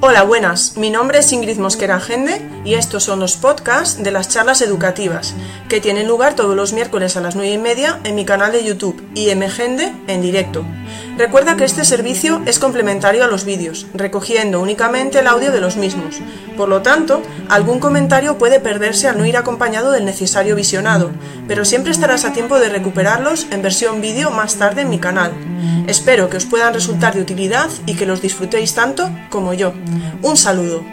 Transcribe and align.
Hola, 0.00 0.22
buenas. 0.22 0.76
Mi 0.76 0.90
nombre 0.90 1.18
es 1.18 1.32
Ingrid 1.32 1.58
Mosquera 1.58 1.98
Gende 1.98 2.40
y 2.64 2.74
estos 2.74 3.02
son 3.02 3.18
los 3.18 3.36
podcasts 3.36 4.00
de 4.00 4.12
las 4.12 4.28
charlas 4.28 4.62
educativas 4.62 5.34
que 5.68 5.80
tienen 5.80 6.06
lugar 6.06 6.36
todos 6.36 6.54
los 6.54 6.72
miércoles 6.72 7.16
a 7.16 7.20
las 7.20 7.34
9 7.34 7.50
y 7.50 7.58
media 7.58 7.98
en 8.04 8.14
mi 8.14 8.24
canal 8.24 8.52
de 8.52 8.62
YouTube 8.62 9.02
IMGende 9.16 9.92
en 10.06 10.22
directo. 10.22 10.64
Recuerda 11.16 11.56
que 11.56 11.64
este 11.64 11.84
servicio 11.84 12.42
es 12.46 12.58
complementario 12.58 13.24
a 13.24 13.26
los 13.26 13.44
vídeos, 13.44 13.86
recogiendo 13.92 14.60
únicamente 14.60 15.18
el 15.18 15.26
audio 15.26 15.50
de 15.50 15.60
los 15.60 15.76
mismos. 15.76 16.20
Por 16.56 16.68
lo 16.68 16.82
tanto, 16.82 17.22
algún 17.48 17.80
comentario 17.80 18.38
puede 18.38 18.60
perderse 18.60 19.08
al 19.08 19.18
no 19.18 19.26
ir 19.26 19.36
acompañado 19.36 19.90
del 19.90 20.04
necesario 20.04 20.54
visionado, 20.54 21.10
pero 21.48 21.64
siempre 21.64 21.92
estarás 21.92 22.24
a 22.24 22.32
tiempo 22.32 22.58
de 22.58 22.68
recuperarlos 22.68 23.46
en 23.50 23.62
versión 23.62 24.00
vídeo 24.00 24.30
más 24.30 24.56
tarde 24.56 24.82
en 24.82 24.90
mi 24.90 24.98
canal. 24.98 25.32
Espero 25.86 26.28
que 26.30 26.36
os 26.36 26.46
puedan 26.46 26.74
resultar 26.74 27.14
de 27.14 27.22
utilidad 27.22 27.68
y 27.86 27.94
que 27.96 28.06
los 28.06 28.22
disfrutéis 28.22 28.74
tanto 28.74 29.10
como 29.30 29.54
yo. 29.54 29.72
Un 30.22 30.36
saludo. 30.36 30.84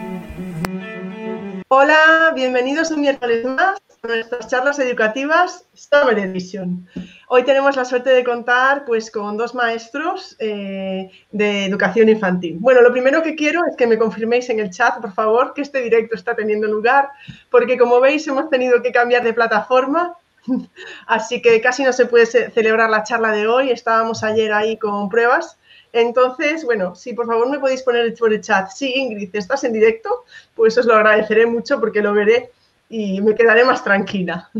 Hola, 1.68 2.32
bienvenidos 2.34 2.90
un 2.90 3.00
miércoles 3.00 3.44
más 3.44 3.85
nuestras 4.02 4.48
charlas 4.48 4.78
educativas 4.78 5.64
Summer 5.74 6.18
Edition. 6.18 6.86
Hoy 7.28 7.44
tenemos 7.44 7.76
la 7.76 7.84
suerte 7.84 8.10
de 8.10 8.24
contar 8.24 8.84
pues, 8.84 9.10
con 9.10 9.36
dos 9.36 9.54
maestros 9.54 10.36
eh, 10.38 11.10
de 11.32 11.64
educación 11.64 12.08
infantil. 12.08 12.56
Bueno, 12.60 12.82
lo 12.82 12.92
primero 12.92 13.22
que 13.22 13.34
quiero 13.34 13.62
es 13.68 13.76
que 13.76 13.86
me 13.86 13.98
confirméis 13.98 14.48
en 14.50 14.60
el 14.60 14.70
chat, 14.70 15.00
por 15.00 15.12
favor, 15.12 15.54
que 15.54 15.62
este 15.62 15.80
directo 15.80 16.14
está 16.14 16.34
teniendo 16.34 16.68
lugar, 16.68 17.10
porque 17.50 17.78
como 17.78 18.00
veis 18.00 18.26
hemos 18.28 18.48
tenido 18.50 18.82
que 18.82 18.92
cambiar 18.92 19.24
de 19.24 19.32
plataforma, 19.32 20.14
así 21.06 21.42
que 21.42 21.60
casi 21.60 21.82
no 21.82 21.92
se 21.92 22.06
puede 22.06 22.26
celebrar 22.26 22.90
la 22.90 23.02
charla 23.02 23.32
de 23.32 23.48
hoy. 23.48 23.70
Estábamos 23.70 24.22
ayer 24.22 24.52
ahí 24.52 24.76
con 24.76 25.08
pruebas. 25.08 25.58
Entonces, 25.92 26.64
bueno, 26.64 26.94
si 26.94 27.14
por 27.14 27.26
favor 27.26 27.48
me 27.48 27.58
podéis 27.58 27.82
poner 27.82 28.14
por 28.14 28.32
el 28.32 28.40
chat, 28.40 28.70
sí, 28.70 28.92
Ingrid, 28.94 29.34
¿estás 29.34 29.64
en 29.64 29.72
directo? 29.72 30.24
Pues 30.54 30.76
os 30.76 30.84
lo 30.84 30.94
agradeceré 30.94 31.46
mucho 31.46 31.80
porque 31.80 32.02
lo 32.02 32.12
veré 32.12 32.50
y 32.88 33.20
me 33.20 33.34
quedaré 33.34 33.64
más 33.64 33.82
tranquila. 33.82 34.50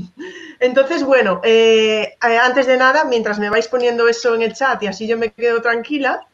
Entonces, 0.60 1.04
bueno, 1.04 1.40
eh, 1.44 2.16
eh, 2.28 2.38
antes 2.38 2.66
de 2.66 2.76
nada, 2.76 3.04
mientras 3.04 3.38
me 3.38 3.50
vais 3.50 3.68
poniendo 3.68 4.08
eso 4.08 4.34
en 4.34 4.42
el 4.42 4.54
chat 4.54 4.82
y 4.82 4.86
así 4.86 5.06
yo 5.06 5.16
me 5.16 5.32
quedo 5.32 5.60
tranquila, 5.60 6.26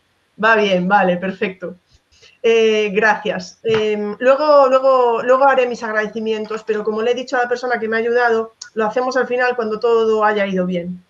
va 0.43 0.57
bien, 0.57 0.89
vale, 0.89 1.17
perfecto. 1.17 1.77
Eh, 2.43 2.91
gracias. 2.93 3.61
Em, 3.63 4.17
luego, 4.19 4.69
luego, 4.69 5.23
luego 5.23 5.45
haré 5.45 5.67
mis 5.67 5.83
agradecimientos, 5.83 6.65
pero 6.65 6.83
como 6.83 7.01
le 7.03 7.13
he 7.13 7.15
dicho 7.15 7.37
a 7.37 7.43
la 7.43 7.49
persona 7.49 7.79
que 7.79 7.89
me 7.89 7.97
ha 7.97 8.01
ayudado, 8.01 8.55
lo 8.75 8.87
hacemos 8.87 9.17
al 9.17 9.29
final 9.29 9.55
cuando 9.55 9.79
todo 9.79 10.25
haya 10.25 10.47
ido 10.47 10.67
bien. 10.67 11.05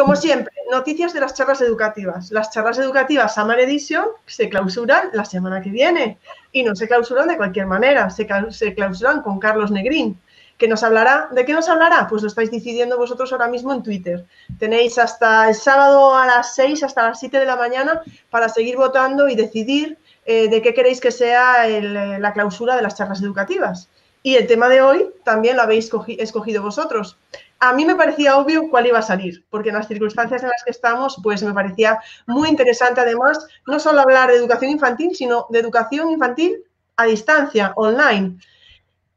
Como 0.00 0.16
siempre, 0.16 0.54
noticias 0.70 1.12
de 1.12 1.20
las 1.20 1.34
charlas 1.34 1.60
educativas. 1.60 2.30
Las 2.30 2.50
charlas 2.50 2.78
educativas 2.78 3.34
Summer 3.34 3.60
Edition 3.60 4.06
se 4.24 4.48
clausuran 4.48 5.10
la 5.12 5.26
semana 5.26 5.60
que 5.60 5.68
viene 5.68 6.16
y 6.52 6.62
no 6.62 6.74
se 6.74 6.88
clausuran 6.88 7.28
de 7.28 7.36
cualquier 7.36 7.66
manera, 7.66 8.08
se, 8.08 8.26
clausuran 8.26 9.20
con 9.20 9.38
Carlos 9.38 9.70
Negrín, 9.70 10.18
que 10.56 10.68
nos 10.68 10.82
hablará. 10.84 11.28
¿De 11.32 11.44
qué 11.44 11.52
nos 11.52 11.68
hablará? 11.68 12.06
Pues 12.08 12.22
lo 12.22 12.28
estáis 12.28 12.50
decidiendo 12.50 12.96
vosotros 12.96 13.30
ahora 13.30 13.48
mismo 13.48 13.74
en 13.74 13.82
Twitter. 13.82 14.24
Tenéis 14.58 14.96
hasta 14.96 15.50
el 15.50 15.54
sábado 15.54 16.16
a 16.16 16.26
las 16.26 16.54
6, 16.54 16.82
hasta 16.82 17.08
las 17.08 17.20
7 17.20 17.38
de 17.38 17.44
la 17.44 17.56
mañana 17.56 18.00
para 18.30 18.48
seguir 18.48 18.78
votando 18.78 19.28
y 19.28 19.34
decidir 19.34 19.98
eh, 20.24 20.48
de 20.48 20.62
qué 20.62 20.72
queréis 20.72 21.02
que 21.02 21.10
sea 21.10 21.68
la 21.68 22.32
clausura 22.32 22.74
de 22.74 22.80
las 22.80 22.94
charlas 22.94 23.20
educativas. 23.20 23.90
Y 24.22 24.36
el 24.36 24.46
tema 24.46 24.70
de 24.70 24.80
hoy 24.80 25.10
también 25.24 25.56
lo 25.56 25.62
habéis 25.62 25.90
escogido 26.18 26.62
vosotros 26.62 27.18
a 27.60 27.74
mí 27.74 27.84
me 27.84 27.94
parecía 27.94 28.38
obvio 28.38 28.70
cuál 28.70 28.86
iba 28.86 28.98
a 28.98 29.02
salir, 29.02 29.44
porque 29.50 29.68
en 29.68 29.76
las 29.76 29.86
circunstancias 29.86 30.42
en 30.42 30.48
las 30.48 30.64
que 30.64 30.70
estamos, 30.70 31.20
pues 31.22 31.42
me 31.42 31.52
parecía 31.52 31.98
muy 32.26 32.48
interesante 32.48 33.02
además 33.02 33.46
no 33.66 33.78
solo 33.78 34.00
hablar 34.00 34.30
de 34.30 34.36
educación 34.36 34.70
infantil, 34.70 35.14
sino 35.14 35.46
de 35.50 35.58
educación 35.58 36.10
infantil 36.10 36.64
a 36.96 37.04
distancia, 37.04 37.72
online. 37.76 38.38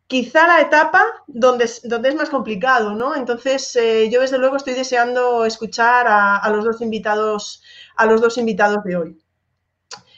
Quizá 0.08 0.46
la 0.46 0.62
etapa 0.62 1.06
donde, 1.26 1.70
donde 1.86 2.10
es 2.10 2.16
más 2.16 2.30
complicado, 2.30 2.94
¿no? 2.94 3.16
Entonces, 3.16 3.76
eh, 3.78 4.10
yo 4.12 4.20
desde 4.20 4.38
luego 4.38 4.58
estoy 4.58 4.74
deseando 4.74 5.46
escuchar 5.46 6.06
a, 6.08 6.48
los 6.50 6.66
dos 6.66 6.82
invitados, 6.82 7.64
a 7.96 8.06
los 8.06 8.22
dos 8.22 8.38
invitados 8.38 8.84
de 8.84 8.98
hoy. 8.98 9.24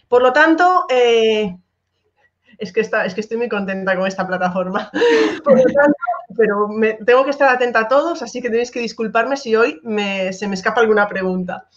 Por 0.08 0.24
lo 0.24 0.34
tanto, 0.34 0.86
eh, 0.90 1.56
es 2.58 2.74
que, 2.74 2.82
está, 2.82 3.06
es 3.06 3.14
que 3.14 3.22
estoy 3.22 3.38
muy 3.38 3.50
contenta 3.50 3.96
con 3.96 4.08
esta 4.08 4.26
plataforma. 4.26 4.92
pero 6.36 6.68
me, 6.68 6.94
tengo 6.94 7.24
que 7.24 7.32
estar 7.32 7.50
atenta 7.50 7.82
a 7.82 7.88
todos, 7.88 8.22
así 8.22 8.42
que 8.42 8.50
tenéis 8.50 8.72
que 8.72 8.80
disculparme 8.80 9.38
si 9.38 9.56
hoy 9.56 9.80
se 10.32 10.48
me 10.48 10.56
escapa 10.56 10.82
alguna 10.82 11.08
pregunta. 11.08 11.68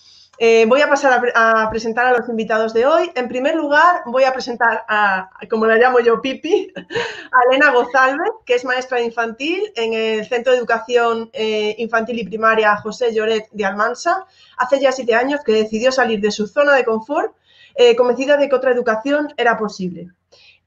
Eh, 0.41 0.67
voy 0.69 0.81
a 0.81 0.89
pasar 0.89 1.21
a, 1.35 1.69
presentar 1.69 2.07
a 2.07 2.17
los 2.17 2.29
invitados 2.29 2.73
de 2.73 2.87
hoy. 2.87 3.11
En 3.17 3.27
primer 3.27 3.57
lugar, 3.57 4.03
voy 4.07 4.23
a 4.23 4.33
presentar 4.33 4.85
a, 4.89 5.31
como 5.51 5.67
la 5.67 5.77
llamo 5.77 5.99
yo, 5.99 6.23
Pipi, 6.23 6.73
a 6.77 7.39
Elena 7.51 7.73
Gozalvez, 7.73 8.31
que 8.47 8.55
es 8.55 8.65
maestra 8.65 9.01
infantil 9.01 9.61
en 9.75 9.95
el 9.95 10.27
Centro 10.27 10.53
de 10.53 10.59
Educación 10.59 11.29
eh, 11.33 11.75
Infantil 11.79 12.21
y 12.21 12.25
Primaria 12.25 12.77
José 12.77 13.13
Lloret 13.13 13.49
de 13.51 13.65
Almansa. 13.65 14.27
Hace 14.57 14.81
ya 14.81 14.93
siete 14.93 15.17
años 15.17 15.41
que 15.45 15.53
decidió 15.53 15.91
salir 15.91 16.21
de 16.21 16.31
su 16.31 16.47
zona 16.47 16.75
de 16.75 16.85
confort, 16.85 17.35
eh, 17.75 17.97
convencida 17.97 18.37
de 18.37 18.49
que 18.49 18.55
otra 18.55 18.71
educación 18.71 19.35
era 19.37 19.59
posible 19.59 20.13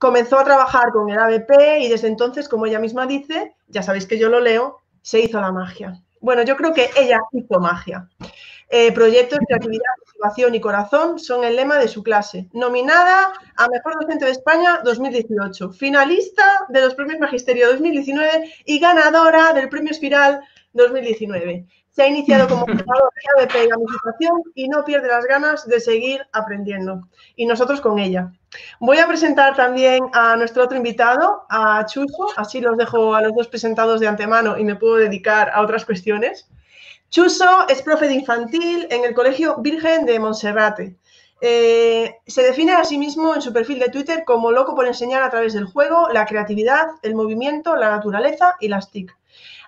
comenzó 0.02 0.40
a 0.40 0.44
trabajar 0.44 0.92
con 0.92 1.12
el 1.12 1.20
ABP 1.20 1.82
y 1.82 1.88
desde 1.88 2.08
entonces, 2.08 2.50
como 2.50 2.66
ella 2.66 2.80
misma 2.80 3.06
dice, 3.06 3.54
ya 3.68 3.84
sabéis 3.84 4.08
que 4.08 4.18
yo 4.18 4.30
lo 4.30 4.40
leo, 4.40 4.80
se 5.04 5.20
hizo 5.20 5.40
la 5.40 5.52
magia. 5.52 6.02
Bueno, 6.20 6.42
yo 6.42 6.58
creo 6.58 6.74
que 6.74 6.90
ella 6.98 7.20
hizo 7.32 7.60
magia. 7.60 8.10
Eh, 8.70 8.92
proyectos, 8.94 9.38
creatividad, 9.46 9.92
motivación 10.08 10.56
y 10.56 10.60
corazón 10.60 11.20
son 11.20 11.44
el 11.44 11.56
lema 11.56 11.78
de 11.78 11.88
su 11.88 12.02
clase. 12.02 12.48
Nominada 12.52 13.32
a 13.56 13.68
Mejor 13.68 13.94
Docente 14.02 14.26
de 14.26 14.32
España 14.32 14.80
2018, 14.84 15.70
finalista 15.70 16.66
de 16.70 16.82
los 16.82 16.96
Premios 16.96 17.20
Magisterio 17.20 17.70
2019 17.70 18.56
y 18.66 18.80
ganadora 18.80 19.54
del 19.54 19.70
Premio 19.70 19.92
Espiral 19.92 20.42
2019. 20.74 21.68
Se 21.92 22.04
ha 22.04 22.08
iniciado 22.08 22.48
como 22.48 22.62
jugador 22.62 23.12
de 23.38 23.44
ABP 23.44 23.70
y 24.56 24.64
y 24.64 24.68
no 24.70 24.84
pierde 24.86 25.10
las 25.10 25.26
ganas 25.26 25.68
de 25.68 25.80
seguir 25.80 26.26
aprendiendo. 26.32 27.08
Y 27.36 27.46
nosotros 27.46 27.82
con 27.82 28.00
ella. 28.00 28.32
Voy 28.80 28.98
a 28.98 29.08
presentar 29.08 29.56
también 29.56 30.04
a 30.14 30.36
nuestro 30.38 30.64
otro 30.64 30.78
invitado, 30.78 31.46
a 31.50 31.86
Chuso, 31.86 32.30
así 32.38 32.62
los 32.62 32.78
dejo 32.78 33.14
a 33.14 33.22
los 33.22 33.34
dos 33.36 33.48
presentados 33.48 34.00
de 34.00 34.08
antemano 34.08 34.58
y 34.58 34.64
me 34.64 34.76
puedo 34.76 34.96
dedicar 34.96 35.52
a 35.54 35.62
otras 35.62 35.86
cuestiones. 35.86 36.48
Chuso 37.10 37.68
es 37.68 37.82
profe 37.82 38.08
de 38.08 38.16
infantil 38.16 38.88
en 38.90 39.04
el 39.04 39.14
Colegio 39.14 39.58
Virgen 39.58 40.06
de 40.06 40.18
Monserrate. 40.18 40.96
Eh, 41.42 42.18
se 42.28 42.44
define 42.44 42.74
a 42.74 42.86
sí 42.86 42.98
mismo 42.98 43.34
en 43.34 43.42
su 43.42 43.52
perfil 43.52 43.80
de 43.80 43.90
Twitter 43.90 44.24
como 44.26 44.52
loco 44.52 44.76
por 44.76 44.86
enseñar 44.86 45.24
a 45.24 45.30
través 45.30 45.54
del 45.54 45.66
juego, 45.66 46.08
la 46.14 46.26
creatividad, 46.26 46.88
el 47.02 47.16
movimiento, 47.16 47.76
la 47.76 47.90
naturaleza 47.90 48.56
y 48.60 48.68
las 48.68 48.92
TIC. 48.92 49.18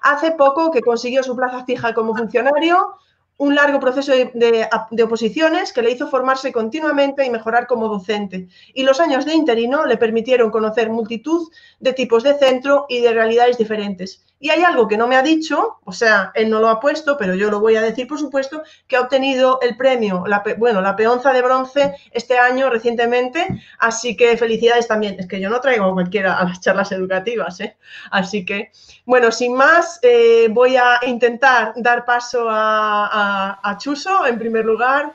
Hace 0.04 0.32
poco 0.32 0.70
que 0.70 0.82
consiguió 0.82 1.24
su 1.24 1.34
plaza 1.36 1.64
fija 1.64 1.94
como 1.94 2.14
funcionario, 2.16 2.98
un 3.38 3.56
largo 3.56 3.80
proceso 3.80 4.12
de, 4.12 4.70
oposiciones 5.04 5.74
que 5.74 5.82
le 5.82 5.92
hizo 5.92 6.08
formarse 6.08 6.52
continuamente 6.52 7.26
y 7.26 7.30
mejorar 7.30 7.68
como 7.68 7.88
docente. 7.88 8.48
Y 8.74 8.84
los 8.84 9.00
años 9.00 9.26
de 9.26 9.34
interino 9.34 9.86
le 9.86 9.98
permitieron 9.98 10.52
conocer 10.52 10.90
multitud 10.90 11.50
de 11.80 11.94
tipos 11.94 12.24
de 12.24 12.38
centro 12.38 12.86
y 12.90 13.00
de 13.00 13.14
realidades 13.14 13.58
diferentes. 13.58 14.26
Y 14.44 14.50
hay 14.50 14.62
algo 14.62 14.90
que 14.90 14.98
no 14.98 15.08
me 15.08 15.16
ha 15.16 15.22
dicho, 15.22 15.78
o 15.86 15.94
sea, 15.94 16.34
él 16.36 16.50
no 16.50 16.60
lo 16.60 16.68
ha 16.68 16.82
puesto, 16.82 17.16
pero 17.18 17.34
yo 17.34 17.50
lo 17.50 17.62
voy 17.62 17.78
a 17.78 17.82
decir, 17.82 18.10
por 18.10 18.20
supuesto, 18.20 18.62
que 18.90 18.98
ha 18.98 19.00
obtenido 19.00 19.58
el 19.62 19.78
premio, 19.78 20.26
la, 20.28 20.44
bueno, 20.58 20.82
la 20.82 20.98
peonza 20.98 21.32
de 21.32 21.42
bronce 21.42 21.96
este 22.12 22.38
año 22.38 22.70
recientemente, 22.70 23.48
así 23.80 24.18
que 24.18 24.36
felicidades 24.36 24.86
también. 24.86 25.16
Es 25.18 25.30
que 25.30 25.40
yo 25.40 25.50
no 25.50 25.62
traigo 25.62 25.86
a 25.86 25.94
cualquiera 25.94 26.38
a 26.38 26.44
las 26.44 26.60
charlas 26.60 26.92
educativas, 26.92 27.58
¿eh? 27.62 27.78
Así 28.12 28.44
que, 28.44 28.74
bueno, 29.06 29.32
sin 29.32 29.56
más, 29.56 30.00
eh, 30.02 30.50
voy 30.52 30.76
a 30.76 31.00
intentar 31.08 31.72
dar 31.78 32.04
paso 32.04 32.48
a, 32.50 33.78
Chuso 33.80 34.28
en 34.28 34.38
primer 34.38 34.66
lugar. 34.66 35.14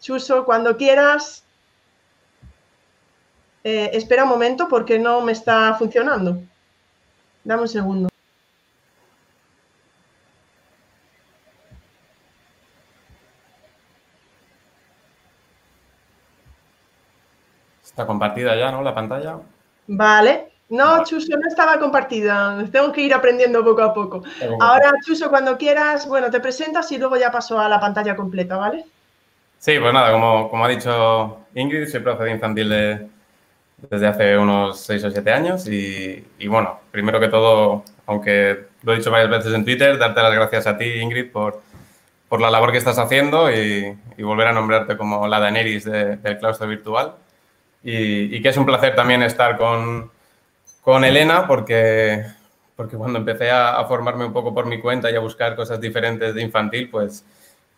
Chuso, 0.00 0.46
cuando 0.46 0.74
quieras. 0.78 1.44
Eh, 3.62 3.90
espera 3.92 4.22
un 4.22 4.30
momento 4.30 4.68
porque 4.68 4.98
no 4.98 5.20
me 5.20 5.32
está 5.32 5.74
funcionando. 5.74 6.40
Dame 7.46 7.62
un 7.62 7.68
segundo. 7.68 8.08
Está 17.84 18.04
compartida 18.04 18.56
ya, 18.56 18.72
¿no? 18.72 18.82
La 18.82 18.92
pantalla. 18.92 19.38
Vale. 19.86 20.54
No, 20.70 21.04
Chuso, 21.04 21.36
no 21.38 21.46
estaba 21.46 21.78
compartida. 21.78 22.66
Tengo 22.72 22.90
que 22.90 23.02
ir 23.02 23.14
aprendiendo 23.14 23.64
poco 23.64 23.82
a 23.82 23.94
poco. 23.94 24.24
Ahora, 24.58 24.92
Chuso, 25.04 25.30
cuando 25.30 25.56
quieras, 25.56 26.08
bueno, 26.08 26.28
te 26.32 26.40
presentas 26.40 26.90
y 26.90 26.98
luego 26.98 27.16
ya 27.16 27.30
paso 27.30 27.60
a 27.60 27.68
la 27.68 27.78
pantalla 27.78 28.16
completa, 28.16 28.56
¿vale? 28.56 28.84
Sí, 29.58 29.78
pues 29.78 29.94
nada, 29.94 30.10
como, 30.10 30.50
como 30.50 30.64
ha 30.64 30.68
dicho 30.68 31.46
Ingrid, 31.54 31.86
soy 31.86 32.00
profe 32.00 32.24
de 32.24 32.32
infantil 32.32 32.68
de, 32.68 33.08
desde 33.76 34.06
hace 34.06 34.38
unos 34.38 34.80
6 34.80 35.04
o 35.04 35.10
7 35.10 35.32
años 35.32 35.68
y, 35.68 36.24
bueno, 36.48 36.80
primero 36.90 37.20
que 37.20 37.28
todo, 37.28 37.84
aunque 38.06 38.66
lo 38.82 38.92
he 38.92 38.96
dicho 38.96 39.10
varias 39.10 39.30
veces 39.30 39.54
en 39.54 39.64
Twitter, 39.64 39.98
darte 39.98 40.22
las 40.22 40.34
gracias 40.34 40.66
a 40.66 40.78
ti, 40.78 40.84
Ingrid, 40.84 41.30
por, 41.30 41.62
por 42.28 42.40
la 42.40 42.50
labor 42.50 42.72
que 42.72 42.78
estás 42.78 42.98
haciendo 42.98 43.50
y, 43.50 43.96
volver 44.18 44.48
a 44.48 44.52
nombrarte 44.52 44.96
como 44.96 45.28
la 45.28 45.40
Daenerys 45.40 45.84
del 45.84 46.38
claustro 46.38 46.66
virtual. 46.66 47.14
y, 47.82 48.40
que 48.42 48.48
es 48.48 48.56
un 48.56 48.66
placer 48.66 48.94
también 48.94 49.22
estar 49.22 49.56
con, 49.58 50.10
con 50.86 51.04
Elena 51.04 51.48
porque, 51.48 52.24
porque 52.76 52.96
cuando 52.96 53.18
empecé 53.18 53.50
a, 53.50 53.84
formarme 53.86 54.24
un 54.24 54.32
poco 54.32 54.54
por 54.54 54.66
mi 54.66 54.80
cuenta 54.80 55.10
y 55.10 55.16
a 55.16 55.18
buscar 55.18 55.56
cosas 55.56 55.80
diferentes 55.80 56.32
de 56.32 56.42
infantil, 56.42 56.88
pues 56.88 57.24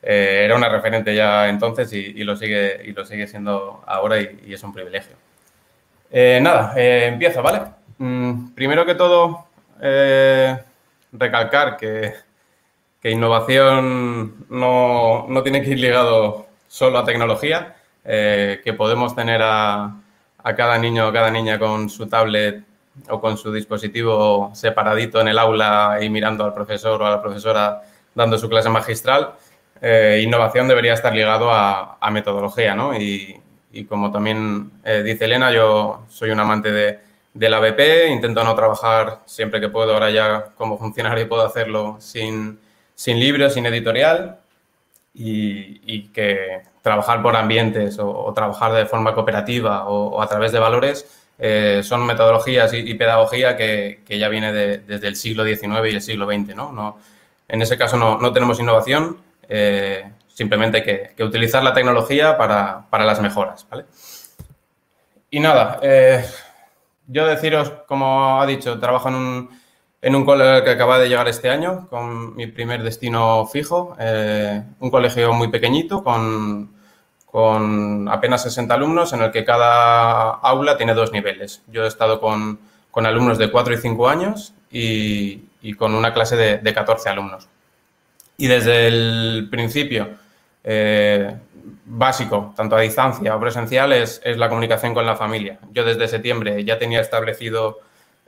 eh, 0.03 0.43
era 0.45 0.55
una 0.55 0.69
referente 0.69 1.15
ya 1.15 1.49
entonces 1.49 1.91
y, 1.95 2.23
lo, 2.23 2.37
sigue, 2.37 2.83
y 2.85 2.93
lo 2.93 3.07
sigue 3.07 3.27
siendo 3.27 3.83
ahora 3.87 4.21
y, 4.21 4.53
es 4.53 4.63
un 4.63 4.75
privilegio. 4.75 5.17
Eh, 6.11 6.39
nada, 6.43 6.73
eh, 6.77 7.07
empiezo, 7.07 7.43
¿vale? 7.43 7.63
Mm, 7.99 8.51
primero 8.55 8.87
que 8.87 8.95
todo, 8.95 9.47
recalcar 11.13 11.77
que, 11.77 12.15
que 13.01 13.11
innovación 13.11 14.47
no, 14.49 15.27
no, 15.29 15.43
tiene 15.43 15.63
que 15.63 15.71
ir 15.71 15.79
ligado 15.79 16.47
solo 16.67 16.99
a 16.99 17.05
tecnología, 17.05 17.77
que 18.05 18.75
podemos 18.77 19.15
tener 19.15 19.41
a, 19.43 19.95
a 20.43 20.55
cada 20.57 20.79
niño 20.79 21.09
o 21.09 21.13
cada 21.13 21.31
niña 21.31 21.59
con 21.59 21.89
su 21.91 22.09
tablet 22.09 22.65
o 23.09 23.21
con 23.21 23.37
su 23.37 23.53
dispositivo 23.53 24.51
separadito 24.55 25.21
en 25.21 25.29
el 25.29 25.39
aula 25.39 25.99
y 26.01 26.11
mirando 26.11 26.45
al 26.45 26.55
profesor 26.55 27.01
o 27.01 27.07
a 27.07 27.11
la 27.11 27.23
profesora 27.23 27.83
dando 28.15 28.37
su 28.39 28.49
clase 28.49 28.69
magistral 28.69 29.35
eh, 29.81 30.21
innovación 30.25 30.67
debería 30.69 30.95
estar 30.95 31.15
ligado 31.15 31.51
a, 31.53 31.99
metodología, 32.11 32.75
¿no? 32.75 32.97
Y, 32.99 33.41
como 33.85 34.11
también 34.11 34.71
eh, 34.85 35.03
dice 35.03 35.27
Elena, 35.27 35.53
yo 35.53 36.03
soy 36.09 36.31
un 36.31 36.41
amante 36.41 36.73
de, 36.73 36.99
la 37.49 37.61
BP, 37.61 38.09
intento 38.11 38.43
no 38.43 38.55
trabajar 38.55 39.21
siempre 39.27 39.61
que 39.61 39.69
puedo, 39.69 39.93
ahora 39.93 40.11
ya 40.11 40.47
como 40.57 40.77
funcionario 40.79 41.29
puedo 41.29 41.43
hacerlo 41.43 41.97
sin, 42.01 42.59
sin 42.95 43.21
libros, 43.21 43.55
sin 43.55 43.67
editorial, 43.67 44.39
y, 45.15 46.09
que 46.09 46.63
trabajar 46.83 47.23
por 47.23 47.37
ambientes 47.37 47.99
o, 47.99 48.33
trabajar 48.35 48.73
de 48.73 48.87
forma 48.87 49.15
cooperativa 49.15 49.89
o, 49.89 50.21
a 50.23 50.29
través 50.29 50.53
de 50.53 50.59
valores 50.59 51.07
eh, 51.39 51.81
son 51.85 52.07
metodologías 52.07 52.73
y, 52.75 52.95
pedagogía 52.95 53.57
que, 53.57 54.01
ya 54.09 54.29
viene 54.29 54.53
desde 54.53 55.09
el 55.09 55.17
siglo 55.17 55.45
XIX 55.45 55.91
y 55.91 55.95
el 55.95 56.03
siglo 56.03 56.27
XX, 56.27 56.55
¿no? 56.55 56.73
no 56.73 56.99
en 57.49 57.63
ese 57.63 57.79
caso 57.79 57.97
no, 57.97 58.19
no 58.19 58.33
tenemos 58.33 58.61
innovación, 58.61 59.19
eh, 59.49 60.05
simplemente 60.39 60.85
que, 60.85 61.25
utilizar 61.25 61.65
la 61.65 61.75
tecnología 61.75 62.39
para, 62.39 62.87
las 62.93 63.21
mejoras, 63.21 63.67
¿vale? 63.69 63.87
Y 65.31 65.41
nada, 65.41 65.81
eh, 65.83 66.25
yo 67.09 67.27
deciros, 67.27 67.73
como 67.89 68.41
ha 68.41 68.47
dicho, 68.47 68.79
trabajo 68.79 69.09
en 69.09 69.17
un, 69.17 69.51
en 70.01 70.15
un 70.15 70.25
colegio 70.25 70.63
que 70.63 70.71
acaba 70.71 71.01
de 71.01 71.09
llegar 71.09 71.27
este 71.27 71.51
año, 71.51 71.89
con 71.91 72.37
mi 72.37 72.47
primer 72.47 72.85
destino 72.85 73.47
fijo, 73.47 73.97
eh, 73.99 74.63
un 74.79 74.91
colegio 74.93 75.33
muy 75.33 75.49
pequeñito, 75.49 76.05
con, 76.05 76.73
con, 77.27 78.09
apenas 78.09 78.45
60 78.45 78.73
alumnos, 78.73 79.13
en 79.13 79.23
el 79.23 79.33
que 79.33 79.45
cada 79.45 80.31
aula 80.35 80.77
tiene 80.77 80.95
dos 80.95 81.11
niveles. 81.11 81.65
Yo 81.67 81.83
he 81.83 81.89
estado 81.89 82.21
con, 82.21 82.61
alumnos 82.95 83.39
de 83.39 83.51
4 83.51 83.75
y 83.75 83.77
5 83.77 84.09
años 84.09 84.55
y, 84.71 85.75
con 85.77 85.97
una 85.97 86.15
clase 86.15 86.37
de, 86.37 86.59
de 86.59 86.73
14 86.73 87.09
alumnos. 87.09 87.49
Y 88.37 88.47
desde 88.47 88.87
el 88.87 89.49
principio, 89.51 90.17
eh, 90.65 91.35
básico, 91.85 92.53
tanto 92.57 92.77
a 92.77 92.81
distancia 92.81 93.35
o 93.35 93.41
presencial, 93.41 93.93
es, 93.93 94.21
la 94.25 94.49
comunicación 94.49 94.95
con 94.95 95.07
la 95.07 95.17
familia. 95.17 95.59
Yo 95.73 95.85
desde 95.85 96.09
septiembre 96.09 96.65
ya 96.65 96.79
tenía 96.79 97.01
establecido 97.01 97.81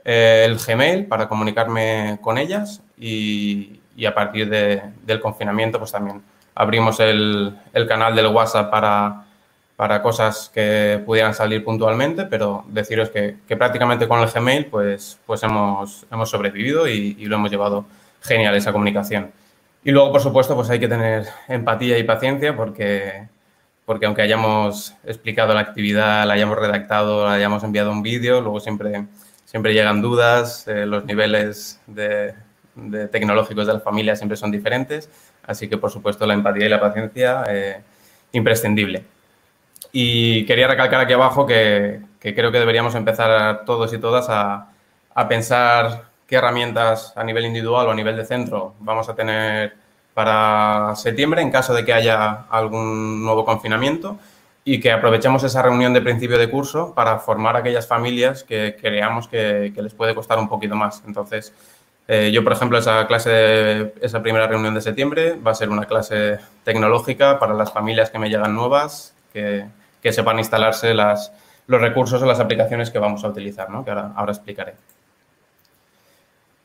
eh, 0.03 0.43
el 0.45 0.57
Gmail 0.57 1.05
para 1.05 1.27
comunicarme 1.27 2.17
con 2.21 2.37
ellas 2.37 2.81
y, 2.97 3.77
a 4.07 4.15
partir 4.15 4.49
del 4.49 5.19
confinamiento 5.21 5.77
pues 5.77 5.91
también 5.91 6.23
abrimos 6.55 6.99
el, 6.99 7.55
canal 7.87 8.15
del 8.15 8.27
WhatsApp 8.27 8.71
para, 8.71 9.25
para, 9.75 10.01
cosas 10.01 10.49
que 10.51 10.99
pudieran 11.05 11.35
salir 11.35 11.63
puntualmente, 11.63 12.25
pero 12.25 12.65
deciros 12.67 13.09
que, 13.11 13.35
prácticamente 13.55 14.07
con 14.07 14.19
el 14.19 14.27
Gmail 14.27 14.65
pues, 14.65 15.19
pues 15.27 15.43
hemos, 15.43 16.07
hemos 16.11 16.29
sobrevivido 16.31 16.87
y, 16.87 17.15
y 17.19 17.25
lo 17.25 17.35
hemos 17.35 17.51
llevado 17.51 17.85
genial 18.21 18.55
esa 18.55 18.71
comunicación. 18.71 19.31
Y 19.83 19.91
luego, 19.91 20.11
por 20.11 20.21
supuesto, 20.21 20.55
pues 20.55 20.69
hay 20.69 20.79
que 20.79 20.87
tener 20.87 21.27
empatía 21.47 21.97
y 21.97 22.03
paciencia 22.03 22.55
porque, 22.55 23.27
porque 23.85 24.05
aunque 24.05 24.21
hayamos 24.21 24.95
explicado 25.03 25.53
la 25.53 25.61
actividad, 25.61 26.25
la 26.27 26.33
hayamos 26.33 26.57
redactado, 26.57 27.25
la 27.25 27.33
hayamos 27.33 27.63
enviado 27.63 27.91
un 27.91 28.03
vídeo, 28.03 28.41
luego 28.41 28.59
siempre, 28.59 29.07
siempre 29.45 29.73
llegan 29.73 30.01
dudas, 30.01 30.67
eh, 30.67 30.85
los 30.85 31.05
niveles 31.05 31.81
de, 31.87 32.35
tecnológicos 33.11 33.65
de 33.65 33.73
la 33.73 33.79
familia 33.79 34.15
siempre 34.15 34.37
son 34.37 34.51
diferentes, 34.51 35.09
así 35.43 35.67
que, 35.67 35.77
por 35.77 35.89
supuesto, 35.89 36.27
la 36.27 36.35
empatía 36.35 36.67
y 36.67 36.69
la 36.69 36.79
paciencia 36.79 37.43
eh, 37.49 37.81
imprescindible. 38.33 39.03
Y 39.91 40.45
quería 40.45 40.67
recalcar 40.67 41.01
aquí 41.01 41.13
abajo 41.13 41.45
que, 41.47 42.01
que, 42.19 42.35
creo 42.35 42.51
que 42.51 42.59
deberíamos 42.59 42.93
empezar 42.95 43.65
todos 43.65 43.91
y 43.93 43.97
todas 43.97 44.29
a, 44.29 44.69
a 45.15 45.27
pensar 45.27 46.10
qué 46.31 46.37
herramientas 46.37 47.11
a 47.17 47.25
nivel 47.25 47.45
individual 47.45 47.87
o 47.87 47.91
a 47.91 47.93
nivel 47.93 48.15
de 48.15 48.23
centro 48.23 48.73
vamos 48.79 49.09
a 49.09 49.15
tener 49.15 49.73
para 50.13 50.93
septiembre 50.95 51.41
en 51.41 51.51
caso 51.51 51.73
de 51.73 51.83
que 51.83 51.91
haya 51.91 52.45
algún 52.49 53.21
nuevo 53.21 53.43
confinamiento 53.43 54.17
y 54.63 54.79
que 54.79 54.93
aprovechemos 54.93 55.43
esa 55.43 55.61
reunión 55.61 55.93
de 55.93 55.99
principio 55.99 56.37
de 56.37 56.49
curso 56.49 56.93
para 56.95 57.19
formar 57.19 57.57
a 57.57 57.59
aquellas 57.59 57.85
familias 57.85 58.45
que 58.45 58.77
creamos 58.79 59.27
que, 59.27 59.73
les 59.75 59.93
puede 59.93 60.15
costar 60.15 60.39
un 60.39 60.47
poquito 60.47 60.73
más. 60.73 61.03
Entonces, 61.05 61.53
eh, 62.07 62.31
yo, 62.31 62.45
por 62.45 62.53
ejemplo, 62.53 62.77
esa 62.77 63.07
clase, 63.07 63.93
esa 63.99 64.21
primera 64.21 64.47
reunión 64.47 64.73
de 64.73 64.79
septiembre 64.79 65.35
va 65.35 65.51
a 65.51 65.55
ser 65.55 65.69
una 65.69 65.83
clase 65.83 66.39
tecnológica 66.63 67.39
para 67.39 67.53
las 67.53 67.73
familias 67.73 68.09
que 68.09 68.19
me 68.19 68.29
llegan 68.29 68.55
nuevas, 68.55 69.13
que, 69.33 69.65
sepan 70.11 70.39
instalarse 70.39 70.93
las, 70.93 71.33
los 71.67 71.81
recursos 71.81 72.21
o 72.21 72.25
las 72.25 72.39
aplicaciones 72.39 72.89
que 72.89 72.99
vamos 72.99 73.25
a 73.25 73.27
utilizar, 73.27 73.69
¿no? 73.69 73.83
que 73.83 73.91
ahora 73.91 74.31
explicaré. 74.31 74.75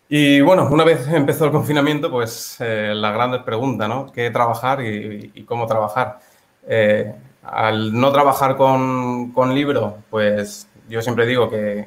Y 0.09 0.41
bueno, 0.41 0.69
una 0.71 0.85
vez 0.85 1.09
empezó 1.09 1.47
el 1.47 1.51
confinamiento, 1.51 2.11
pues 2.11 2.57
eh, 2.61 2.93
la 2.95 3.11
gran 3.11 3.45
pregunta, 3.45 3.89
¿no? 3.89 4.13
¿Qué 4.13 4.31
trabajar 4.31 4.81
y, 4.85 5.43
cómo 5.45 5.67
trabajar? 5.67 6.21
Eh, 6.69 7.13
al 7.43 7.93
no 7.93 8.13
trabajar 8.13 8.57
con, 8.57 9.33
con, 9.33 9.55
libro, 9.55 9.99
pues 10.11 10.69
yo 10.89 11.03
siempre 11.03 11.27
digo 11.27 11.51
que, 11.51 11.87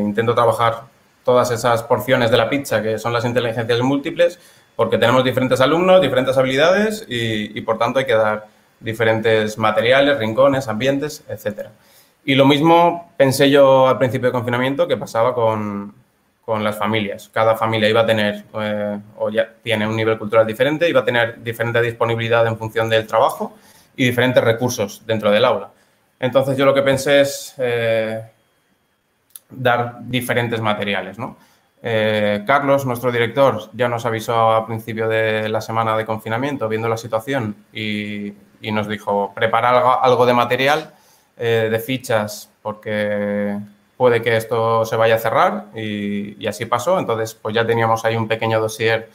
intento 0.00 0.34
trabajar 0.34 0.82
todas 1.24 1.50
esas 1.50 1.82
porciones 1.82 2.30
de 2.30 2.36
la 2.36 2.48
pizza 2.50 2.82
que 2.82 2.98
son 2.98 3.12
las 3.12 3.24
inteligencias 3.24 3.80
múltiples, 3.80 4.38
porque 4.74 4.98
tenemos 4.98 5.22
diferentes 5.24 5.60
alumnos, 5.60 6.00
diferentes 6.00 6.36
habilidades 6.38 7.04
y, 7.08 7.56
y 7.56 7.60
por 7.62 7.78
tanto 7.78 7.98
hay 7.98 8.06
que 8.06 8.14
dar 8.14 8.46
diferentes 8.80 9.58
materiales, 9.58 10.18
rincones, 10.18 10.68
ambientes, 10.68 11.24
etc. 11.28 11.68
Y 12.24 12.34
lo 12.34 12.46
mismo 12.46 13.12
pensé 13.16 13.50
yo 13.50 13.88
al 13.88 13.98
principio 13.98 14.28
de 14.28 14.32
confinamiento 14.32 14.88
que 14.88 14.96
pasaba 14.96 15.34
con, 15.34 15.94
con 16.44 16.64
las 16.64 16.76
familias. 16.76 17.30
Cada 17.32 17.56
familia 17.56 17.88
iba 17.88 18.00
a 18.00 18.06
tener, 18.06 18.44
eh, 18.54 18.98
o 19.18 19.30
ya 19.30 19.48
tiene 19.62 19.86
un 19.86 19.96
nivel 19.96 20.18
cultural 20.18 20.46
diferente, 20.46 20.88
iba 20.88 21.00
a 21.00 21.04
tener 21.04 21.42
diferente 21.42 21.80
disponibilidad 21.80 22.46
en 22.46 22.58
función 22.58 22.88
del 22.88 23.06
trabajo 23.06 23.56
y 23.96 24.04
diferentes 24.04 24.42
recursos 24.42 25.02
dentro 25.06 25.30
del 25.30 25.44
aula. 25.44 25.70
Entonces 26.18 26.56
yo 26.56 26.64
lo 26.64 26.74
que 26.74 26.82
pensé 26.82 27.20
es 27.20 27.54
eh, 27.58 28.22
dar 29.50 29.98
diferentes 30.02 30.60
materiales. 30.60 31.18
¿no? 31.18 31.36
Eh, 31.80 32.42
Carlos, 32.44 32.86
nuestro 32.86 33.12
director, 33.12 33.70
ya 33.72 33.88
nos 33.88 34.04
avisó 34.04 34.52
a 34.52 34.66
principio 34.66 35.08
de 35.08 35.48
la 35.48 35.60
semana 35.60 35.96
de 35.96 36.04
confinamiento, 36.04 36.68
viendo 36.68 36.88
la 36.88 36.96
situación, 36.96 37.54
y, 37.72 38.34
nos 38.60 38.88
dijo, 38.88 39.32
preparar 39.34 39.82
algo 40.02 40.24
de 40.26 40.34
material, 40.34 40.94
de 41.36 41.82
fichas, 41.84 42.48
porque 42.62 43.58
puede 43.96 44.22
que 44.22 44.36
esto 44.36 44.84
se 44.84 44.96
vaya 44.96 45.16
a 45.16 45.18
cerrar 45.18 45.66
y, 45.74 46.46
así 46.46 46.66
pasó. 46.66 46.98
Entonces, 46.98 47.34
pues 47.34 47.54
ya 47.54 47.66
teníamos 47.66 48.04
ahí 48.04 48.16
un 48.16 48.28
pequeño 48.28 48.60
dossier 48.60 49.10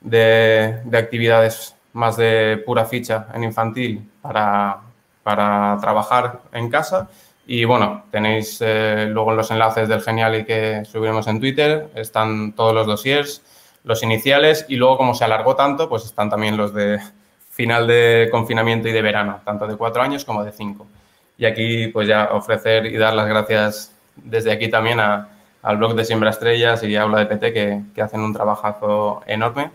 de, 0.00 0.82
actividades 0.92 1.74
más 1.92 2.16
de 2.16 2.62
pura 2.64 2.84
ficha 2.84 3.28
en 3.34 3.44
infantil 3.44 4.08
para, 4.20 4.78
para 5.22 5.78
trabajar 5.80 6.40
en 6.52 6.70
casa. 6.70 7.08
Y 7.46 7.64
bueno, 7.64 8.04
tenéis 8.10 8.58
eh, 8.60 9.06
luego 9.08 9.32
los 9.32 9.50
enlaces 9.50 9.88
del 9.88 10.02
Genial 10.02 10.34
y 10.34 10.44
que 10.44 10.84
subiremos 10.84 11.28
en 11.28 11.38
Twitter, 11.38 11.88
están 11.94 12.52
todos 12.52 12.74
los 12.74 12.86
dossiers, 12.86 13.42
los 13.84 14.02
iniciales 14.02 14.66
y 14.68 14.76
luego 14.76 14.98
como 14.98 15.14
se 15.14 15.24
alargó 15.24 15.54
tanto, 15.54 15.88
pues 15.88 16.04
están 16.04 16.28
también 16.28 16.56
los 16.56 16.74
de 16.74 16.98
final 17.50 17.86
de 17.86 18.28
confinamiento 18.30 18.88
y 18.88 18.92
de 18.92 19.00
verano, 19.00 19.40
tanto 19.44 19.66
de 19.66 19.76
cuatro 19.76 20.02
años 20.02 20.24
como 20.24 20.44
de 20.44 20.52
cinco. 20.52 20.86
Y 21.38 21.46
aquí 21.46 21.86
pues 21.88 22.08
ya 22.08 22.30
ofrecer 22.32 22.86
y 22.86 22.96
dar 22.96 23.14
las 23.14 23.28
gracias 23.28 23.95
desde 24.16 24.52
aquí 24.52 24.68
también 24.68 24.98
al 25.00 25.76
blog 25.76 25.94
de 25.94 26.04
Siembra 26.04 26.30
Estrellas 26.30 26.82
y 26.82 26.96
Aula 26.96 27.18
de 27.18 27.26
PT 27.26 27.52
que, 27.94 28.02
hacen 28.02 28.20
un 28.20 28.32
trabajazo 28.32 29.22
enorme. 29.26 29.70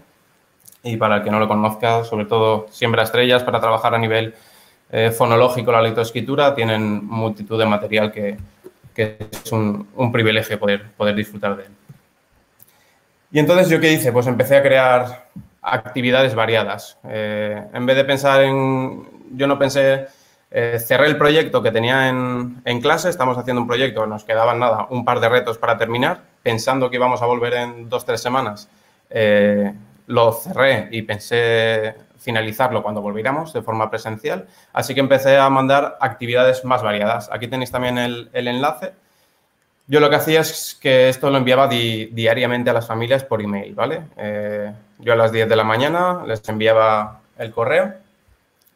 Y 0.84 0.98
para 0.98 1.18
el 1.18 1.24
que 1.24 1.30
no 1.30 1.40
lo 1.40 1.48
conozca, 1.48 2.04
sobre 2.04 2.26
todo 2.26 2.68
Siembra 2.72 3.04
Estrellas 3.04 3.44
para 3.44 3.60
trabajar 3.60 3.94
a 3.94 4.00
nivel 4.00 4.34
eh, 4.92 5.12
fonológico 5.12 5.72
la 5.72 5.82
lectoescritura, 5.82 6.56
tienen 6.56 7.06
multitud 7.06 7.60
de 7.60 7.66
material 7.66 8.12
que, 8.12 8.38
es 8.96 9.52
un, 9.52 10.12
privilegio 10.12 10.60
poder, 10.60 10.92
poder 10.98 11.16
disfrutar 11.16 11.56
de 11.56 11.64
él. 11.64 11.70
Y 13.32 13.40
entonces, 13.40 13.70
¿yo 13.70 13.80
qué 13.80 13.94
hice? 13.94 14.12
Pues 14.12 14.28
empecé 14.28 14.58
a 14.58 14.62
crear 14.62 15.28
actividades 15.62 16.36
variadas. 16.36 16.98
Eh, 17.06 17.64
en 17.74 17.86
vez 17.86 17.96
de 17.96 18.04
pensar 18.04 18.44
en... 18.44 19.08
Yo 19.34 19.48
no 19.48 19.58
pensé 19.58 20.08
Eh, 20.54 20.80
cerré 20.80 21.08
el 21.08 21.18
proyecto 21.18 21.64
que 21.64 21.72
tenía 21.72 22.10
en, 22.10 22.82
clase, 22.82 23.10
estamos 23.10 23.38
haciendo 23.38 23.62
un 23.62 23.68
proyecto, 23.68 24.06
nos 24.06 24.26
quedaban 24.26 24.60
nada, 24.60 24.86
un 24.90 25.06
par 25.06 25.22
de 25.22 25.30
retos 25.30 25.58
para 25.58 25.78
terminar, 25.78 26.24
pensando 26.44 26.90
que 26.90 26.98
íbamos 26.98 27.22
a 27.22 27.26
volver 27.26 27.54
en 27.54 27.88
dos, 27.88 28.06
tres 28.06 28.22
semanas, 28.22 28.70
eh, 29.10 29.74
lo 30.08 30.34
cerré 30.34 30.90
y 30.92 31.04
pensé 31.04 31.96
finalizarlo 32.18 32.84
cuando 32.84 33.02
volviéramos 33.02 33.54
de 33.54 33.62
forma 33.62 33.90
presencial, 33.90 34.46
así 34.74 34.94
que 34.94 35.00
empecé 35.00 35.38
a 35.38 35.50
mandar 35.50 35.98
actividades 36.02 36.66
más 36.66 36.84
variadas. 36.84 37.30
Aquí 37.32 37.48
tenéis 37.48 37.72
también 37.72 37.98
el, 37.98 38.30
enlace. 38.34 38.92
Yo 39.88 40.02
lo 40.02 40.10
que 40.10 40.18
hacía 40.18 40.42
es 40.42 40.78
que 40.80 41.08
esto 41.08 41.30
lo 41.30 41.38
enviaba 41.38 41.70
diariamente 41.70 42.70
a 42.70 42.74
las 42.74 42.88
familias 42.88 43.24
por 43.24 43.42
email, 43.42 43.74
¿vale? 43.74 44.04
Eh, 44.18 44.72
yo 45.00 45.14
a 45.14 45.16
las 45.16 45.32
10 45.32 45.48
de 45.48 45.56
la 45.56 45.64
mañana 45.64 46.24
les 46.28 46.48
enviaba 46.50 47.22
el 47.38 47.52
correo 47.52 47.94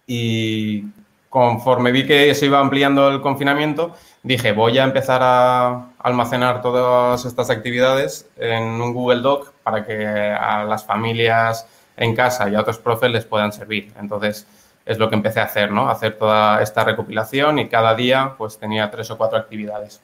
y 0.07 0.85
conforme 1.35 1.91
vi 1.91 2.07
que 2.07 2.33
se 2.33 2.45
iba 2.45 2.61
ampliando 2.61 3.09
el 3.09 3.19
confinamiento, 3.19 3.93
dije, 4.23 4.53
voy 4.53 4.79
a 4.79 4.85
empezar 4.85 5.19
a 5.21 5.89
almacenar 5.99 6.61
todas 6.61 7.25
estas 7.25 7.49
actividades 7.49 8.29
en 8.37 8.63
un 8.63 8.93
Google 8.93 9.19
Doc 9.19 9.51
para 9.61 9.85
que 9.85 10.07
a 10.07 10.63
las 10.63 10.85
familias 10.85 11.67
en 11.97 12.15
casa 12.15 12.47
y 12.47 12.55
a 12.55 12.61
otros 12.61 12.77
profes 12.77 13.11
les 13.11 13.25
puedan 13.25 13.51
servir. 13.51 13.91
Entonces, 13.99 14.47
es 14.85 14.97
lo 14.97 15.09
que 15.09 15.15
empecé 15.15 15.41
a 15.41 15.43
hacer, 15.43 15.71
¿no? 15.71 15.89
Hacer 15.89 16.17
toda 16.17 16.61
esta 16.61 16.85
recopilación 16.85 17.59
y 17.59 17.67
cada 17.67 17.95
día 17.95 18.35
pues 18.37 18.57
tenía 18.57 18.89
tres 18.89 19.11
o 19.11 19.17
cuatro 19.17 19.37
actividades. 19.37 20.01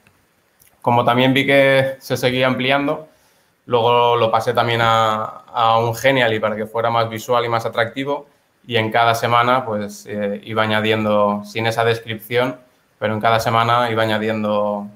Como 0.81 1.05
también 1.05 1.33
vi 1.33 1.45
que 1.45 1.95
se 1.99 2.17
seguía 2.17 2.47
ampliando, 2.47 3.07
luego 3.67 4.17
lo 4.17 4.29
pasé 4.31 4.51
también 4.51 4.81
a, 4.81 5.23
a 5.47 5.79
un 5.79 5.95
Genially 5.95 6.41
para 6.41 6.57
que 6.57 6.65
fuera 6.65 6.89
más 6.89 7.09
visual 7.09 7.45
y 7.45 7.47
más 7.47 7.65
atractivo 7.65 8.27
y 8.65 8.77
en 8.77 8.91
cada 8.91 9.15
semana 9.15 9.65
pues 9.65 10.05
eh, 10.07 10.41
iba 10.43 10.63
añadiendo, 10.63 11.43
sin 11.45 11.65
esa 11.67 11.83
descripción, 11.83 12.57
pero 12.99 13.13
en 13.13 13.19
cada 13.19 13.39
semana 13.39 13.89
iba 13.89 14.03
añadiendo 14.03 14.87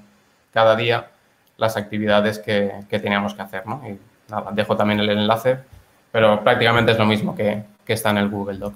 cada 0.52 0.76
día 0.76 1.08
las 1.56 1.76
actividades 1.76 2.38
que, 2.38 2.72
teníamos 2.88 3.34
que 3.34 3.42
hacer, 3.42 3.66
¿no? 3.66 3.82
Y 3.88 3.98
nada, 4.30 4.50
dejo 4.52 4.76
también 4.76 5.00
el 5.00 5.10
enlace, 5.10 5.58
pero 6.12 6.42
prácticamente 6.42 6.92
es 6.92 6.98
lo 6.98 7.06
mismo 7.06 7.34
que, 7.34 7.64
está 7.86 8.10
en 8.10 8.18
el 8.18 8.28
Google 8.28 8.58
Doc. 8.58 8.74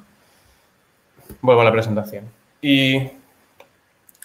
Vuelvo 1.42 1.62
a 1.62 1.64
la 1.64 1.72
presentación. 1.72 2.24
Y 2.62 3.10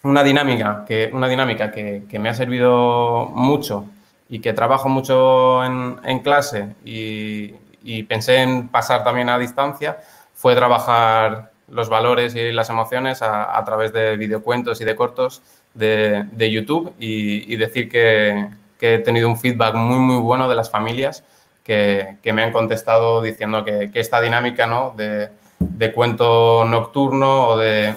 una 0.04 0.24
dinámica 0.24 0.86
que, 0.88 1.10
una 1.12 1.28
dinámica 1.28 1.72
que, 1.72 2.20
me 2.20 2.30
ha 2.30 2.34
servido 2.34 3.28
mucho 3.34 3.86
y 4.30 4.40
que 4.40 4.54
trabajo 4.54 4.90
mucho 4.90 5.64
en, 5.64 6.20
clase 6.20 6.76
y, 6.84 7.54
y 7.84 8.04
pensé 8.04 8.42
en 8.42 8.68
pasar 8.70 9.04
también 9.04 9.30
a 9.30 9.38
distancia 9.38 9.98
fue 10.46 10.54
trabajar 10.54 11.50
los 11.70 11.90
valores 11.90 12.36
y 12.36 12.52
las 12.52 12.70
emociones 12.70 13.24
a, 13.24 13.64
través 13.66 13.92
de 13.94 14.16
videocuentos 14.16 14.80
y 14.80 14.86
de 14.86 14.96
cortos 14.96 15.42
de, 15.74 16.52
YouTube 16.52 16.94
y, 17.00 17.56
decir 17.56 17.90
que, 17.90 18.50
he 18.80 19.00
tenido 19.00 19.28
un 19.28 19.40
feedback 19.40 19.74
muy, 19.74 19.98
muy 19.98 20.22
bueno 20.22 20.48
de 20.48 20.54
las 20.54 20.70
familias 20.70 21.24
que, 21.64 22.20
me 22.26 22.44
han 22.44 22.52
contestado 22.52 23.24
diciendo 23.24 23.66
que, 23.66 23.90
esta 23.96 24.22
dinámica 24.22 24.68
¿no? 24.68 24.94
de, 24.96 25.92
cuento 25.96 26.64
nocturno 26.64 27.48
o 27.48 27.58
de, 27.58 27.96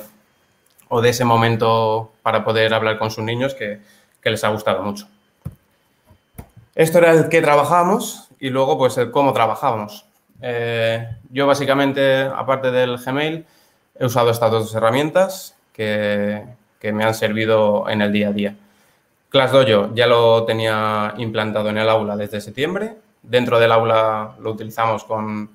o 0.88 1.02
de 1.02 1.11
ese 1.11 1.26
momento 1.26 2.12
para 2.23 2.45
poder 2.45 2.73
hablar 2.73 2.99
con 2.99 3.11
sus 3.11 3.25
niños 3.25 3.52
que, 3.55 3.81
les 4.25 4.43
ha 4.43 4.49
gustado 4.49 4.83
mucho. 4.83 5.07
Esto 6.75 6.97
era 6.97 7.12
el 7.12 7.28
que 7.28 7.43
trabajábamos 7.43 8.31
y 8.40 8.49
luego 8.49 8.78
pues 8.78 8.97
el 8.97 9.11
cómo 9.11 9.35
trabajábamos. 9.35 10.08
Eh, 10.40 11.09
yo 11.30 11.47
básicamente, 11.47 12.23
aparte 12.23 12.71
del 12.71 12.97
Gmail, 12.99 13.45
he 13.99 14.04
usado 14.04 14.30
estas 14.30 14.50
dos 14.50 14.75
herramientas 14.75 15.57
que, 15.73 16.45
me 16.83 17.04
han 17.04 17.14
servido 17.14 17.88
en 17.88 18.02
el 18.02 18.12
día 18.12 18.28
a 18.28 18.33
día. 18.33 18.57
ClassDojo 19.28 19.95
ya 19.95 20.07
lo 20.07 20.45
tenía 20.45 21.14
implantado 21.18 21.68
en 21.68 21.78
el 21.78 21.88
aula 21.88 22.16
desde 22.16 22.40
septiembre. 22.40 22.97
Dentro 23.23 23.59
del 23.59 23.73
aula 23.73 24.37
lo 24.40 24.52
utilizamos 24.52 25.04
con, 25.04 25.50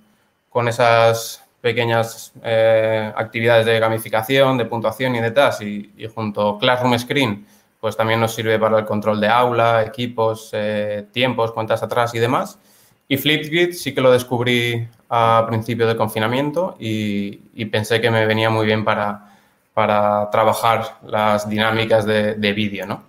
esas 0.67 1.43
pequeñas 1.61 2.33
eh, 2.43 3.11
actividades 3.15 3.65
de 3.65 3.79
gamificación, 3.79 4.57
de 4.57 4.65
puntuación 4.65 5.15
y 5.15 5.21
de 5.21 5.31
tasks 5.31 5.61
y, 5.61 6.07
junto 6.13 6.59
Classroom 6.59 6.99
Screen, 6.99 7.47
pues 7.79 7.97
también 7.97 8.19
nos 8.19 8.35
sirve 8.35 8.59
para 8.59 8.79
el 8.79 8.85
control 8.85 9.19
de 9.19 9.29
aula, 9.29 9.81
equipos, 9.83 10.49
eh, 10.53 11.07
tiempos, 11.11 11.51
cuentas 11.51 11.81
atrás 11.81 12.13
y 12.13 12.19
demás. 12.19 12.59
Y 13.07 13.17
Flipgrid 13.17 13.73
sí 13.73 13.93
que 13.93 14.01
lo 14.01 14.11
descubrí 14.11 14.87
a 15.09 15.45
principio 15.47 15.87
de 15.87 15.95
confinamiento 15.95 16.75
y, 16.79 17.65
pensé 17.65 18.01
que 18.01 18.09
me 18.09 18.25
venía 18.25 18.49
muy 18.49 18.65
bien 18.65 18.83
para, 18.83 19.37
para 19.73 20.29
trabajar 20.31 20.97
las 21.05 21.47
dinámicas 21.47 22.05
de, 22.05 22.53
vídeo, 22.53 22.85
¿no? 22.85 23.03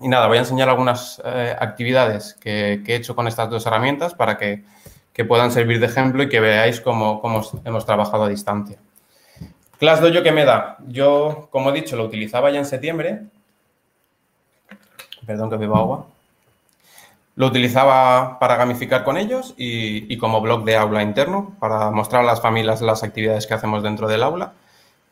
Y 0.00 0.08
nada, 0.08 0.26
voy 0.26 0.38
a 0.38 0.40
enseñar 0.40 0.68
algunas 0.68 1.22
eh, 1.24 1.56
actividades 1.58 2.34
que, 2.34 2.82
he 2.84 2.94
hecho 2.94 3.14
con 3.14 3.28
estas 3.28 3.48
dos 3.48 3.64
herramientas 3.66 4.14
para 4.14 4.36
que, 4.36 4.64
puedan 5.28 5.52
servir 5.52 5.78
de 5.78 5.86
ejemplo 5.86 6.22
y 6.24 6.28
que 6.28 6.40
veáis 6.40 6.80
cómo, 6.80 7.20
cómo 7.20 7.42
hemos 7.64 7.86
trabajado 7.86 8.24
a 8.24 8.28
distancia. 8.28 8.78
ClassDojo, 9.78 10.22
¿qué 10.22 10.32
me 10.32 10.44
da? 10.44 10.78
Yo, 10.88 11.48
como 11.50 11.70
he 11.70 11.72
dicho, 11.72 11.96
lo 11.96 12.04
utilizaba 12.04 12.50
ya 12.50 12.58
en 12.58 12.66
septiembre. 12.66 13.22
Perdón 15.26 15.50
que 15.50 15.56
bebo 15.56 15.76
agua. 15.76 16.06
Lo 17.34 17.46
utilizaba 17.46 18.38
para 18.38 18.56
gamificar 18.56 19.04
con 19.04 19.16
ellos 19.16 19.54
y, 19.56 20.16
como 20.18 20.40
blog 20.40 20.64
de 20.64 20.76
aula 20.76 21.02
interno 21.02 21.56
para 21.58 21.90
mostrar 21.90 22.22
a 22.22 22.26
las 22.26 22.42
familias 22.42 22.82
las 22.82 23.02
actividades 23.02 23.46
que 23.46 23.54
hacemos 23.54 23.82
dentro 23.82 24.06
del 24.06 24.22
aula. 24.22 24.52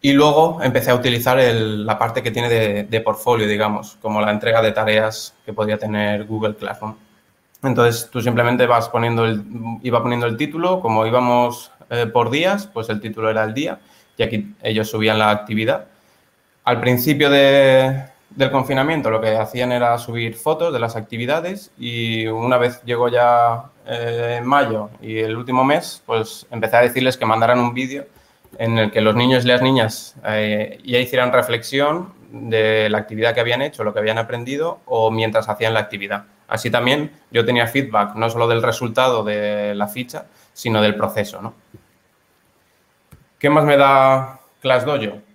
Y 0.02 0.12
luego 0.12 0.60
empecé 0.62 0.90
a 0.90 0.94
utilizar 0.94 1.38
la 1.38 1.98
parte 1.98 2.22
que 2.22 2.30
tiene 2.30 2.48
de, 2.84 3.00
portfolio, 3.00 3.46
digamos, 3.46 3.96
como 4.02 4.20
la 4.20 4.30
entrega 4.30 4.62
de 4.62 4.72
tareas 4.72 5.34
que 5.44 5.52
podía 5.52 5.78
tener 5.78 6.24
Google 6.26 6.56
Classroom. 6.56 6.96
Entonces 7.62 8.08
tú 8.10 8.20
simplemente 8.22 8.66
vas 8.66 8.88
poniendo 8.88 9.26
el, 9.26 9.42
iba 9.82 10.02
poniendo 10.02 10.26
el 10.26 10.36
título, 10.36 10.80
como 10.80 11.06
íbamos 11.06 11.70
eh, 11.90 12.06
por 12.06 12.30
días, 12.30 12.66
pues 12.66 12.88
el 12.88 13.00
título 13.00 13.30
era 13.30 13.44
el 13.44 13.52
día 13.52 13.80
y 14.16 14.22
aquí 14.22 14.54
ellos 14.62 14.90
subían 14.90 15.18
la 15.18 15.30
actividad. 15.30 15.86
Al 16.64 16.80
principio 16.80 17.30
de, 17.30 18.09
del 18.30 18.50
confinamiento 18.50 19.10
lo 19.10 19.20
que 19.20 19.36
hacían 19.36 19.72
era 19.72 19.98
subir 19.98 20.34
fotos 20.34 20.72
de 20.72 20.78
las 20.78 20.96
actividades 20.96 21.72
y 21.78 22.26
una 22.26 22.58
vez 22.58 22.80
llegó 22.84 23.08
ya 23.08 23.64
eh, 23.86 24.36
en 24.38 24.46
mayo 24.46 24.90
y 25.00 25.18
el 25.18 25.36
último 25.36 25.64
mes, 25.64 26.02
pues 26.06 26.46
empecé 26.50 26.76
a 26.76 26.82
decirles 26.82 27.16
que 27.16 27.26
mandaran 27.26 27.58
un 27.58 27.74
vídeo 27.74 28.06
en 28.58 28.78
el 28.78 28.90
que 28.90 29.00
los 29.00 29.14
niños 29.14 29.44
y 29.44 29.48
las 29.48 29.62
niñas 29.62 30.14
eh, 30.24 30.78
ya 30.84 30.98
hicieran 30.98 31.32
reflexión 31.32 32.12
de 32.30 32.88
la 32.88 32.98
actividad 32.98 33.34
que 33.34 33.40
habían 33.40 33.62
hecho, 33.62 33.82
lo 33.82 33.92
que 33.92 33.98
habían 33.98 34.18
aprendido 34.18 34.80
o 34.86 35.10
mientras 35.10 35.48
hacían 35.48 35.74
la 35.74 35.80
actividad. 35.80 36.24
Así 36.46 36.70
también 36.70 37.12
yo 37.30 37.44
tenía 37.44 37.66
feedback 37.66 38.14
no 38.14 38.30
solo 38.30 38.46
del 38.48 38.62
resultado 38.62 39.24
de 39.24 39.74
la 39.74 39.88
ficha, 39.88 40.26
sino 40.52 40.80
del 40.82 40.94
proceso. 40.94 41.40
¿no? 41.42 41.54
¿Qué 43.38 43.50
más 43.50 43.64
me 43.64 43.76
da 43.76 44.40
ClassDojo? 44.60 45.29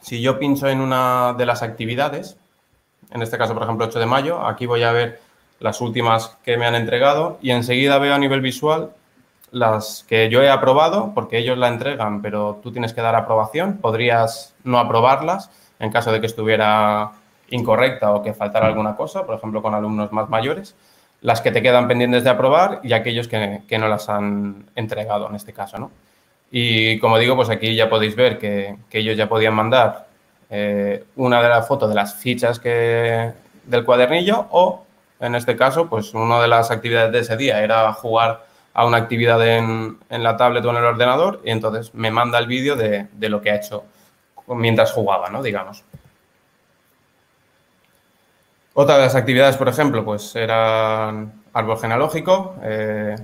Si 0.00 0.20
yo 0.20 0.38
pincho 0.38 0.68
en 0.68 0.80
una 0.80 1.34
de 1.36 1.46
las 1.46 1.62
actividades, 1.62 2.36
en 3.10 3.22
este 3.22 3.38
caso, 3.38 3.54
por 3.54 3.62
ejemplo, 3.62 3.86
8 3.86 3.98
de 3.98 4.06
mayo, 4.06 4.46
aquí 4.46 4.66
voy 4.66 4.82
a 4.82 4.92
ver 4.92 5.20
las 5.60 5.80
últimas 5.80 6.36
que 6.44 6.56
me 6.56 6.66
han 6.66 6.74
entregado 6.74 7.38
y 7.42 7.50
enseguida 7.50 7.98
veo 7.98 8.14
a 8.14 8.18
nivel 8.18 8.40
visual 8.40 8.90
las 9.50 10.04
que 10.06 10.28
yo 10.28 10.42
he 10.42 10.50
aprobado, 10.50 11.12
porque 11.14 11.38
ellos 11.38 11.56
la 11.56 11.68
entregan, 11.68 12.20
pero 12.20 12.60
tú 12.62 12.70
tienes 12.70 12.92
que 12.92 13.00
dar 13.00 13.14
aprobación. 13.14 13.78
Podrías 13.78 14.54
no 14.62 14.78
aprobarlas 14.78 15.50
en 15.78 15.90
caso 15.90 16.12
de 16.12 16.20
que 16.20 16.26
estuviera 16.26 17.12
incorrecta 17.50 18.12
o 18.12 18.22
que 18.22 18.34
faltara 18.34 18.66
alguna 18.66 18.94
cosa, 18.94 19.24
por 19.24 19.36
ejemplo, 19.36 19.62
con 19.62 19.74
alumnos 19.74 20.12
más 20.12 20.28
mayores. 20.28 20.74
Las 21.22 21.40
que 21.40 21.50
te 21.50 21.62
quedan 21.62 21.88
pendientes 21.88 22.24
de 22.24 22.30
aprobar 22.30 22.80
y 22.82 22.92
aquellos 22.92 23.26
que, 23.26 23.62
que 23.66 23.78
no 23.78 23.88
las 23.88 24.08
han 24.08 24.66
entregado 24.74 25.28
en 25.28 25.34
este 25.34 25.52
caso, 25.52 25.78
¿no? 25.78 25.90
Y 26.50 26.98
como 26.98 27.18
digo, 27.18 27.36
pues 27.36 27.50
aquí 27.50 27.74
ya 27.74 27.90
podéis 27.90 28.16
ver 28.16 28.38
que, 28.38 28.76
ellos 28.92 29.16
ya 29.16 29.28
podían 29.28 29.54
mandar 29.54 30.08
eh, 30.50 31.04
una 31.16 31.42
de 31.42 31.48
las 31.48 31.68
fotos 31.68 31.88
de 31.88 31.94
las 31.94 32.14
fichas 32.14 32.58
que, 32.58 33.32
del 33.64 33.84
cuadernillo 33.84 34.46
o, 34.50 34.84
en 35.20 35.34
este 35.34 35.56
caso, 35.56 35.88
pues 35.88 36.14
una 36.14 36.40
de 36.40 36.48
las 36.48 36.70
actividades 36.70 37.12
de 37.12 37.18
ese 37.20 37.36
día 37.36 37.62
era 37.62 37.92
jugar 37.92 38.46
a 38.72 38.86
una 38.86 38.96
actividad 38.96 39.44
en, 39.46 39.98
la 40.08 40.36
tablet 40.36 40.64
o 40.64 40.70
en 40.70 40.76
el 40.76 40.84
ordenador 40.84 41.40
y 41.44 41.50
entonces 41.50 41.94
me 41.94 42.10
manda 42.10 42.38
el 42.38 42.46
vídeo 42.46 42.76
de, 42.76 43.08
lo 43.20 43.40
que 43.42 43.50
ha 43.50 43.56
hecho 43.56 43.84
mientras 44.46 44.92
jugaba, 44.92 45.28
¿no? 45.28 45.42
Digamos. 45.42 45.84
Otra 48.72 48.96
de 48.96 49.02
las 49.02 49.16
actividades, 49.16 49.56
por 49.56 49.68
ejemplo, 49.68 50.04
pues 50.04 50.34
eran 50.36 51.42
árbol 51.52 51.78
genealógico. 51.78 52.54
Eh, 52.62 53.16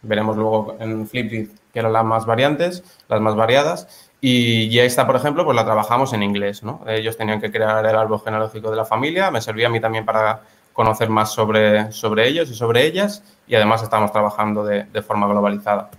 veremos 0.00 0.36
luego 0.36 0.76
en 0.80 1.06
Flipgrid 1.06 1.50
que 1.72 1.80
eran 1.80 1.92
las 1.92 2.04
más 2.04 2.26
variantes, 2.26 2.84
las 3.08 3.20
más 3.20 3.34
variadas. 3.34 4.08
Y, 4.20 4.68
ya 4.70 4.84
esta, 4.84 5.06
por 5.06 5.16
ejemplo, 5.16 5.44
pues 5.44 5.56
la 5.56 5.64
trabajamos 5.64 6.12
en 6.12 6.22
inglés, 6.22 6.62
¿no? 6.62 6.82
Ellos 6.86 7.16
tenían 7.16 7.40
que 7.40 7.50
crear 7.50 7.84
el 7.84 7.96
árbol 7.96 8.20
genealógico 8.24 8.70
de 8.70 8.76
la 8.76 8.84
familia, 8.84 9.30
me 9.30 9.40
servía 9.40 9.66
a 9.66 9.70
mí 9.70 9.80
también 9.80 10.04
para 10.04 10.42
conocer 10.72 11.08
más 11.08 11.32
sobre, 11.32 11.92
sobre 11.92 12.26
ellos 12.28 12.50
y 12.50 12.54
sobre 12.54 12.84
ellas 12.86 13.22
y 13.46 13.54
además 13.54 13.82
estamos 13.82 14.12
trabajando 14.12 14.64
de, 14.64 15.02
forma 15.02 15.26
globalizada. 15.26 15.90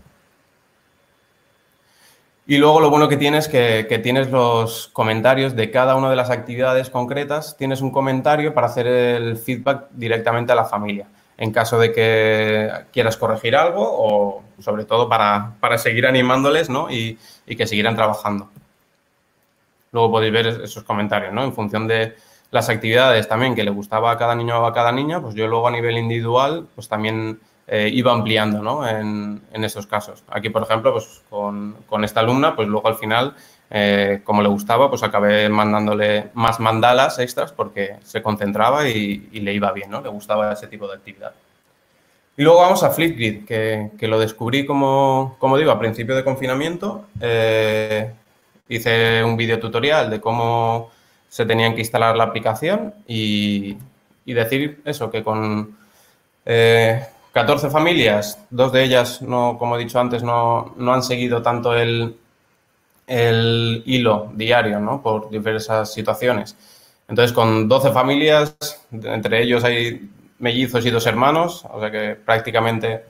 Y 2.45 2.57
luego 2.57 2.81
lo 2.81 2.89
bueno 2.89 3.07
que 3.07 3.15
tienes 3.15 3.47
es 3.47 3.85
que, 3.87 3.99
tienes 3.99 4.29
los 4.29 4.89
comentarios 4.91 5.55
de 5.55 5.71
cada 5.71 5.95
una 5.95 6.09
de 6.09 6.15
las 6.15 6.29
actividades 6.29 6.89
concretas, 6.89 7.55
tienes 7.57 7.81
un 7.81 7.91
comentario 7.91 8.53
para 8.53 8.67
hacer 8.67 8.87
el 8.87 9.37
feedback 9.37 9.87
directamente 9.91 10.51
a 10.51 10.55
la 10.55 10.65
familia, 10.65 11.07
en 11.37 11.51
caso 11.51 11.79
de 11.79 11.91
que 11.91 12.71
quieras 12.91 13.17
corregir 13.17 13.55
algo 13.55 13.83
o 13.83 14.43
sobre 14.59 14.85
todo 14.85 15.09
para, 15.09 15.77
seguir 15.77 16.05
animándoles 16.05 16.69
¿no? 16.69 16.89
y, 16.89 17.17
que 17.45 17.67
siguieran 17.67 17.95
trabajando. 17.95 18.49
Luego 19.91 20.11
podéis 20.11 20.33
ver 20.33 20.47
esos 20.47 20.83
comentarios, 20.83 21.33
¿no? 21.33 21.43
En 21.43 21.53
función 21.53 21.87
de 21.87 22.15
las 22.49 22.69
actividades 22.69 23.27
también 23.27 23.55
que 23.55 23.63
le 23.63 23.71
gustaba 23.71 24.11
a 24.11 24.17
cada 24.17 24.35
niño 24.35 24.59
o 24.59 24.65
a 24.65 24.73
cada 24.73 24.91
niña, 24.91 25.21
pues 25.21 25.35
yo 25.35 25.47
luego 25.47 25.67
a 25.67 25.71
nivel 25.71 25.97
individual, 25.97 26.67
pues 26.75 26.87
también 26.87 27.39
eh, 27.67 27.89
iba 27.91 28.11
ampliando 28.11 28.61
¿no? 28.61 28.87
en, 28.87 29.41
en, 29.51 29.63
esos 29.63 29.87
casos. 29.87 30.23
Aquí, 30.29 30.49
por 30.49 30.63
ejemplo, 30.63 30.91
pues 30.91 31.21
con, 31.29 31.77
con 31.87 32.03
esta 32.03 32.19
alumna, 32.19 32.55
pues 32.55 32.67
luego 32.67 32.87
al 32.87 32.95
final, 32.95 33.35
eh, 33.69 34.21
como 34.23 34.41
le 34.41 34.49
gustaba, 34.49 34.89
pues 34.89 35.03
acabé 35.03 35.49
mandándole 35.49 36.29
más 36.33 36.59
mandalas 36.59 37.17
extras 37.19 37.51
porque 37.51 37.95
se 38.03 38.21
concentraba 38.21 38.87
y, 38.87 39.29
le 39.31 39.53
iba 39.53 39.71
bien, 39.71 39.89
¿no? 39.89 40.01
Le 40.01 40.09
gustaba 40.09 40.53
ese 40.53 40.67
tipo 40.67 40.87
de 40.87 40.95
actividad. 40.95 41.33
Y 42.37 42.43
luego 42.43 42.61
vamos 42.61 42.83
a 42.83 42.91
Flipgrid, 42.91 43.45
que, 43.45 43.91
que 43.97 44.07
lo 44.07 44.19
descubrí, 44.19 44.65
como, 44.65 45.35
como, 45.39 45.57
digo, 45.57 45.71
a 45.71 45.79
principio 45.79 46.15
de 46.15 46.23
confinamiento. 46.23 47.05
Eh, 47.21 48.11
hice 48.69 49.23
un 49.23 49.37
video 49.37 49.59
tutorial 49.59 50.09
de 50.09 50.21
cómo 50.21 50.91
se 51.29 51.45
tenían 51.45 51.73
que 51.73 51.81
instalar 51.81 52.15
la 52.15 52.25
aplicación 52.25 52.93
y, 53.07 53.77
y 54.25 54.33
decir 54.33 54.81
eso, 54.85 55.09
que 55.09 55.23
con 55.23 55.77
14 57.33 57.69
familias, 57.71 58.39
dos 58.51 58.71
de 58.71 58.83
ellas, 58.83 59.21
no, 59.21 59.57
como 59.57 59.75
he 59.75 59.79
dicho 59.79 59.99
antes, 59.99 60.21
no, 60.21 60.73
no 60.77 60.93
han 60.93 61.01
seguido 61.01 61.41
tanto 61.41 61.75
el, 61.75 62.17
el 63.07 63.83
hilo 63.85 64.31
diario, 64.35 64.79
¿no? 64.79 65.01
Por 65.01 65.29
diversas 65.29 65.93
situaciones. 65.93 66.55
Entonces, 67.07 67.33
con 67.33 67.67
12 67.67 67.91
familias, 67.91 68.55
entre 68.91 69.43
ellos 69.43 69.63
hay 69.63 70.09
mellizos 70.39 70.85
y 70.85 70.89
dos 70.89 71.05
hermanos, 71.05 71.65
o 71.71 71.79
sea 71.79 71.91
que 71.91 72.15
prácticamente 72.15 73.03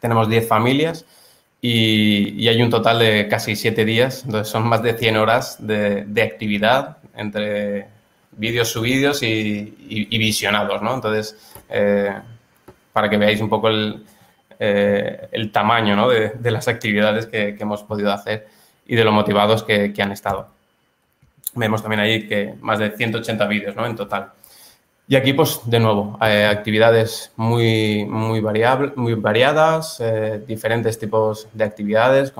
tenemos 0.00 0.28
10 0.28 0.48
familias 0.48 1.04
y, 1.60 2.48
hay 2.48 2.62
un 2.62 2.70
total 2.70 2.98
de 2.98 3.28
casi 3.28 3.54
7 3.56 3.84
días, 3.84 4.24
entonces 4.24 4.48
son 4.48 4.66
más 4.66 4.82
de 4.82 4.96
100 4.96 5.16
horas 5.16 5.56
de, 5.60 6.22
actividad 6.22 6.98
entre 7.14 7.88
vídeos 8.32 8.68
subidos 8.68 9.22
y, 9.22 10.08
visionados, 10.10 10.82
¿no? 10.82 10.94
Entonces, 10.94 11.36
eh, 11.68 12.14
para 12.92 13.08
que 13.10 13.16
veáis 13.16 13.40
un 13.40 13.48
poco 13.48 13.68
el, 13.68 14.04
eh, 14.58 15.50
tamaño 15.52 15.96
¿no? 15.96 16.08
de, 16.08 16.50
las 16.50 16.68
actividades 16.68 17.26
que, 17.26 17.56
hemos 17.58 17.82
podido 17.82 18.12
hacer 18.12 18.48
y 18.90 18.96
de 18.96 19.04
lo 19.04 19.12
motivados 19.12 19.62
que, 19.62 19.94
han 20.02 20.10
estado. 20.10 20.48
Vemos 21.54 21.80
también 21.80 22.00
ahí 22.00 22.26
que 22.26 22.54
más 22.60 22.80
de 22.80 22.90
180 22.90 23.46
vídeos 23.46 23.76
¿no? 23.76 23.86
en 23.86 23.94
total. 23.94 24.32
Y 25.06 25.14
aquí, 25.14 25.32
pues, 25.32 25.60
de 25.64 25.78
nuevo, 25.78 26.18
eh, 26.20 26.44
actividades 26.44 27.30
muy, 27.36 28.04
muy, 28.04 28.40
variable, 28.40 28.92
muy 28.96 29.14
variadas, 29.14 30.00
eh, 30.00 30.42
diferentes 30.44 30.98
tipos 30.98 31.46
de 31.52 31.62
actividades, 31.62 32.32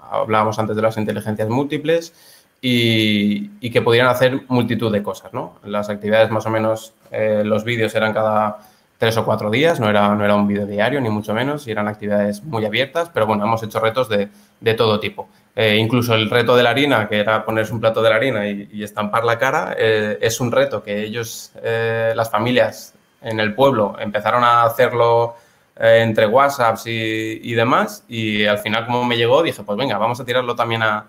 hablábamos 0.00 0.58
antes 0.60 0.76
de 0.76 0.82
las 0.82 0.96
inteligencias 0.96 1.48
múltiples, 1.48 2.12
y, 2.60 3.50
y, 3.60 3.70
que 3.70 3.82
pudieran 3.82 4.10
hacer 4.10 4.42
multitud 4.48 4.92
de 4.92 5.02
cosas, 5.02 5.32
¿no? 5.32 5.54
Las 5.64 5.88
actividades 5.90 6.30
más 6.30 6.46
o 6.46 6.50
menos, 6.50 6.92
eh, 7.12 7.42
los 7.44 7.62
vídeos 7.62 7.94
eran 7.94 8.12
cada 8.12 8.58
tres 8.98 9.16
o 9.16 9.24
cuatro 9.24 9.48
días, 9.48 9.78
no 9.78 9.88
era, 9.88 10.14
no 10.14 10.24
era 10.24 10.34
un 10.34 10.46
vídeo 10.46 10.66
diario, 10.66 11.00
ni 11.00 11.08
mucho 11.08 11.32
menos, 11.32 11.66
y 11.68 11.70
eran 11.70 11.86
actividades 11.86 12.42
muy 12.42 12.64
abiertas, 12.64 13.10
pero 13.14 13.26
bueno, 13.26 13.44
hemos 13.44 13.62
hecho 13.62 13.78
retos 13.78 14.08
de, 14.08 14.28
de 14.60 14.74
todo 14.74 14.98
tipo. 14.98 15.28
Eh, 15.60 15.76
incluso 15.76 16.14
el 16.14 16.30
reto 16.30 16.54
de 16.54 16.62
la 16.62 16.70
harina, 16.70 17.08
que 17.08 17.18
era 17.18 17.44
ponerse 17.44 17.72
un 17.72 17.80
plato 17.80 18.00
de 18.00 18.10
la 18.10 18.14
harina 18.14 18.46
y, 18.48 18.80
estampar 18.80 19.24
la 19.24 19.38
cara, 19.38 19.74
eh, 19.76 20.16
es 20.20 20.40
un 20.40 20.52
reto 20.52 20.84
que 20.84 21.02
ellos, 21.02 21.50
eh, 21.60 22.12
las 22.14 22.30
familias 22.30 22.94
en 23.20 23.40
el 23.40 23.56
pueblo, 23.56 23.96
empezaron 23.98 24.44
a 24.44 24.62
hacerlo 24.62 25.34
entre 25.74 26.26
WhatsApps 26.28 26.84
y, 26.86 27.54
demás, 27.54 28.04
y 28.08 28.46
al 28.46 28.58
final 28.58 28.86
como 28.86 29.04
me 29.04 29.16
llegó, 29.16 29.42
dije, 29.42 29.64
pues 29.64 29.76
venga, 29.76 29.98
vamos 29.98 30.20
a 30.20 30.24
tirarlo 30.24 30.54
también 30.54 30.82
a, 30.84 31.06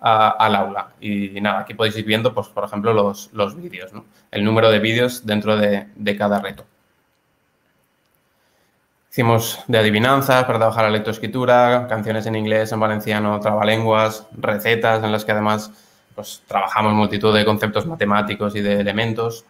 al 0.00 0.56
aula. 0.56 0.88
Y 1.00 1.40
nada, 1.40 1.60
aquí 1.60 1.74
podéis 1.74 1.96
ir 1.96 2.04
viendo, 2.04 2.34
pues, 2.34 2.48
por 2.48 2.64
ejemplo, 2.64 2.92
los, 2.92 3.30
los 3.32 3.54
vídeos, 3.56 3.92
el 4.32 4.44
número 4.44 4.70
de 4.70 4.80
vídeos 4.80 5.24
dentro 5.26 5.56
de, 5.56 5.86
de 5.94 6.16
cada 6.16 6.40
reto. 6.40 6.64
Hicimos 9.12 9.60
de 9.66 9.76
adivinanzas 9.76 10.44
para 10.44 10.58
trabajar 10.58 10.84
la 10.84 10.90
lectoescritura, 10.90 11.86
canciones 11.86 12.24
en 12.24 12.34
inglés, 12.34 12.72
en 12.72 12.80
valenciano, 12.80 13.38
trabalenguas, 13.40 14.26
recetas 14.32 15.04
en 15.04 15.12
las 15.12 15.26
que 15.26 15.32
además 15.32 15.70
pues, 16.14 16.40
trabajamos 16.46 16.94
multitud 16.94 17.36
de 17.36 17.44
conceptos 17.44 17.84
matemáticos 17.84 18.56
y 18.56 18.62
de 18.62 18.80
elementos. 18.80 19.44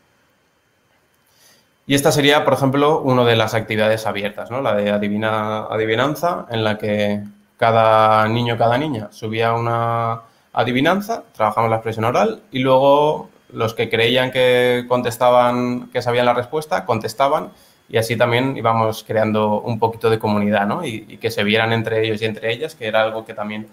Y 1.87 1.95
esta 1.95 2.11
sería, 2.11 2.45
por 2.45 2.55
ejemplo, 2.55 3.03
una 3.03 3.25
de 3.25 3.37
las 3.37 3.55
actividades 3.55 4.05
abiertas, 4.05 4.51
¿no? 4.51 4.63
la 4.63 4.75
de 4.75 4.91
adivina, 4.91 5.67
adivinanza, 5.67 6.47
en 6.51 6.65
la 6.65 6.77
que 6.77 7.23
cada 7.57 8.27
niño, 8.27 8.59
cada 8.59 8.77
niña 8.79 9.11
subía 9.13 9.53
una 9.53 10.23
adivinanza, 10.53 11.23
trabajamos 11.37 11.71
la 11.71 11.77
expresión 11.77 12.07
oral 12.07 12.43
y 12.51 12.59
luego 12.59 13.31
los 13.53 13.75
que 13.75 13.89
creían 13.89 14.33
que 14.33 14.87
contestaban, 14.89 15.89
que 15.93 16.03
sabían 16.03 16.27
la 16.27 16.35
respuesta, 16.35 16.85
contestaban 16.85 17.53
y 17.89 17.97
así 17.97 18.17
también 18.17 18.57
íbamos 18.57 19.05
creando 19.05 19.61
un 19.61 19.79
poquito 19.79 20.09
de 20.11 20.19
comunidad, 20.19 20.67
¿no? 20.67 20.85
Y, 20.85 21.07
y, 21.09 21.17
que 21.19 21.31
se 21.31 21.45
vieran 21.45 21.73
entre 21.73 22.05
ellos 22.05 22.23
y 22.23 22.25
entre 22.25 22.53
ellas, 22.53 22.75
que 22.75 22.87
era 22.87 23.03
algo 23.03 23.25
que 23.25 23.35
también 23.35 23.69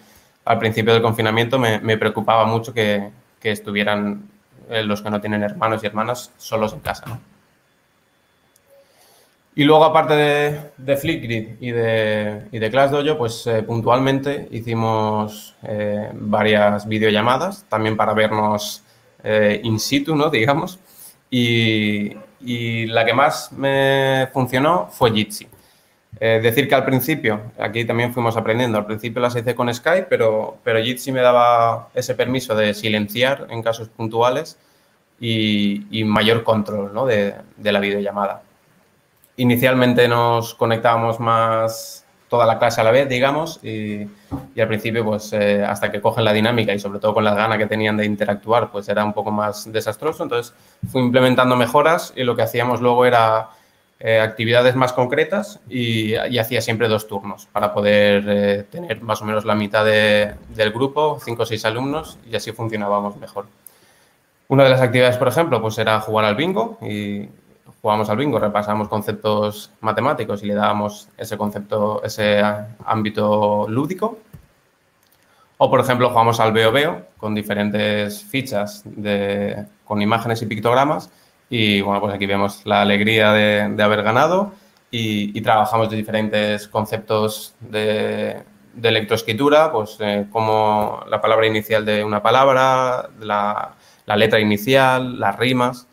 al 0.46 0.60
principio 0.60 0.94
del 0.94 1.02
confinamiento 1.02 1.60
me, 1.60 1.80
me 1.80 1.98
preocupaba 1.98 2.46
mucho 2.46 2.74
que, 2.74 3.10
que 3.40 3.52
estuvieran 3.52 4.24
eh, 4.70 4.84
los 4.84 5.02
que 5.02 5.10
no 5.10 5.22
tienen 5.22 5.44
hermanos 5.44 5.84
y 5.84 5.88
hermanas 5.88 6.32
solos 6.38 6.74
en 6.74 6.80
casa, 6.80 7.06
¿no? 7.08 7.20
Y 9.60 9.66
luego, 9.66 9.84
aparte 9.84 10.14
de, 10.14 10.60
de 10.78 10.96
Flipgrid 10.96 11.50
y 11.60 11.72
de, 11.72 12.44
y 12.50 12.60
de 12.60 12.72
ClassDojo, 12.72 13.18
pues 13.18 13.46
eh, 13.46 13.62
puntualmente 13.64 14.48
hicimos 14.52 15.54
eh, 15.64 16.12
varias 16.14 16.88
videollamadas, 16.88 17.66
también 17.68 17.98
para 17.98 18.14
vernos 18.14 18.84
eh, 19.22 19.60
in 19.62 19.78
situ, 19.78 20.16
¿no? 20.16 20.30
Digamos. 20.30 20.80
Y, 21.30 22.16
y 22.42 22.86
la 22.88 23.06
que 23.06 23.14
más 23.14 23.52
me 23.52 24.30
funcionó 24.34 24.88
fue 24.92 25.12
Jitsi. 25.12 25.48
Eh, 26.20 26.40
decir 26.42 26.68
que 26.68 26.76
al 26.76 26.86
principio, 26.86 27.52
aquí 27.60 27.86
también 27.86 28.14
fuimos 28.14 28.36
aprendiendo, 28.36 28.78
al 28.78 28.86
principio 28.86 29.22
las 29.22 29.36
hice 29.36 29.56
con 29.56 29.74
Skype, 29.74 30.08
pero, 30.10 30.58
pero 30.64 30.82
Jitsi 30.82 31.12
me 31.12 31.22
daba 31.22 31.90
ese 31.94 32.16
permiso 32.16 32.56
de 32.56 32.74
silenciar 32.74 33.48
en 33.50 33.62
casos 33.62 33.90
puntuales 33.90 34.58
y, 35.20 35.86
y 35.98 36.04
mayor 36.04 36.44
control 36.44 36.94
¿no? 36.94 37.06
de, 37.06 37.36
de, 37.58 37.72
la 37.72 37.80
videollamada. 37.80 38.42
Inicialmente 39.38 40.08
nos 40.08 40.56
conectábamos 40.56 41.20
más 41.20 42.06
toda 42.28 42.46
la 42.46 42.60
clase 42.60 42.82
a 42.82 42.84
la 42.84 42.92
vez, 42.92 43.08
digamos, 43.08 43.60
y, 43.64 44.08
y 44.56 44.62
al 44.62 44.68
principio, 44.68 45.04
pues 45.04 45.34
eh, 45.34 45.64
hasta 45.64 45.92
que 45.92 46.02
cogen 46.02 46.24
la 46.24 46.34
dinámica 46.34 46.74
y 46.74 46.80
sobre 46.80 47.00
todo 47.00 47.14
con 47.14 47.24
las 47.24 47.36
ganas 47.36 47.58
que 47.58 47.66
tenían 47.66 47.98
de 47.98 48.06
interactuar, 48.06 48.72
pues 48.72 48.88
era 48.90 49.04
un 49.04 49.14
poco 49.14 49.32
más 49.32 49.72
desastroso. 49.72 50.24
Entonces 50.24 50.54
fui 50.92 51.02
implementando 51.02 51.56
mejoras 51.56 52.14
y 52.16 52.24
lo 52.24 52.36
que 52.36 52.44
hacíamos 52.44 52.82
luego 52.82 53.06
era 53.06 53.50
eh, 54.00 54.20
actividades 54.20 54.76
más 54.76 54.94
concretas 54.94 55.60
y, 55.68 56.16
hacía 56.16 56.62
siempre 56.62 56.88
dos 56.88 57.08
turnos 57.08 57.48
para 57.48 57.74
poder 57.74 58.24
eh, 58.28 58.64
tener 58.64 59.02
más 59.02 59.22
o 59.22 59.26
menos 59.26 59.44
la 59.44 59.56
mitad 59.56 59.84
de, 59.84 60.36
del 60.50 60.72
grupo, 60.72 61.20
cinco 61.24 61.44
o 61.44 61.46
seis 61.46 61.66
alumnos, 61.66 62.18
y 62.30 62.36
así 62.36 62.52
funcionábamos 62.54 63.18
mejor. 63.18 63.48
Una 64.48 64.64
de 64.64 64.70
las 64.70 64.82
actividades, 64.82 65.18
por 65.18 65.28
ejemplo, 65.28 65.62
pues 65.62 65.78
era 65.78 66.00
jugar 66.00 66.26
al 66.26 66.36
bingo 66.36 66.78
y 66.82 67.28
jugábamos 67.82 68.10
al 68.10 68.18
bingo, 68.18 68.40
repasamos 68.40 68.88
conceptos 68.88 69.72
matemáticos 69.82 70.44
y 70.44 70.48
le 70.48 70.56
dábamos 70.56 71.10
ese 71.18 71.38
concepto, 71.38 72.04
ese 72.04 72.42
ámbito 72.86 73.68
lúdico. 73.70 74.20
O, 75.58 75.70
por 75.70 75.80
ejemplo, 75.80 76.10
jugamos 76.10 76.40
al 76.40 76.54
veo 76.54 76.72
veo 76.72 77.06
con 77.18 77.36
diferentes 77.36 78.24
fichas 78.24 78.82
de, 78.86 79.66
con 79.84 80.02
imágenes 80.02 80.42
y 80.42 80.46
pictogramas. 80.46 81.10
Y 81.50 81.82
bueno, 81.82 82.00
pues 82.00 82.14
aquí 82.14 82.26
vemos 82.26 82.66
la 82.66 82.82
alegría 82.82 83.34
de, 83.34 83.84
haber 83.84 84.04
ganado 84.04 84.54
y, 84.92 85.40
trabajamos 85.42 85.90
de 85.90 85.98
diferentes 85.98 86.68
conceptos 86.68 87.56
de, 87.60 88.42
de 88.74 88.92
lectoescritura, 88.92 89.72
pues 89.72 89.98
eh, 90.00 90.28
como 90.32 91.04
la 91.10 91.20
palabra 91.22 91.48
inicial 91.48 91.86
de 91.86 92.04
una 92.04 92.22
palabra, 92.22 93.10
la, 93.20 93.76
la 94.06 94.16
letra 94.16 94.40
inicial, 94.40 95.20
las 95.20 95.38
rimas 95.38 95.89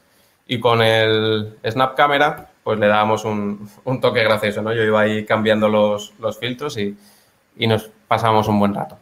y 0.46 0.60
con 0.60 0.82
el 0.82 1.58
Snap 1.64 1.96
Camera 1.96 2.50
pues 2.66 2.80
le 2.80 2.88
dábamos 2.88 3.24
un, 3.24 3.70
un, 3.84 4.00
toque 4.00 4.24
gracioso, 4.24 4.60
¿no? 4.60 4.72
Yo 4.72 4.82
iba 4.82 5.00
ahí 5.00 5.24
cambiando 5.24 5.68
los, 5.68 6.14
los 6.18 6.36
filtros 6.36 6.76
y, 6.78 6.96
y, 7.56 7.66
nos 7.68 7.88
pasábamos 8.08 8.48
un 8.48 8.58
buen 8.58 8.74
rato. 8.74 8.98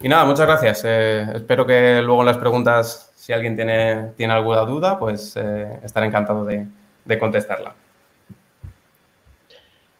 Y 0.00 0.06
nada, 0.06 0.26
muchas 0.26 0.46
gracias. 0.46 0.82
Eh, 0.84 1.26
espero 1.36 1.66
que 1.66 2.02
luego 2.02 2.20
en 2.20 2.26
las 2.26 2.36
preguntas, 2.36 3.12
si 3.16 3.32
alguien 3.32 3.56
tiene, 3.56 4.12
tiene 4.14 4.34
alguna 4.34 4.60
duda, 4.60 4.98
pues 4.98 5.36
eh, 5.36 5.80
estaré 5.82 6.08
encantado 6.08 6.44
de, 6.44 6.66
de 7.06 7.18
contestarla. 7.18 7.74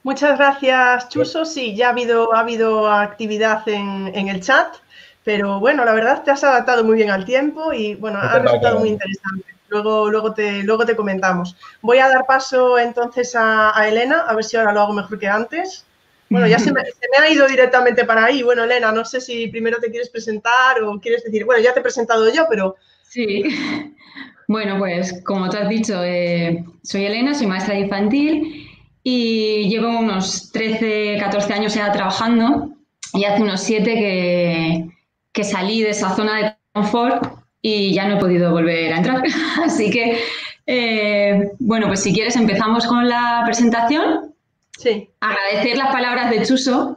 Muchas 0.02 0.36
gracias, 0.38 1.08
Chuso. 1.08 1.46
Sí, 1.46 1.74
ya 1.74 1.86
ha 1.86 1.90
habido, 1.92 2.34
ha 2.34 2.40
habido 2.40 2.90
actividad 2.90 3.66
en, 3.70 4.12
en 4.14 4.28
el 4.28 4.42
chat, 4.42 4.76
pero 5.24 5.60
bueno, 5.60 5.82
la 5.86 5.94
verdad 5.94 6.22
te 6.22 6.30
has 6.30 6.44
adaptado 6.44 6.84
muy 6.84 6.96
bien 6.96 7.10
al 7.10 7.24
tiempo 7.24 7.72
y 7.72 7.94
bueno, 7.94 8.18
ha 8.20 8.38
resultado 8.38 8.80
muy 8.80 8.90
interesante. 8.90 9.55
Luego, 9.68 10.10
luego, 10.10 10.32
te, 10.32 10.62
luego 10.62 10.86
te 10.86 10.96
comentamos. 10.96 11.56
Voy 11.82 11.98
a 11.98 12.08
dar 12.08 12.26
paso 12.26 12.78
entonces 12.78 13.34
a, 13.36 13.72
Elena, 13.88 14.20
a 14.20 14.34
ver 14.34 14.44
si 14.44 14.56
ahora 14.56 14.72
lo 14.72 14.80
hago 14.82 14.92
mejor 14.92 15.18
que 15.18 15.28
antes. 15.28 15.84
Bueno, 16.28 16.46
ya 16.48 16.58
se 16.58 16.72
me, 16.72 16.80
ha 16.80 17.30
ido 17.30 17.46
directamente 17.46 18.04
para 18.04 18.24
ahí. 18.24 18.42
Bueno, 18.42 18.64
Elena, 18.64 18.92
no 18.92 19.04
sé 19.04 19.20
si 19.20 19.48
primero 19.48 19.78
te 19.78 19.90
quieres 19.90 20.08
presentar 20.08 20.82
o 20.82 21.00
quieres 21.00 21.22
decir, 21.24 21.44
bueno, 21.44 21.62
ya 21.62 21.72
te 21.72 21.80
he 21.80 21.82
presentado 21.82 22.32
yo, 22.32 22.46
pero... 22.48 22.76
Sí, 23.08 23.44
bueno, 24.48 24.78
pues 24.78 25.22
como 25.24 25.48
tú 25.48 25.56
has 25.56 25.68
dicho, 25.68 26.02
eh, 26.02 26.64
soy 26.82 27.06
Elena, 27.06 27.34
soy 27.34 27.46
maestra 27.46 27.78
infantil 27.78 28.68
y 29.02 29.68
llevo 29.68 29.98
unos 29.98 30.50
13, 30.50 31.18
14 31.20 31.52
años 31.52 31.74
ya 31.74 31.92
trabajando 31.92 32.70
y 33.12 33.24
hace 33.24 33.42
unos 33.42 33.62
7 33.62 33.84
que, 33.84 34.88
que 35.32 35.44
salí 35.44 35.82
de 35.82 35.90
esa 35.90 36.14
zona 36.16 36.36
de 36.38 36.56
confort 36.72 37.35
y 37.68 37.92
ya 37.92 38.06
no 38.06 38.14
he 38.16 38.20
podido 38.20 38.52
volver 38.52 38.92
a 38.92 38.98
entrar. 38.98 39.22
Así 39.64 39.90
que, 39.90 40.20
eh, 40.66 41.50
bueno, 41.58 41.88
pues 41.88 42.00
si 42.00 42.12
quieres 42.12 42.36
empezamos 42.36 42.86
con 42.86 43.08
la 43.08 43.42
presentación. 43.44 44.34
Sí. 44.78 45.08
Agradecer 45.18 45.76
las 45.76 45.90
palabras 45.90 46.30
de 46.30 46.42
Chuso 46.42 46.96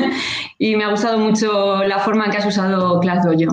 y 0.58 0.76
me 0.76 0.84
ha 0.84 0.90
gustado 0.90 1.18
mucho 1.18 1.82
la 1.84 2.00
forma 2.00 2.26
en 2.26 2.30
que 2.30 2.36
has 2.36 2.44
usado 2.44 3.00
Class 3.00 3.24
yo. 3.38 3.48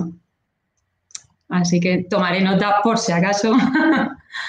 Así 1.48 1.80
que 1.80 2.04
tomaré 2.10 2.42
nota 2.42 2.76
por 2.82 2.98
si 2.98 3.12
acaso. 3.12 3.56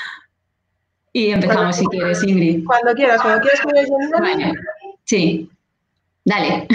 y 1.14 1.30
empezamos 1.30 1.78
si 1.78 1.86
quieres, 1.86 2.22
Ingrid. 2.24 2.66
Cuando 2.66 2.94
quieras, 2.94 3.22
cuando 3.22 3.40
quieras 3.40 3.62
que 3.62 4.52
Sí, 5.06 5.50
dale. 6.26 6.68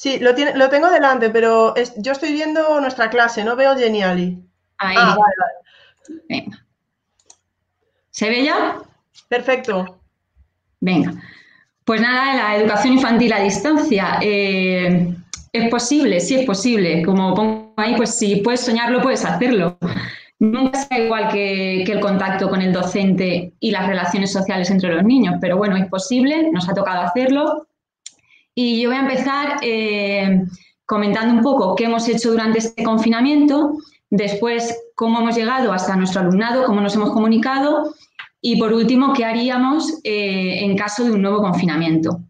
Sí, 0.00 0.18
lo, 0.18 0.34
tiene, 0.34 0.56
lo 0.56 0.70
tengo 0.70 0.88
delante, 0.88 1.28
pero 1.28 1.74
yo 1.98 2.12
estoy 2.12 2.32
viendo 2.32 2.80
nuestra 2.80 3.10
clase, 3.10 3.44
no 3.44 3.54
veo 3.54 3.76
Geniali. 3.76 4.42
Ahí. 4.78 4.96
Ah, 4.98 5.14
vale, 5.14 5.34
vale. 5.38 6.22
Venga. 6.26 6.64
¿Se 8.08 8.30
ve 8.30 8.44
ya? 8.44 8.78
Perfecto. 9.28 10.00
Venga. 10.80 11.12
Pues 11.84 12.00
nada, 12.00 12.34
la 12.34 12.56
educación 12.56 12.94
infantil 12.94 13.30
a 13.34 13.40
distancia. 13.40 14.18
Eh, 14.22 15.14
es 15.52 15.68
posible, 15.68 16.18
sí 16.20 16.36
es 16.36 16.46
posible. 16.46 17.02
Como 17.04 17.34
pongo 17.34 17.74
ahí, 17.76 17.94
pues 17.94 18.16
si 18.16 18.36
puedes 18.36 18.62
soñarlo, 18.62 19.02
puedes 19.02 19.22
hacerlo. 19.26 19.76
Nunca 20.38 20.78
será 20.78 20.98
igual 20.98 21.28
que, 21.28 21.82
que, 21.84 21.92
el 21.92 22.00
contacto 22.00 22.48
con 22.48 22.62
el 22.62 22.72
docente 22.72 23.52
y 23.60 23.70
las 23.70 23.86
relaciones 23.86 24.32
sociales 24.32 24.70
entre 24.70 24.94
los 24.94 25.04
niños, 25.04 25.34
pero 25.42 25.58
bueno, 25.58 25.76
es 25.76 25.90
posible, 25.90 26.50
nos 26.50 26.66
ha 26.70 26.72
tocado 26.72 27.02
hacerlo 27.02 27.66
y 28.54 28.80
yo 28.80 28.90
voy 28.90 28.98
a 28.98 29.02
empezar 29.02 29.58
eh, 29.62 30.42
comentando 30.84 31.34
un 31.34 31.42
poco 31.42 31.76
qué 31.76 31.84
hemos 31.84 32.08
hecho 32.08 32.30
durante 32.30 32.58
este 32.58 32.82
confinamiento, 32.82 33.78
después 34.10 34.76
cómo 34.94 35.20
hemos 35.20 35.36
llegado 35.36 35.72
hasta 35.72 35.96
nuestro 35.96 36.22
alumnado, 36.22 36.64
cómo 36.64 36.80
nos 36.80 36.94
hemos 36.94 37.10
comunicado 37.10 37.94
y 38.40 38.58
por 38.58 38.72
último 38.72 39.12
qué 39.12 39.24
haríamos 39.24 40.00
eh, 40.04 40.64
en 40.64 40.76
caso 40.76 41.04
de 41.04 41.12
un 41.12 41.22
nuevo 41.22 41.40
confinamiento. 41.40 42.20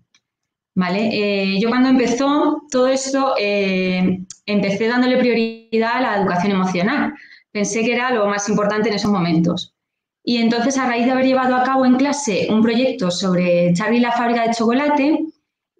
¿Vale? 0.74 1.10
Eh, 1.12 1.60
yo 1.60 1.68
cuando 1.68 1.88
empezó 1.88 2.62
todo 2.70 2.86
esto, 2.88 3.34
empecé 3.36 4.86
dándole 4.86 5.18
prioridad 5.18 5.96
a 5.96 6.00
la 6.00 6.16
educación 6.16 6.52
emocional. 6.52 7.12
Pensé 7.50 7.82
que 7.82 7.92
era 7.92 8.12
lo 8.12 8.26
más 8.26 8.48
importante 8.48 8.88
en 8.88 8.94
esos 8.94 9.10
momentos. 9.10 9.74
Y 10.22 10.36
entonces, 10.36 10.78
a 10.78 10.86
raíz 10.86 11.06
de 11.06 11.12
haber 11.12 11.26
llevado 11.26 11.56
a 11.56 11.64
cabo 11.64 11.84
en 11.84 11.96
clase 11.96 12.46
un 12.50 12.62
proyecto 12.62 13.10
sobre 13.10 13.72
Charlie 13.74 13.98
y 13.98 14.00
la 14.00 14.12
fábrica 14.12 14.46
de 14.46 14.54
chocolate, 14.54 15.26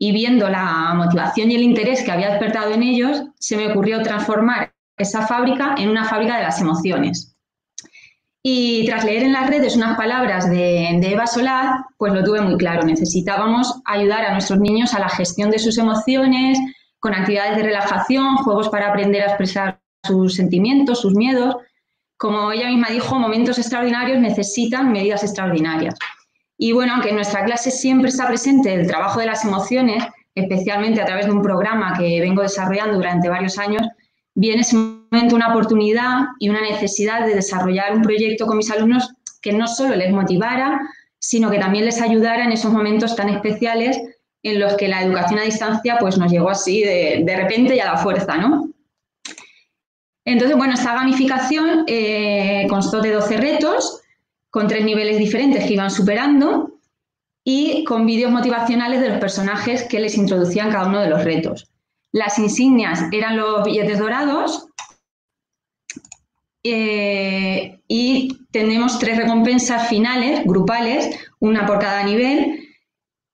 y 0.02 0.12
viendo 0.12 0.48
la 0.48 0.94
motivación 0.94 1.50
y 1.50 1.56
el 1.56 1.62
interés 1.62 2.02
que 2.02 2.10
había 2.10 2.30
despertado 2.30 2.72
en 2.72 2.82
ellos, 2.82 3.22
se 3.38 3.58
me 3.58 3.70
ocurrió 3.70 4.02
transformar 4.02 4.72
esa 4.96 5.26
fábrica 5.26 5.74
en 5.76 5.90
una 5.90 6.06
fábrica 6.06 6.38
de 6.38 6.44
las 6.44 6.58
emociones. 6.58 7.36
Y 8.42 8.86
tras 8.86 9.04
leer 9.04 9.24
en 9.24 9.34
las 9.34 9.50
redes 9.50 9.76
unas 9.76 9.98
palabras 9.98 10.48
de, 10.48 10.88
Eva 11.02 11.26
Solaz, 11.26 11.82
pues 11.98 12.14
lo 12.14 12.24
tuve 12.24 12.40
muy 12.40 12.56
claro. 12.56 12.82
Necesitábamos 12.82 13.82
ayudar 13.84 14.24
a 14.24 14.32
nuestros 14.32 14.58
niños 14.58 14.94
a 14.94 15.00
la 15.00 15.10
gestión 15.10 15.50
de 15.50 15.58
sus 15.58 15.76
emociones, 15.76 16.58
con 16.98 17.12
actividades 17.12 17.58
de 17.58 17.64
relajación, 17.64 18.36
juegos 18.36 18.70
para 18.70 18.88
aprender 18.88 19.20
a 19.20 19.26
expresar 19.26 19.82
sus 20.02 20.34
sentimientos, 20.34 21.02
sus 21.02 21.12
miedos. 21.12 21.56
Como 22.16 22.52
ella 22.52 22.68
misma 22.68 22.88
dijo, 22.88 23.18
momentos 23.18 23.58
extraordinarios 23.58 24.18
necesitan 24.18 24.92
medidas 24.92 25.22
extraordinarias. 25.24 25.94
Y 26.62 26.72
bueno, 26.72 26.92
aunque 26.92 27.08
en 27.08 27.14
nuestra 27.14 27.42
clase 27.42 27.70
siempre 27.70 28.10
está 28.10 28.26
presente 28.26 28.74
el 28.74 28.86
trabajo 28.86 29.18
de 29.18 29.24
las 29.24 29.46
emociones, 29.46 30.04
especialmente 30.34 31.00
a 31.00 31.06
través 31.06 31.24
de 31.24 31.32
un 31.32 31.40
programa 31.40 31.94
que 31.96 32.20
vengo 32.20 32.42
desarrollando 32.42 32.96
durante 32.96 33.30
varios 33.30 33.58
años, 33.58 33.80
viene 34.34 34.60
ese 34.60 34.76
momento 34.76 35.36
una 35.36 35.54
oportunidad 35.54 36.26
y 36.38 36.50
una 36.50 36.60
necesidad 36.60 37.24
de 37.24 37.34
desarrollar 37.34 37.96
un 37.96 38.02
proyecto 38.02 38.46
con 38.46 38.58
mis 38.58 38.70
alumnos 38.70 39.10
que 39.40 39.54
no 39.54 39.66
solo 39.66 39.96
les 39.96 40.12
motivara, 40.12 40.78
sino 41.18 41.50
que 41.50 41.58
también 41.58 41.86
les 41.86 42.02
ayudara 42.02 42.44
en 42.44 42.52
esos 42.52 42.70
momentos 42.70 43.16
tan 43.16 43.30
especiales 43.30 43.98
en 44.42 44.60
los 44.60 44.74
que 44.74 44.88
la 44.88 45.02
educación 45.02 45.38
a 45.38 45.44
distancia 45.44 45.96
pues, 45.98 46.18
nos 46.18 46.30
llegó 46.30 46.50
así 46.50 46.82
de, 46.82 47.22
de 47.24 47.36
repente 47.36 47.74
y 47.74 47.80
a 47.80 47.86
la 47.86 47.96
fuerza, 47.96 48.36
¿no? 48.36 48.68
Entonces, 50.26 50.58
bueno, 50.58 50.74
esta 50.74 50.92
gamificación 50.92 51.84
eh, 51.86 52.66
constó 52.68 53.00
de 53.00 53.12
12 53.12 53.36
retos 53.38 54.02
con 54.50 54.66
tres 54.66 54.84
niveles 54.84 55.18
diferentes 55.18 55.64
que 55.64 55.74
iban 55.74 55.90
superando 55.90 56.80
y 57.44 57.84
con 57.84 58.06
vídeos 58.06 58.32
motivacionales 58.32 59.00
de 59.00 59.08
los 59.10 59.18
personajes 59.18 59.84
que 59.84 60.00
les 60.00 60.16
introducían 60.16 60.70
cada 60.70 60.86
uno 60.86 61.00
de 61.00 61.08
los 61.08 61.24
retos. 61.24 61.70
Las 62.12 62.38
insignias 62.38 63.04
eran 63.12 63.36
los 63.36 63.64
billetes 63.64 63.98
dorados 63.98 64.66
eh, 66.64 67.80
y 67.88 68.38
tenemos 68.50 68.98
tres 68.98 69.16
recompensas 69.16 69.88
finales, 69.88 70.44
grupales, 70.44 71.16
una 71.38 71.66
por 71.66 71.78
cada 71.78 72.02
nivel, 72.02 72.68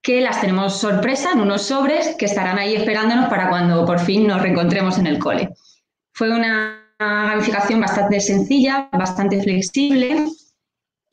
que 0.02 0.20
las 0.20 0.40
tenemos 0.40 0.79
sorpresa 0.79 1.33
en 1.33 1.40
unos 1.40 1.62
sobres 1.62 2.14
que 2.16 2.26
estarán 2.26 2.59
ahí 2.59 2.76
esperándonos 2.76 3.29
para 3.29 3.48
cuando 3.48 3.85
por 3.85 3.98
fin 3.98 4.26
nos 4.26 4.40
reencontremos 4.40 4.98
en 4.98 5.09
el 5.09 5.18
cole. 5.18 5.48
Fue 6.12 6.31
una 6.31 6.94
gamificación 6.98 7.81
bastante 7.81 8.20
sencilla, 8.20 8.88
bastante 8.92 9.42
flexible 9.42 10.29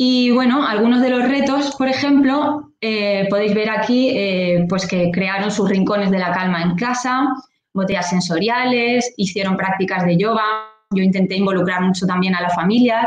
y 0.05 0.31
bueno, 0.31 0.67
algunos 0.67 1.01
de 1.01 1.09
los 1.09 1.29
retos, 1.29 1.77
por 1.77 1.87
ejemplo, 1.87 2.73
eh, 2.81 3.25
podéis 3.29 3.53
ver 3.53 3.69
aquí 3.69 4.09
eh, 4.09 4.65
pues 4.67 4.85
que 4.85 5.09
crearon 5.11 5.49
sus 5.49 5.69
rincones 5.69 6.11
de 6.11 6.19
la 6.19 6.33
calma 6.33 6.61
en 6.61 6.75
casa, 6.75 7.29
botellas 7.73 8.09
sensoriales, 8.09 9.13
hicieron 9.15 9.55
prácticas 9.55 10.05
de 10.05 10.17
yoga, 10.17 10.43
yo 10.91 11.01
intenté 11.01 11.37
involucrar 11.37 11.83
mucho 11.83 12.05
también 12.05 12.35
a 12.35 12.41
las 12.41 12.53
familias, 12.53 13.05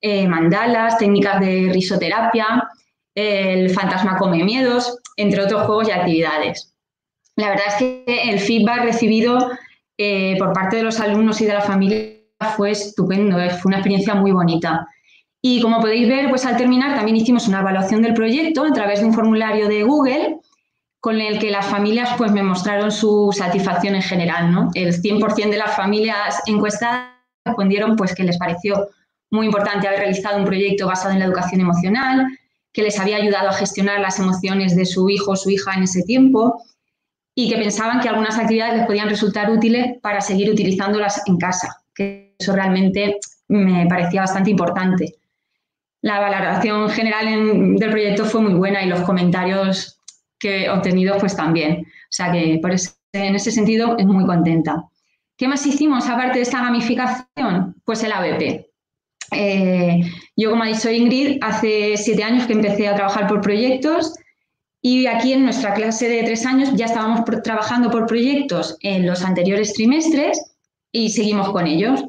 eh, 0.00 0.26
mandalas, 0.26 0.98
técnicas 0.98 1.38
de 1.38 1.70
risoterapia, 1.72 2.68
el 3.14 3.70
fantasma 3.70 4.16
come 4.16 4.42
miedos, 4.42 4.98
entre 5.16 5.40
otros 5.40 5.62
juegos 5.66 5.88
y 5.88 5.92
actividades. 5.92 6.74
La 7.36 7.50
verdad 7.50 7.66
es 7.68 7.74
que 7.76 8.04
el 8.24 8.40
feedback 8.40 8.82
recibido 8.82 9.38
por 10.40 10.52
parte 10.52 10.78
de 10.78 10.82
los 10.82 10.98
alumnos 10.98 11.40
y 11.40 11.46
de 11.46 11.54
la 11.54 11.60
familia 11.60 12.16
fue 12.56 12.72
estupendo, 12.72 13.36
fue 13.36 13.68
una 13.68 13.76
experiencia 13.76 14.16
muy 14.16 14.32
bonita. 14.32 14.84
Y 15.46 15.60
como 15.60 15.78
podéis 15.78 16.08
ver, 16.08 16.30
pues 16.30 16.46
al 16.46 16.56
terminar 16.56 16.94
también 16.94 17.18
hicimos 17.18 17.46
una 17.48 17.60
evaluación 17.60 18.00
del 18.00 18.14
proyecto 18.14 18.64
a 18.64 18.72
través 18.72 19.00
de 19.00 19.06
un 19.08 19.12
formulario 19.12 19.68
de 19.68 19.82
Google 19.82 20.38
con 21.00 21.20
el 21.20 21.38
que 21.38 21.50
las 21.50 21.66
familias 21.66 22.14
pues 22.16 22.32
me 22.32 22.42
mostraron 22.42 22.90
su 22.90 23.30
satisfacción 23.30 23.94
en 23.94 24.00
general, 24.00 24.50
¿no? 24.50 24.70
El 24.72 24.94
100% 24.94 25.50
de 25.50 25.58
las 25.58 25.76
familias 25.76 26.40
encuestadas 26.46 27.10
respondieron 27.44 27.94
pues 27.94 28.14
que 28.14 28.24
les 28.24 28.38
pareció 28.38 28.88
muy 29.30 29.44
importante 29.44 29.86
haber 29.86 30.00
realizado 30.00 30.38
un 30.38 30.46
proyecto 30.46 30.86
basado 30.86 31.12
en 31.12 31.18
la 31.18 31.26
educación 31.26 31.60
emocional, 31.60 32.26
que 32.72 32.80
les 32.80 32.98
había 32.98 33.18
ayudado 33.18 33.50
a 33.50 33.52
gestionar 33.52 34.00
las 34.00 34.18
emociones 34.18 34.74
de 34.74 34.86
su 34.86 35.10
hijo 35.10 35.32
o 35.32 35.36
su 35.36 35.50
hija 35.50 35.74
en 35.74 35.82
ese 35.82 36.04
tiempo 36.04 36.64
y 37.34 37.50
que 37.50 37.58
pensaban 37.58 38.00
que 38.00 38.08
algunas 38.08 38.38
actividades 38.38 38.78
les 38.78 38.86
podían 38.86 39.10
resultar 39.10 39.50
útiles 39.50 39.98
para 40.00 40.22
seguir 40.22 40.50
utilizándolas 40.50 41.20
en 41.26 41.36
casa, 41.36 41.82
que 41.94 42.34
eso 42.38 42.54
realmente 42.54 43.18
me 43.48 43.84
parecía 43.86 44.22
bastante 44.22 44.50
importante 44.50 45.16
la 46.04 46.20
valoración 46.20 46.90
general 46.90 47.76
del 47.76 47.90
proyecto 47.90 48.26
fue 48.26 48.42
muy 48.42 48.52
buena 48.52 48.82
y 48.82 48.88
los 48.88 49.00
comentarios 49.00 49.98
que 50.38 50.64
he 50.64 50.70
obtenido 50.70 51.16
pues 51.16 51.34
también. 51.34 51.80
O 51.80 52.10
sea 52.10 52.30
que 52.30 52.60
en 53.14 53.34
ese 53.34 53.50
sentido 53.50 53.96
es 53.98 54.04
muy 54.04 54.26
contenta. 54.26 54.84
¿Qué 55.38 55.48
más 55.48 55.66
hicimos 55.66 56.06
aparte 56.06 56.36
de 56.36 56.42
esta 56.42 56.60
gamificación? 56.60 57.76
Pues 57.86 58.04
el 58.04 58.12
ABP. 58.12 58.66
Eh, 59.30 60.02
yo, 60.36 60.50
como 60.50 60.64
ha 60.64 60.66
dicho 60.66 60.90
Ingrid, 60.90 61.38
hace 61.40 61.96
siete 61.96 62.22
años 62.22 62.46
que 62.46 62.52
empecé 62.52 62.86
a 62.86 62.96
trabajar 62.96 63.26
por 63.26 63.40
proyectos 63.40 64.14
y 64.82 65.06
aquí 65.06 65.32
en 65.32 65.44
nuestra 65.44 65.72
clase 65.72 66.06
de 66.10 66.22
tres 66.24 66.44
años 66.44 66.74
ya 66.74 66.84
estábamos 66.84 67.24
trabajando 67.42 67.90
por 67.90 68.04
proyectos 68.04 68.76
en 68.82 69.06
los 69.06 69.24
anteriores 69.24 69.72
trimestres 69.72 70.54
y 70.92 71.08
seguimos 71.08 71.48
con 71.48 71.66
ellos 71.66 72.04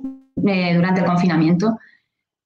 eh, 0.46 0.74
durante 0.76 1.00
el 1.00 1.06
confinamiento. 1.06 1.78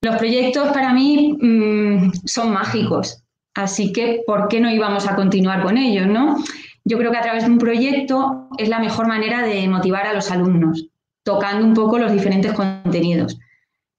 Los 0.01 0.15
proyectos 0.15 0.69
para 0.69 0.93
mí 0.93 1.38
mm, 1.41 2.12
son 2.25 2.53
mágicos. 2.53 3.23
Así 3.53 3.91
que, 3.91 4.21
¿por 4.25 4.47
qué 4.47 4.62
no 4.62 4.71
íbamos 4.71 5.07
a 5.07 5.15
continuar 5.15 5.62
con 5.63 5.77
ello? 5.77 6.05
¿no? 6.05 6.38
Yo 6.85 6.97
creo 6.97 7.12
que 7.12 7.17
a 7.17 7.21
través 7.21 7.45
de 7.45 7.51
un 7.51 7.57
proyecto 7.57 8.47
es 8.57 8.69
la 8.69 8.79
mejor 8.79 9.07
manera 9.07 9.43
de 9.43 9.67
motivar 9.67 10.07
a 10.07 10.13
los 10.13 10.31
alumnos, 10.31 10.88
tocando 11.23 11.65
un 11.65 11.73
poco 11.73 11.99
los 11.99 12.12
diferentes 12.12 12.53
contenidos. 12.53 13.38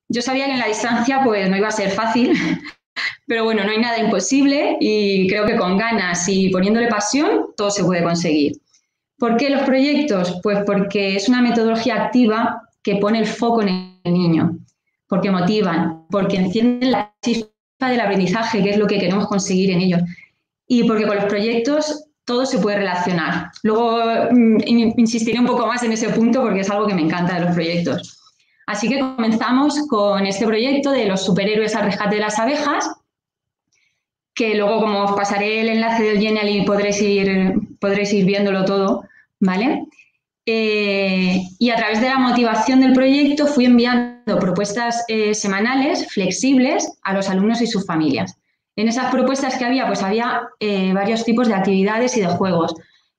Yo 0.09 0.23
sabía 0.23 0.47
que 0.47 0.53
en 0.53 0.59
la 0.59 0.67
distancia 0.67 1.21
pues 1.23 1.49
no 1.51 1.57
iba 1.57 1.69
a 1.69 1.73
ser 1.73 1.91
fácil, 1.91 2.33
pero 3.27 3.45
bueno, 3.45 3.63
no 3.65 3.71
hay 3.71 3.79
nada 3.79 3.99
imposible 3.99 4.77
y 4.81 5.29
creo 5.29 5.47
que 5.47 5.57
con 5.57 5.77
ganas 5.77 6.29
y 6.29 6.49
poniéndole 6.49 6.89
pasión 6.89 7.49
todo 7.57 7.71
se 7.71 7.85
puede 7.85 8.03
conseguir. 8.03 8.53
¿Por 9.19 9.37
qué 9.37 9.51
los 9.51 9.63
proyectos? 9.63 10.41
Pues 10.43 10.61
porque 10.65 11.15
es 11.15 11.29
una 11.29 11.43
metodología 11.43 12.05
activa 12.05 12.63
que 12.83 12.97
pone 12.97 13.19
el 13.19 13.27
foco 13.27 13.61
en 13.63 14.01
el 14.03 14.13
niño, 14.13 14.59
porque 15.11 15.31
motivan, 15.31 16.07
porque 16.09 16.37
encienden 16.37 16.93
la 16.93 17.13
chispa 17.21 17.89
del 17.89 18.01
aprendizaje, 18.01 18.63
que 18.63 18.71
es 18.71 18.77
lo 18.79 18.87
que 18.87 18.99
queremos 18.99 19.27
conseguir 19.27 19.73
en 19.73 19.81
ellos. 19.81 20.01
Y 20.69 20.85
porque 20.85 21.05
con 21.05 21.17
los 21.17 21.25
proyectos 21.25 22.05
todo 22.25 22.47
se 22.47 22.61
puede 22.61 22.77
relacionar. 22.77 23.51
Luego 23.65 23.99
mm, 24.31 24.59
insistiré 24.97 25.41
un 25.41 25.47
poco 25.47 25.67
más 25.67 25.83
en 25.83 25.91
ese 25.91 26.11
punto 26.11 26.43
porque 26.43 26.61
es 26.61 26.71
algo 26.71 26.87
que 26.87 26.95
me 26.95 27.03
encanta 27.03 27.35
de 27.35 27.45
los 27.45 27.55
proyectos. 27.55 28.21
Así 28.69 28.89
que 28.89 29.01
comenzamos 29.01 29.75
con 29.89 30.25
este 30.27 30.47
proyecto 30.47 30.93
de 30.93 31.07
los 31.07 31.25
superhéroes 31.25 31.75
al 31.75 31.87
rescate 31.87 32.15
de 32.15 32.21
las 32.21 32.39
abejas, 32.39 32.89
que 34.33 34.55
luego 34.55 34.79
como 34.79 35.03
os 35.07 35.13
pasaré 35.13 35.63
el 35.63 35.71
enlace 35.71 36.05
del 36.05 36.21
Genial 36.21 36.49
y 36.49 36.63
podréis 36.63 37.03
ir, 37.03 37.55
podréis 37.81 38.13
ir 38.13 38.27
viéndolo 38.27 38.65
todo, 38.65 39.03
¿vale? 39.41 39.87
Eh, 40.47 41.43
y 41.59 41.71
a 41.71 41.77
través 41.77 42.01
de 42.01 42.09
la 42.09 42.19
motivación 42.19 42.81
del 42.81 42.93
proyecto 42.93 43.47
fui 43.47 43.67
enviando 43.67 44.39
propuestas 44.39 45.05
eh, 45.09 45.35
semanales 45.35 46.11
flexibles 46.11 46.99
a 47.03 47.13
los 47.13 47.29
alumnos 47.29 47.61
y 47.61 47.67
sus 47.67 47.87
familias. 47.87 48.37
En 48.77 48.89
esas 48.89 49.11
propuestas 49.11 49.57
que 49.57 49.67
había, 49.67 49.87
pues 49.87 50.03
había 50.03 50.43
eh, 50.59 50.93
varios 50.95 51.25
tipos 51.25 51.49
de 51.49 51.55
actividades 51.55 52.17
y 52.17 52.21
de 52.21 52.29
juegos 52.29 52.75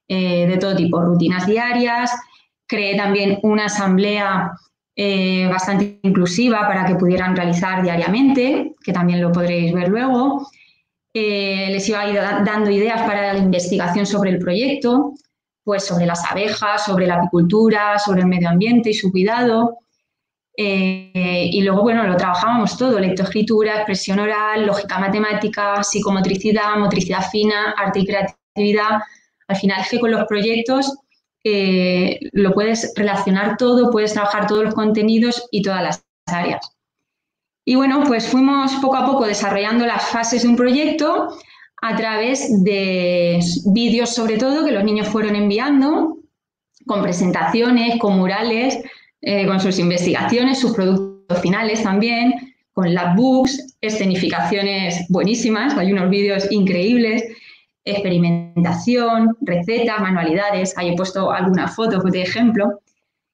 de 0.08 0.58
todo 0.60 0.76
tipo, 0.76 1.00
rutinas 1.00 1.48
diarias, 1.48 2.12
creé 2.68 2.98
también 2.98 3.40
una 3.44 3.68
asamblea 3.68 4.52
bastante 5.50 6.02
inclusiva 6.04 6.68
para 6.68 6.86
que 6.86 6.96
pudieran 6.96 7.34
realizar 7.34 7.82
diariamente, 7.82 8.74
que 8.84 8.92
también 8.92 9.22
lo 9.22 9.32
podréis 9.32 9.74
ver 9.74 9.88
luego. 9.88 10.50
les 11.14 11.88
iba 11.88 12.02
a 12.02 12.10
ir 12.10 12.16
dando 12.44 12.70
ideas 12.70 13.04
para 13.04 13.32
la 13.32 13.40
investigación 13.40 14.06
sobre 14.06 14.32
el 14.32 14.40
proyecto, 14.40 15.14
pues 15.64 15.86
sobre 15.86 16.06
las 16.06 16.24
abejas, 16.30 16.86
sobre 16.86 17.08
la 17.08 17.16
apicultura, 17.16 18.00
sobre 18.00 18.22
el 18.22 18.28
medio 18.28 18.50
ambiente 18.50 18.90
y 18.90 18.94
su 18.94 19.12
cuidado. 19.12 19.78
Eh, 20.58 21.50
y 21.52 21.62
luego, 21.62 21.84
bueno, 21.84 22.04
lo 22.04 22.18
trabajábamos 22.18 22.78
todo, 22.78 23.00
lectoescritura, 23.00 23.78
expresión 23.78 24.20
oral, 24.20 24.66
lógica 24.66 25.00
matemática, 25.00 25.84
psicomotricidad, 25.84 26.76
motricidad 26.78 27.30
fina, 27.30 27.74
arte 27.78 28.00
y 28.00 28.06
creatividad. 28.06 29.00
Al 29.48 29.56
final 29.56 29.82
es 29.82 29.90
que 29.90 30.00
con 30.00 30.12
los 30.12 30.26
proyectos 30.28 30.98
eh, 31.44 32.20
lo 32.34 32.54
puedes 32.54 32.94
relacionar 32.96 33.58
todo, 33.58 33.92
puedes 33.92 34.14
trabajar 34.14 34.48
todos 34.48 34.64
los 34.66 34.74
contenidos 34.74 35.48
y 35.52 35.62
todas 35.62 35.84
las 35.84 36.06
áreas. 36.28 36.76
Y 37.66 37.76
bueno, 37.76 38.04
pues 38.06 38.28
fuimos 38.28 38.74
poco 38.76 38.98
a 38.98 39.06
poco 39.06 39.26
desarrollando 39.26 39.86
las 39.86 40.10
fases 40.10 40.44
de 40.44 40.50
un 40.50 40.56
proyecto 40.56 41.30
a 41.82 41.96
través 41.96 42.64
de 42.64 43.40
vídeos 43.66 44.14
sobre 44.14 44.38
todo 44.38 44.66
que 44.66 44.72
los 44.72 44.84
niños 44.84 45.08
fueron 45.08 45.36
enviando, 45.36 46.18
con 46.86 47.02
presentaciones, 47.02 48.00
con 48.00 48.18
murales, 48.18 48.80
eh, 49.22 49.48
con 49.48 49.60
sus 49.60 49.80
investigaciones, 49.80 50.60
sus 50.60 50.74
productos 50.74 51.42
finales 51.42 51.84
también, 51.84 52.54
con 52.74 52.94
labbooks, 52.94 53.78
escenificaciones 53.82 55.06
buenísimas, 55.10 55.76
hay 55.78 55.92
unos 55.92 56.10
vídeos 56.10 56.48
increíbles, 56.52 57.24
experimentación, 57.84 59.36
recetas, 59.42 60.00
manualidades, 60.00 60.78
ahí 60.78 60.90
he 60.90 60.96
puesto 60.96 61.32
algunas 61.32 61.76
fotos 61.76 62.04
de 62.04 62.22
ejemplo. 62.22 62.80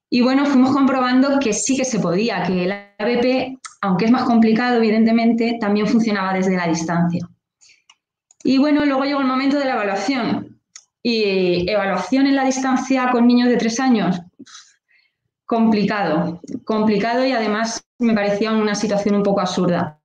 Y 0.09 0.21
bueno, 0.21 0.45
fuimos 0.45 0.71
comprobando 0.71 1.39
que 1.39 1.51
sí 1.51 1.75
que 1.75 1.83
se 1.83 1.99
podía, 1.99 2.43
que 2.43 2.63
el 2.63 2.71
ABP, 2.71 3.59
aunque 3.81 4.05
es 4.05 4.11
más 4.11 4.23
complicado, 4.23 4.77
evidentemente, 4.77 5.57
también 5.59 5.85
funcionaba 5.85 6.33
desde 6.33 6.55
la 6.55 6.67
distancia. 6.67 7.27
Y 8.47 8.59
bueno, 8.59 8.85
luego 8.85 9.03
llegó 9.03 9.19
el 9.19 9.27
momento 9.27 9.59
de 9.59 9.65
la 9.65 9.73
evaluación. 9.73 10.61
Y 11.03 11.69
evaluación 11.69 12.27
en 12.27 12.37
la 12.37 12.45
distancia 12.45 13.09
con 13.11 13.27
niños 13.27 13.49
de 13.49 13.57
tres 13.57 13.77
años, 13.77 14.21
complicado, 15.45 16.39
complicado 16.63 17.25
y 17.25 17.33
además 17.33 17.83
me 17.99 18.13
parecía 18.13 18.53
una 18.53 18.73
situación 18.73 19.15
un 19.15 19.23
poco 19.23 19.41
absurda. 19.41 19.99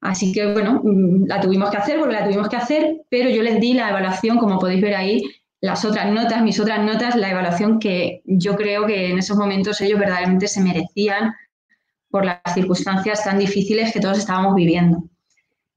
Así 0.00 0.32
que 0.32 0.52
bueno, 0.52 0.82
mm, 0.84 1.26
la 1.26 1.40
tuvimos 1.40 1.68
que 1.68 1.76
hacer 1.78 1.98
porque 1.98 2.14
la 2.14 2.24
tuvimos 2.24 2.48
que 2.48 2.56
hacer, 2.56 3.02
pero 3.10 3.28
yo 3.28 3.42
les 3.42 3.58
di 3.58 3.74
la 3.74 3.90
evaluación, 3.90 4.38
como 4.38 4.60
podéis 4.60 4.80
ver 4.80 4.94
ahí, 4.94 5.22
las 5.60 5.84
otras 5.84 6.12
notas, 6.12 6.42
mis 6.42 6.60
otras 6.60 6.84
notas, 6.84 7.16
la 7.16 7.30
evaluación 7.30 7.80
que 7.80 8.22
yo 8.24 8.54
creo 8.54 8.86
que 8.86 9.10
en 9.10 9.18
esos 9.18 9.36
momentos 9.36 9.80
ellos 9.80 9.98
verdaderamente 9.98 10.46
se 10.46 10.60
merecían 10.60 11.34
por 12.08 12.24
las 12.24 12.38
circunstancias 12.54 13.24
tan 13.24 13.40
difíciles 13.40 13.92
que 13.92 14.00
todos 14.00 14.18
estábamos 14.18 14.54
viviendo. 14.54 15.02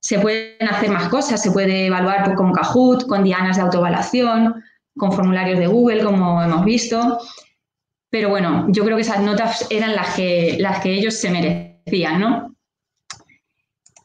Se 0.07 0.19
pueden 0.19 0.65
hacer 0.69 0.89
más 0.89 1.09
cosas, 1.09 1.41
se 1.41 1.51
puede 1.51 1.87
evaluar 1.87 2.33
con 2.35 2.53
Kahoot, 2.53 3.07
con 3.07 3.25
dianas 3.25 3.57
de 3.57 3.63
autoevaluación, 3.63 4.63
con 4.95 5.11
formularios 5.11 5.59
de 5.59 5.67
Google, 5.67 6.01
como 6.01 6.41
hemos 6.41 6.63
visto. 6.63 7.19
Pero 8.09 8.29
bueno, 8.29 8.67
yo 8.69 8.85
creo 8.85 8.95
que 8.95 9.01
esas 9.01 9.19
notas 9.19 9.67
eran 9.69 9.97
las 9.97 10.15
que, 10.15 10.55
las 10.61 10.79
que 10.79 10.93
ellos 10.93 11.13
se 11.15 11.29
merecían, 11.29 12.21
¿no? 12.21 12.55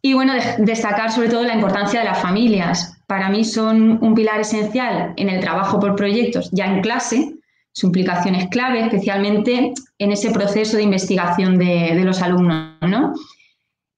Y 0.02 0.14
bueno, 0.14 0.32
destacar 0.58 1.12
sobre 1.12 1.28
todo 1.28 1.44
la 1.44 1.54
importancia 1.54 2.00
de 2.00 2.06
las 2.06 2.20
familias. 2.20 2.98
Para 3.06 3.28
mí 3.28 3.44
son 3.44 4.04
un 4.04 4.16
pilar 4.16 4.40
esencial 4.40 5.14
en 5.16 5.28
el 5.28 5.38
trabajo 5.38 5.78
por 5.78 5.94
proyectos 5.94 6.50
ya 6.50 6.66
en 6.66 6.82
clase. 6.82 7.32
Su 7.70 7.86
implicación 7.86 8.34
es 8.34 8.48
clave, 8.48 8.80
especialmente 8.80 9.72
en 9.98 10.10
ese 10.10 10.32
proceso 10.32 10.76
de 10.76 10.82
investigación 10.82 11.58
de, 11.58 11.94
de 11.94 12.04
los 12.04 12.20
alumnos, 12.22 12.72
¿no? 12.80 13.14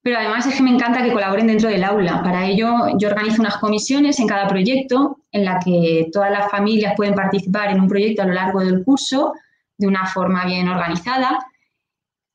Pero 0.05 0.19
además 0.19 0.47
es 0.47 0.57
que 0.57 0.63
me 0.63 0.71
encanta 0.71 1.03
que 1.03 1.11
colaboren 1.11 1.47
dentro 1.47 1.71
del 1.71 1.83
aula. 1.83 2.23
Para 2.23 2.47
ello, 2.47 2.75
yo 2.99 3.09
organizo 3.09 3.41
unas 3.41 3.57
comisiones 3.57 4.21
en 4.21 4.27
cada 4.27 4.47
proyecto 4.47 5.21
en 5.33 5.47
la 5.47 5.59
que 5.65 6.11
todas 6.13 6.31
las 6.31 6.51
familias 6.51 6.93
pueden 6.95 7.15
participar 7.15 7.71
en 7.71 7.81
un 7.81 7.89
proyecto 7.89 8.21
a 8.21 8.27
lo 8.27 8.35
largo 8.35 8.61
del 8.61 8.85
curso 8.85 9.33
de 9.79 9.87
una 9.87 10.05
forma 10.05 10.45
bien 10.45 10.69
organizada. 10.69 11.39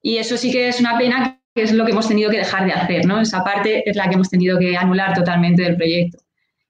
Y 0.02 0.18
eso 0.18 0.36
sí 0.36 0.52
que 0.52 0.68
es 0.68 0.80
una 0.80 0.98
pena, 0.98 1.40
que 1.54 1.62
es 1.62 1.72
lo 1.72 1.86
que 1.86 1.92
hemos 1.92 2.08
tenido 2.08 2.32
que 2.32 2.38
dejar 2.38 2.66
de 2.66 2.74
hacer, 2.74 3.06
¿no? 3.06 3.22
Esa 3.22 3.44
parte 3.44 3.88
es 3.88 3.96
la 3.96 4.10
que 4.10 4.16
hemos 4.16 4.32
tenido 4.32 4.58
que 4.58 4.76
anular 4.76 5.14
totalmente 5.14 5.62
del 5.62 5.76
proyecto. 5.76 6.18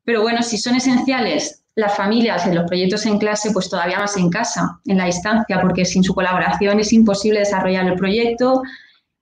Pero 0.04 0.22
bueno, 0.22 0.42
si 0.42 0.58
son 0.58 0.76
esenciales 0.76 1.64
las 1.76 1.96
familias 1.96 2.46
en 2.46 2.56
los 2.56 2.66
proyectos 2.66 3.06
en 3.06 3.20
clase, 3.20 3.52
pues 3.54 3.70
todavía 3.70 4.00
más 4.00 4.18
en 4.18 4.30
casa, 4.30 4.82
en 4.86 4.98
la 4.98 5.06
distancia, 5.06 5.62
porque 5.62 5.86
sin 5.86 6.04
su 6.04 6.14
colaboración 6.14 6.82
es 6.82 6.92
imposible 6.92 7.40
desarrollar 7.40 7.88
el 7.88 7.96
proyecto, 7.96 8.64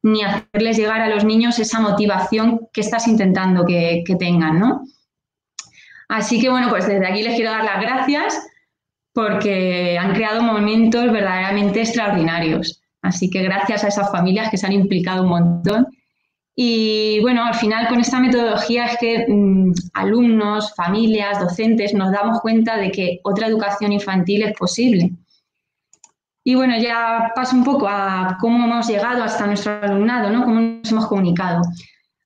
ni 0.03 0.23
hacerles 0.23 0.77
llegar 0.77 1.01
a 1.01 1.10
los 1.10 1.25
niños 1.25 1.60
esa 1.60 1.79
motivación 1.79 2.67
que 2.71 2.81
estás 2.81 3.07
intentando 3.07 3.65
que, 3.65 4.03
tengan, 4.19 4.60
¿no? 4.60 4.83
Así 6.07 6.39
que 6.39 6.49
bueno, 6.49 6.69
pues 6.69 6.88
desde 6.88 7.07
aquí 7.07 7.21
les 7.21 7.36
quiero 7.36 7.51
dar 7.51 7.65
las 7.65 7.81
gracias 7.81 8.47
porque 9.13 9.97
han 9.99 10.13
creado 10.13 10.41
momentos 10.41 11.12
verdaderamente 11.12 11.81
extraordinarios. 11.81 12.81
Así 13.01 13.29
que 13.29 13.41
gracias 13.41 13.83
a 13.83 13.88
esas 13.88 14.12
familias 14.12 14.49
que 14.49 14.57
se 14.57 14.65
han 14.67 14.73
implicado 14.73 15.23
un 15.23 15.29
montón. 15.29 15.88
Y 16.55 17.19
bueno, 17.21 17.43
al 17.43 17.55
final 17.55 17.88
con 17.88 17.99
esta 17.99 18.19
metodología 18.19 18.86
es 18.86 18.97
que 18.97 19.25
mm, 19.27 19.73
alumnos, 19.93 20.73
familias, 20.75 21.39
docentes 21.39 21.93
nos 21.93 22.12
damos 22.12 22.39
cuenta 22.41 22.77
de 22.77 22.91
que 22.91 23.19
otra 23.23 23.47
educación 23.47 23.91
infantil 23.91 24.43
es 24.43 24.53
posible 24.57 25.12
y 26.47 26.55
bueno, 26.55 26.79
ya 26.79 27.33
paso 27.36 27.57
un 27.57 27.65
poco 27.65 27.89
a 27.89 28.38
cómo 28.39 28.63
hemos 28.63 28.88
llegado 28.88 29.21
hasta 29.21 29.45
nuestro 29.45 29.81
alumnado, 29.81 30.29
¿no? 30.29 30.45
Cómo 30.45 30.62
nos 30.62 30.89
hemos 30.89 31.07
comunicado. 31.07 31.62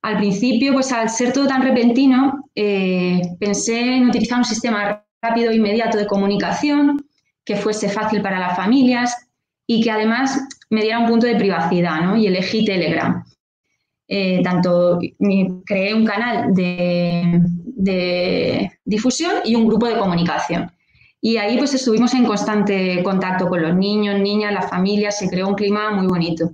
Al 0.00 0.18
principio, 0.18 0.74
pues 0.74 0.92
al 0.92 1.10
ser 1.10 1.32
todo 1.32 1.48
tan 1.48 1.60
repentino, 1.60 2.48
eh, 2.54 3.20
pensé 3.40 3.96
en 3.96 4.08
utilizar 4.08 4.38
un 4.38 4.44
sistema 4.44 5.04
rápido 5.20 5.50
e 5.50 5.56
inmediato 5.56 5.98
de 5.98 6.06
comunicación 6.06 7.04
que 7.44 7.56
fuese 7.56 7.88
fácil 7.88 8.22
para 8.22 8.38
las 8.38 8.54
familias 8.54 9.28
y 9.66 9.82
que 9.82 9.90
además 9.90 10.40
me 10.70 10.82
diera 10.82 11.00
un 11.00 11.08
punto 11.08 11.26
de 11.26 11.34
privacidad, 11.34 12.02
¿no? 12.02 12.16
Y 12.16 12.28
elegí 12.28 12.64
Telegram. 12.64 13.24
Eh, 14.06 14.40
tanto 14.44 15.00
creé 15.66 15.94
un 15.94 16.04
canal 16.04 16.54
de 16.54 18.70
difusión 18.84 19.32
y 19.44 19.56
un 19.56 19.66
grupo 19.66 19.88
de 19.88 19.98
comunicación. 19.98 20.70
Y 21.24 21.36
ahí 21.36 21.56
pues 21.56 21.72
estuvimos 21.72 22.12
en 22.14 22.26
constante 22.26 23.00
contacto 23.04 23.48
con 23.48 23.62
los 23.62 23.76
niños, 23.76 24.18
niñas, 24.18 24.52
las 24.52 24.68
familias, 24.68 25.16
se 25.16 25.30
creó 25.30 25.46
un 25.46 25.54
clima 25.54 25.92
muy 25.92 26.08
bonito. 26.08 26.50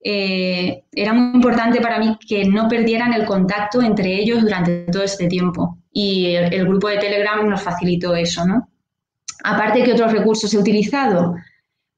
Eh, 0.00 0.84
era 0.92 1.12
muy 1.12 1.34
importante 1.34 1.80
para 1.80 1.98
mí 1.98 2.16
que 2.28 2.44
no 2.44 2.68
perdieran 2.68 3.12
el 3.12 3.26
contacto 3.26 3.82
entre 3.82 4.14
ellos 4.14 4.42
durante 4.42 4.84
todo 4.92 5.02
este 5.02 5.26
tiempo 5.26 5.78
y 5.90 6.36
el, 6.36 6.68
grupo 6.68 6.88
de 6.88 6.98
Telegram 6.98 7.48
nos 7.48 7.62
facilitó 7.62 8.14
eso, 8.14 8.46
¿no? 8.46 8.68
Aparte, 9.42 9.82
¿qué 9.82 9.92
otros 9.92 10.12
recursos 10.12 10.54
he 10.54 10.58
utilizado? 10.58 11.34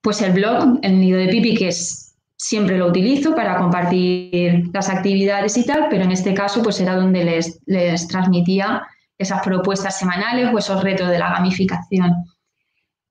Pues 0.00 0.22
el 0.22 0.32
blog, 0.32 0.78
el 0.80 0.98
nido 0.98 1.18
de 1.18 1.28
pipi, 1.28 1.56
que 1.56 1.68
es 1.68 2.16
siempre 2.38 2.78
lo 2.78 2.86
utilizo 2.86 3.34
para 3.34 3.58
compartir 3.58 4.70
las 4.72 4.88
actividades 4.88 5.58
y 5.58 5.66
tal, 5.66 5.88
pero 5.90 6.04
en 6.04 6.12
este 6.12 6.32
caso 6.32 6.62
pues 6.62 6.80
era 6.80 6.96
donde 6.96 7.24
les, 7.24 7.60
les 7.66 8.08
transmitía 8.08 8.82
esas 9.18 9.42
propuestas 9.42 9.98
semanales 9.98 10.50
o 10.52 10.58
esos 10.58 10.82
retos 10.82 11.08
de 11.08 11.18
la 11.18 11.30
gamificación. 11.30 12.12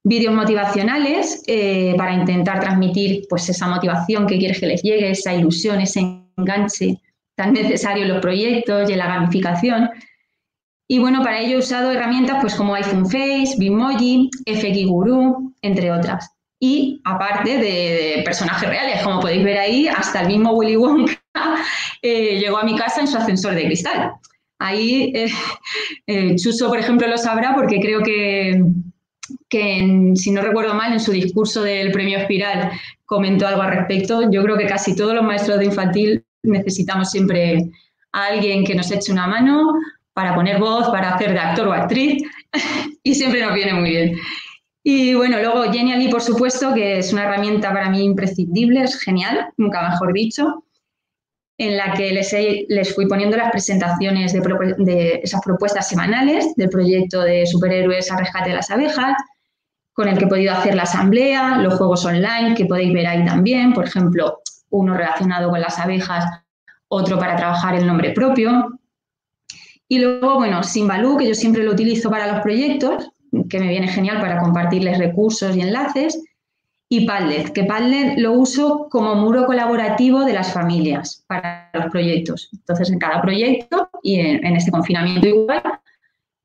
Vídeos 0.04 0.36
motivacionales 0.36 1.44
eh, 1.48 1.96
para 1.98 2.14
intentar 2.14 2.60
transmitir 2.60 3.26
pues 3.28 3.50
esa 3.50 3.68
motivación 3.68 4.28
que 4.28 4.38
quieres 4.38 4.60
que 4.60 4.68
les 4.68 4.84
llegue, 4.84 5.10
esa 5.10 5.34
ilusión, 5.34 5.82
ese 5.82 6.22
enganche 6.38 7.02
tan 7.36 7.54
necesario 7.54 8.04
en 8.04 8.10
los 8.10 8.22
proyectos 8.22 8.90
y 8.90 8.94
en 8.94 9.00
la 9.00 9.08
gamificación. 9.08 9.90
Y 10.88 11.00
bueno, 11.00 11.24
para 11.24 11.40
ello 11.40 11.56
he 11.56 11.60
usado 11.60 11.92
herramientas 11.92 12.38
pues 12.40 12.56
como 12.56 12.76
iPhone 12.76 13.06
Face, 13.06 13.56
Bitmoji, 13.58 14.30
FX 14.46 14.78
entre 15.62 15.92
otras. 15.92 16.30
Y 16.60 17.02
aparte 17.04 17.58
de, 17.58 18.22
personajes 18.24 18.70
reales, 18.70 19.02
como 19.04 19.20
podéis 19.20 19.44
ver 19.44 19.58
ahí, 19.58 19.88
hasta 19.88 20.22
el 20.22 20.28
mismo 20.28 20.54
Willy 20.54 20.78
Wonka 20.78 21.20
eh, 22.02 22.40
llegó 22.40 22.58
a 22.58 22.64
mi 22.64 22.76
casa 22.76 23.02
en 23.02 23.08
su 23.08 23.18
ascensor 23.18 23.56
de 23.56 23.66
cristal. 23.66 24.14
Ahí 24.60 25.12
eh, 25.14 25.30
eh, 26.08 26.36
Chuso, 26.36 26.70
por 26.70 26.80
ejemplo, 26.80 27.08
lo 27.08 27.18
sabrá 27.18 27.54
porque 27.56 27.80
creo 27.80 28.02
que, 28.02 28.64
que 29.50 30.14
si 30.16 30.32
no 30.32 30.42
recuerdo 30.42 30.74
mal, 30.74 30.94
en 30.94 31.00
su 31.00 31.12
discurso 31.12 31.62
del 31.64 31.92
premio 31.92 32.18
Espiral 32.18 32.72
comentó 33.06 33.48
algo 33.48 33.62
al 33.62 33.72
respecto. 33.72 34.30
Yo 34.32 34.44
creo 34.44 34.58
que 34.58 34.68
casi 34.68 34.96
todos 34.96 35.14
los 35.14 35.24
maestros 35.24 35.60
de 35.60 35.66
infantil 35.66 36.26
necesitamos 36.44 37.12
siempre 37.12 37.70
a 38.12 38.28
alguien 38.28 38.64
que 38.64 38.76
nos 38.76 38.92
eche 38.92 39.12
una 39.12 39.28
mano 39.28 39.74
para 40.14 40.34
poner 40.34 40.60
voz, 40.60 40.88
para 40.90 41.14
hacer 41.14 41.34
de 41.34 41.40
actor 41.40 41.68
o 41.68 41.74
actriz, 41.74 42.24
y 43.04 43.14
siempre 43.14 43.42
nos 43.42 43.54
viene 43.54 43.74
muy 43.74 43.90
bien. 43.90 44.18
Y 44.82 45.16
bueno, 45.16 45.40
luego 45.40 45.64
Genially, 45.64 46.10
por 46.10 46.22
supuesto, 46.22 46.74
que 46.74 47.00
es 47.00 47.12
una 47.12 47.24
herramienta 47.24 47.74
para 47.74 47.90
mí 47.90 48.04
imprescindible, 48.04 48.84
es 48.84 49.02
genial, 49.02 49.48
nunca 49.58 49.90
mejor 49.90 50.14
dicho, 50.14 50.64
en 51.58 51.78
la 51.78 51.94
que 51.94 52.12
les, 52.12 52.96
fui 52.96 53.08
poniendo 53.08 53.38
las 53.38 53.52
presentaciones 53.52 54.34
de, 54.34 55.22
esas 55.24 55.42
propuestas 55.42 55.88
semanales 55.88 56.54
del 56.56 56.70
proyecto 56.70 57.22
de 57.22 57.46
superhéroes 57.46 58.12
a 58.12 58.18
rescate 58.18 58.50
de 58.50 58.58
las 58.58 58.72
abejas, 58.72 59.16
con 59.94 60.10
el 60.10 60.18
que 60.18 60.26
he 60.26 60.28
podido 60.28 60.54
hacer 60.54 60.76
la 60.76 60.84
asamblea, 60.84 61.58
los 61.60 61.76
juegos 61.76 62.06
online 62.06 62.56
que 62.56 62.66
podéis 62.66 62.94
ver 62.94 63.08
ahí 63.08 63.26
también, 63.26 63.74
por 63.74 63.86
ejemplo, 63.86 64.40
uno 64.70 64.94
relacionado 64.94 65.50
con 65.50 65.62
las 65.62 65.80
abejas, 65.80 66.26
otro 66.90 67.18
para 67.18 67.38
trabajar 67.38 67.76
el 67.76 67.88
nombre 67.88 68.12
propio, 68.12 68.78
y 69.88 70.00
luego, 70.00 70.36
bueno, 70.36 70.64
Simbaloo, 70.64 71.18
que 71.18 71.28
yo 71.28 71.36
siempre 71.36 71.64
lo 71.64 71.72
utilizo 71.72 72.10
para 72.10 72.32
los 72.32 72.42
proyectos, 72.42 73.10
que 73.50 73.60
me 73.60 73.68
viene 73.68 73.88
genial 73.88 74.20
para 74.20 74.40
compartirles 74.40 74.98
recursos 74.98 75.56
y 75.56 75.62
enlaces. 75.62 76.24
Y 76.88 77.06
Padlet, 77.06 77.52
que 77.52 77.64
Padlet 77.64 78.18
lo 78.18 78.34
uso 78.34 78.88
como 78.90 79.16
muro 79.16 79.46
colaborativo 79.46 80.24
de 80.24 80.34
las 80.34 80.54
familias 80.54 81.24
para 81.28 81.72
los 81.74 81.86
proyectos. 81.92 82.50
Entonces, 82.54 82.92
en 82.92 83.00
cada 83.00 83.22
proyecto 83.22 83.90
y 84.04 84.20
en, 84.20 84.56
este 84.56 84.72
confinamiento 84.72 85.28
igual, 85.28 85.64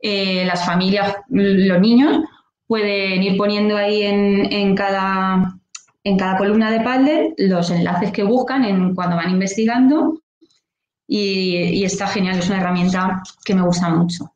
eh, 0.00 0.44
las 0.46 0.64
familias, 0.64 1.16
los 1.28 1.80
niños, 1.80 2.20
pueden 2.66 3.22
ir 3.22 3.36
poniendo 3.36 3.76
ahí 3.76 4.02
en, 4.02 4.76
cada, 4.76 5.58
en 6.04 6.16
cada 6.16 6.38
columna 6.38 6.70
de 6.70 6.80
Padlet 6.80 7.34
los 7.36 7.70
enlaces 7.70 8.12
que 8.12 8.22
buscan 8.22 8.64
en, 8.64 8.94
cuando 8.94 9.16
van 9.16 9.30
investigando 9.30 10.20
y, 11.12 11.82
está 11.82 12.06
genial, 12.06 12.38
es 12.38 12.48
una 12.48 12.60
herramienta 12.60 13.24
que 13.44 13.56
me 13.56 13.62
gusta 13.62 13.88
mucho. 13.88 14.32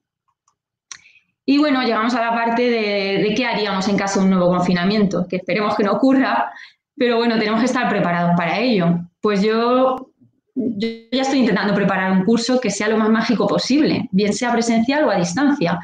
Y 1.47 1.59
bueno, 1.59 1.83
llegamos 1.83 2.15
a 2.15 2.21
la 2.21 2.33
parte 2.33 2.71
de, 2.71 3.35
qué 3.37 3.45
haríamos 3.45 3.87
en 3.89 3.97
caso 3.97 4.21
de 4.21 4.27
un 4.27 4.31
nuevo 4.31 4.49
confinamiento, 4.49 5.27
que 5.29 5.37
esperemos 5.37 5.77
que 5.77 5.85
no 5.85 5.93
ocurra, 5.93 6.53
pero 6.97 7.19
bueno, 7.19 7.39
tenemos 7.39 7.61
que 7.61 7.67
estar 7.67 7.89
preparados 7.91 8.33
para 8.37 8.59
ello. 8.61 9.01
Pues 9.21 9.43
yo, 9.43 10.11
ya 10.55 11.23
estoy 11.23 11.41
intentando 11.41 11.75
preparar 11.75 12.13
un 12.13 12.25
curso 12.25 12.61
que 12.61 12.71
sea 12.71 12.89
lo 12.89 12.97
más 12.97 13.11
mágico 13.11 13.47
posible, 13.47 14.09
bien 14.11 14.33
sea 14.33 14.53
presencial 14.53 15.05
o 15.05 15.11
a 15.11 15.17
distancia. 15.17 15.79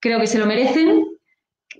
Creo 0.00 0.20
que 0.20 0.28
se 0.28 0.38
lo 0.38 0.46
merecen 0.46 1.04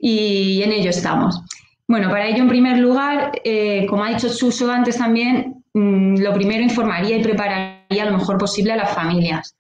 y 0.00 0.62
en 0.62 0.72
ello 0.72 0.90
estamos. 0.90 1.40
Bueno, 1.86 2.10
para 2.10 2.26
ello, 2.26 2.38
en 2.38 2.48
primer 2.48 2.78
lugar, 2.78 3.32
eh, 3.44 3.86
como 3.88 4.02
ha 4.02 4.08
dicho 4.08 4.28
Suso 4.28 4.72
antes 4.72 4.98
también, 4.98 5.62
mm, 5.74 6.16
lo 6.18 6.32
primero 6.32 6.62
informaría 6.62 7.16
y 7.16 7.22
prepararía 7.22 8.06
lo 8.06 8.16
mejor 8.18 8.38
posible 8.38 8.72
a 8.72 8.76
las 8.76 8.94
familias 8.94 9.54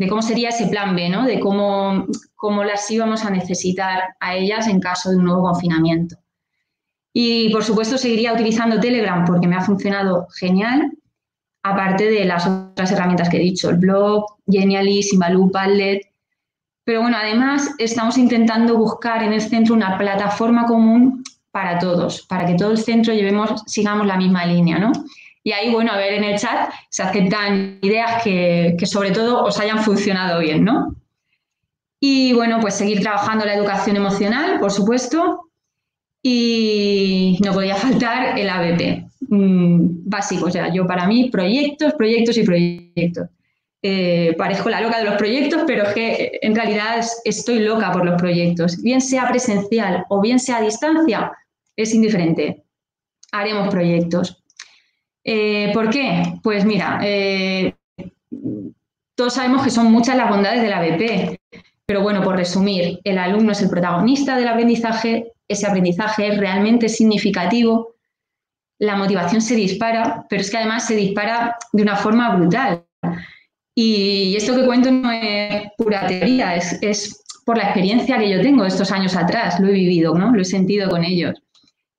de 0.00 0.08
cómo 0.08 0.22
sería 0.22 0.48
ese 0.48 0.66
plan 0.68 0.96
B, 0.96 1.10
¿no? 1.10 1.26
de 1.26 1.38
cómo, 1.38 2.06
cómo 2.34 2.64
las 2.64 2.90
íbamos 2.90 3.22
a 3.26 3.28
necesitar 3.28 4.16
a 4.18 4.34
ellas 4.34 4.66
en 4.66 4.80
caso 4.80 5.10
de 5.10 5.16
un 5.16 5.24
nuevo 5.24 5.42
confinamiento. 5.42 6.16
Y 7.12 7.52
por 7.52 7.62
supuesto 7.62 7.98
seguiría 7.98 8.32
utilizando 8.32 8.80
Telegram 8.80 9.26
porque 9.26 9.46
me 9.46 9.56
ha 9.56 9.60
funcionado 9.60 10.26
genial, 10.38 10.90
aparte 11.62 12.10
de 12.10 12.24
las 12.24 12.46
otras 12.46 12.90
herramientas 12.92 13.28
que 13.28 13.36
he 13.36 13.40
dicho, 13.40 13.68
el 13.68 13.76
blog, 13.76 14.24
Genially, 14.50 15.02
Simbaloo, 15.02 15.50
Padlet. 15.50 16.00
Pero 16.84 17.02
bueno, 17.02 17.18
además 17.20 17.74
estamos 17.76 18.16
intentando 18.16 18.78
buscar 18.78 19.22
en 19.22 19.34
el 19.34 19.42
centro 19.42 19.74
una 19.74 19.98
plataforma 19.98 20.64
común 20.64 21.22
para 21.50 21.78
todos, 21.78 22.22
para 22.22 22.46
que 22.46 22.54
todo 22.54 22.70
el 22.70 22.78
centro 22.78 23.12
llevemos, 23.12 23.62
sigamos 23.66 24.06
la 24.06 24.16
misma 24.16 24.46
línea, 24.46 24.78
¿no? 24.78 24.92
Y 25.42 25.52
ahí, 25.52 25.70
bueno, 25.72 25.92
a 25.92 25.96
ver 25.96 26.14
en 26.14 26.24
el 26.24 26.38
chat 26.38 26.70
se 26.90 27.02
aceptan 27.02 27.78
ideas 27.80 28.22
que, 28.22 28.76
sobre 28.84 29.10
todo 29.10 29.44
os 29.44 29.58
hayan 29.58 29.82
funcionado 29.82 30.40
bien, 30.40 30.64
¿no? 30.64 30.94
Y 31.98 32.32
bueno, 32.32 32.60
pues 32.60 32.74
seguir 32.74 33.00
trabajando 33.00 33.44
la 33.44 33.54
educación 33.54 33.96
emocional, 33.96 34.60
por 34.60 34.70
supuesto. 34.70 35.50
Y 36.22 37.38
no 37.42 37.52
podía 37.52 37.76
faltar 37.76 38.38
el 38.38 38.50
ABP, 38.50 39.06
mm, 39.28 40.08
básico. 40.08 40.46
O 40.46 40.50
sea, 40.50 40.72
yo 40.72 40.86
para 40.86 41.06
mí, 41.06 41.30
proyectos, 41.30 41.94
proyectos 41.94 42.36
y 42.36 42.42
proyectos. 42.42 43.28
Eh, 43.82 44.34
parezco 44.36 44.68
la 44.68 44.82
loca 44.82 44.98
de 44.98 45.04
los 45.04 45.14
proyectos, 45.14 45.62
pero 45.66 45.84
es 45.84 45.94
que 45.94 46.38
en 46.42 46.54
realidad 46.54 47.02
estoy 47.24 47.60
loca 47.60 47.90
por 47.92 48.04
los 48.04 48.20
proyectos. 48.20 48.82
Bien 48.82 49.00
sea 49.00 49.28
presencial 49.28 50.04
o 50.10 50.20
bien 50.20 50.38
sea 50.38 50.58
a 50.58 50.62
distancia, 50.62 51.32
es 51.76 51.94
indiferente. 51.94 52.64
Haremos 53.32 53.68
proyectos. 53.68 54.44
Eh, 55.32 55.70
¿Por 55.72 55.90
qué? 55.90 56.24
Pues 56.42 56.64
mira, 56.64 56.98
eh, 57.04 57.72
todos 59.14 59.32
sabemos 59.32 59.62
que 59.62 59.70
son 59.70 59.92
muchas 59.92 60.16
las 60.16 60.28
bondades 60.28 60.60
de 60.60 60.68
la 60.68 60.82
BP, 60.82 61.38
pero 61.86 62.02
bueno, 62.02 62.20
por 62.20 62.34
resumir, 62.34 62.98
el 63.04 63.16
alumno 63.16 63.52
es 63.52 63.62
el 63.62 63.70
protagonista 63.70 64.36
del 64.36 64.48
aprendizaje, 64.48 65.30
ese 65.46 65.68
aprendizaje 65.68 66.26
es 66.26 66.36
realmente 66.36 66.88
significativo, 66.88 67.94
la 68.80 68.96
motivación 68.96 69.40
se 69.40 69.54
dispara, 69.54 70.26
pero 70.28 70.42
es 70.42 70.50
que 70.50 70.56
además 70.56 70.88
se 70.88 70.96
dispara 70.96 71.56
de 71.72 71.82
una 71.84 71.94
forma 71.94 72.34
brutal. 72.34 72.84
Y 73.72 74.34
esto 74.34 74.56
que 74.56 74.66
cuento 74.66 74.90
no 74.90 75.12
es 75.12 75.62
pura 75.78 76.08
teoría, 76.08 76.56
es, 76.56 77.22
por 77.46 77.56
la 77.56 77.66
experiencia 77.66 78.18
que 78.18 78.30
yo 78.30 78.40
tengo 78.42 78.64
estos 78.64 78.90
años 78.90 79.14
atrás, 79.14 79.60
lo 79.60 79.68
he 79.68 79.74
vivido, 79.74 80.12
¿no? 80.12 80.34
Lo 80.34 80.42
he 80.42 80.44
sentido 80.44 80.90
con 80.90 81.04
ellos. 81.04 81.40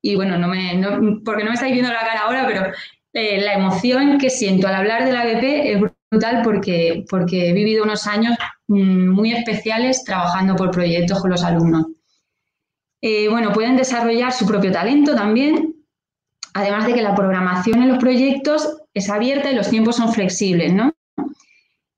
Y 0.02 0.16
bueno, 0.16 0.36
no 0.36 0.48
me, 0.48 0.82
porque 1.24 1.44
no 1.44 1.48
me 1.48 1.54
estáis 1.54 1.72
viendo 1.72 1.90
la 1.90 2.00
cara 2.00 2.20
ahora, 2.26 2.46
pero 2.46 2.72
eh, 3.12 3.40
la 3.40 3.54
emoción 3.54 4.18
que 4.18 4.30
siento 4.30 4.66
al 4.66 4.74
hablar 4.74 5.04
de 5.04 5.12
la 5.12 5.26
BP 5.26 5.44
es 5.44 5.80
brutal 6.10 6.40
porque, 6.42 7.04
porque 7.10 7.50
he 7.50 7.52
vivido 7.52 7.84
unos 7.84 8.06
años 8.06 8.36
mm, 8.68 9.08
muy 9.08 9.32
especiales 9.32 10.02
trabajando 10.04 10.56
por 10.56 10.70
proyectos 10.70 11.20
con 11.20 11.30
los 11.30 11.44
alumnos. 11.44 11.86
Eh, 13.02 13.28
bueno, 13.28 13.52
pueden 13.52 13.76
desarrollar 13.76 14.32
su 14.32 14.46
propio 14.46 14.72
talento 14.72 15.14
también, 15.14 15.74
además 16.54 16.86
de 16.86 16.94
que 16.94 17.02
la 17.02 17.14
programación 17.14 17.82
en 17.82 17.88
los 17.88 17.98
proyectos 17.98 18.78
es 18.94 19.10
abierta 19.10 19.50
y 19.50 19.56
los 19.56 19.68
tiempos 19.68 19.96
son 19.96 20.12
flexibles, 20.12 20.72
¿no? 20.72 20.92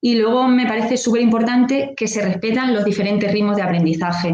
Y 0.01 0.17
luego 0.17 0.49
me 0.49 0.67
parece 0.67 0.97
súper 0.97 1.23
importante 1.23 1.95
que 1.97 2.09
se 2.09 2.23
respetan 2.23 2.75
los 2.75 2.85
diferentes 2.85 3.31
ritmos 3.31 3.57
de 3.57 3.63
aprendizaje. 3.63 4.33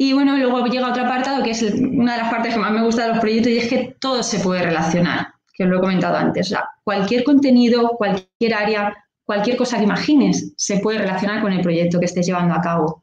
Y 0.00 0.12
bueno, 0.12 0.36
luego 0.36 0.64
llega 0.66 0.90
otro 0.90 1.04
apartado 1.04 1.42
que 1.42 1.50
es 1.50 1.60
una 1.60 2.12
de 2.12 2.22
las 2.22 2.30
partes 2.30 2.54
que 2.54 2.60
más 2.60 2.70
me 2.70 2.84
gusta 2.84 3.02
de 3.02 3.08
los 3.08 3.18
proyectos 3.18 3.50
y 3.50 3.58
es 3.58 3.68
que 3.68 3.96
todo 3.98 4.22
se 4.22 4.38
puede 4.38 4.62
relacionar, 4.62 5.34
que 5.52 5.64
os 5.64 5.68
lo 5.68 5.78
he 5.78 5.80
comentado 5.80 6.16
antes. 6.16 6.54
cualquier 6.84 7.24
contenido, 7.24 7.88
cualquier 7.98 8.54
área, 8.54 8.96
cualquier 9.24 9.56
cosa 9.56 9.76
que 9.76 9.82
imagines 9.82 10.54
se 10.56 10.78
puede 10.78 10.98
relacionar 10.98 11.42
con 11.42 11.52
el 11.52 11.62
proyecto 11.62 11.98
que 11.98 12.04
estés 12.04 12.24
llevando 12.24 12.54
a 12.54 12.60
cabo. 12.60 13.02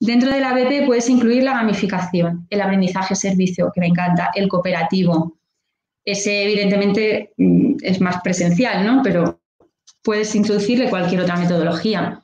Dentro 0.00 0.30
de 0.30 0.40
la 0.40 0.54
BP 0.54 0.86
puedes 0.86 1.10
incluir 1.10 1.42
la 1.42 1.52
gamificación, 1.52 2.46
el 2.48 2.62
aprendizaje 2.62 3.14
servicio, 3.14 3.70
que 3.70 3.82
me 3.82 3.88
encanta, 3.88 4.30
el 4.34 4.48
cooperativo. 4.48 5.36
Ese 6.02 6.44
evidentemente 6.44 7.34
mm, 7.36 7.74
es 7.82 8.00
más 8.00 8.22
presencial, 8.22 8.86
¿no? 8.86 9.02
Pero 9.02 9.38
puedes 10.02 10.34
introducirle 10.34 10.88
cualquier 10.88 11.20
otra 11.20 11.36
metodología. 11.36 12.22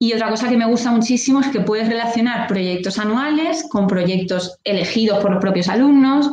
Y 0.00 0.12
otra 0.12 0.30
cosa 0.30 0.48
que 0.48 0.56
me 0.56 0.66
gusta 0.66 0.92
muchísimo 0.92 1.40
es 1.40 1.48
que 1.48 1.60
puedes 1.60 1.88
relacionar 1.88 2.46
proyectos 2.46 2.98
anuales 2.98 3.66
con 3.68 3.88
proyectos 3.88 4.58
elegidos 4.62 5.18
por 5.18 5.32
los 5.32 5.40
propios 5.40 5.68
alumnos, 5.68 6.30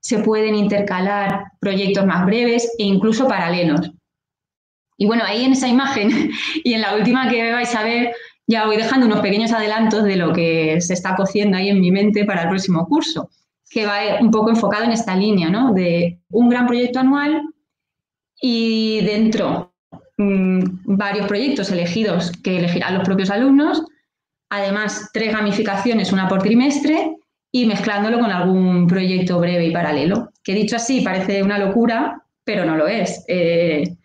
se 0.00 0.20
pueden 0.20 0.54
intercalar 0.54 1.44
proyectos 1.60 2.06
más 2.06 2.24
breves 2.24 2.72
e 2.78 2.84
incluso 2.84 3.26
paralelos. 3.26 3.90
Y 4.96 5.06
bueno, 5.06 5.24
ahí 5.24 5.44
en 5.44 5.52
esa 5.52 5.68
imagen 5.68 6.30
y 6.64 6.74
en 6.74 6.80
la 6.80 6.94
última 6.94 7.28
que 7.28 7.52
vais 7.52 7.74
a 7.74 7.82
ver, 7.82 8.14
ya 8.46 8.66
voy 8.66 8.76
dejando 8.76 9.06
unos 9.06 9.20
pequeños 9.20 9.52
adelantos 9.52 10.04
de 10.04 10.16
lo 10.16 10.32
que 10.32 10.80
se 10.80 10.94
está 10.94 11.16
cociendo 11.16 11.56
ahí 11.56 11.68
en 11.68 11.80
mi 11.80 11.90
mente 11.90 12.24
para 12.24 12.42
el 12.42 12.48
próximo 12.48 12.86
curso. 12.86 13.30
que 13.70 13.84
va 13.84 13.98
un 14.20 14.30
poco 14.30 14.48
enfocado 14.48 14.84
en 14.84 14.92
esta 14.92 15.14
línea, 15.14 15.50
¿no? 15.50 15.74
De 15.74 16.20
un 16.30 16.48
gran 16.48 16.66
proyecto 16.66 17.00
anual 17.00 17.42
y 18.40 19.02
dentro 19.02 19.67
mmm, 20.18 20.62
varios 20.84 21.26
proyectos 21.26 21.70
elegidos 21.70 22.32
que 22.42 22.58
elegirán 22.58 22.94
los 22.94 23.04
propios 23.04 23.30
alumnos, 23.30 23.82
además 24.50 25.10
tres 25.12 25.32
gamificaciones, 25.32 26.12
una 26.12 26.28
por 26.28 26.42
trimestre 26.42 27.16
y 27.50 27.66
mezclándolo 27.66 28.18
con 28.18 28.30
algún 28.30 28.86
proyecto 28.86 29.40
breve 29.40 29.66
y 29.66 29.72
paralelo. 29.72 30.30
Que 30.44 30.54
dicho 30.54 30.76
así 30.76 31.00
parece 31.00 31.42
una 31.42 31.58
locura, 31.58 32.22
pero 32.44 32.64
no 32.64 32.76
lo 32.76 32.86
es. 32.88 33.24
Eh, 33.28 33.96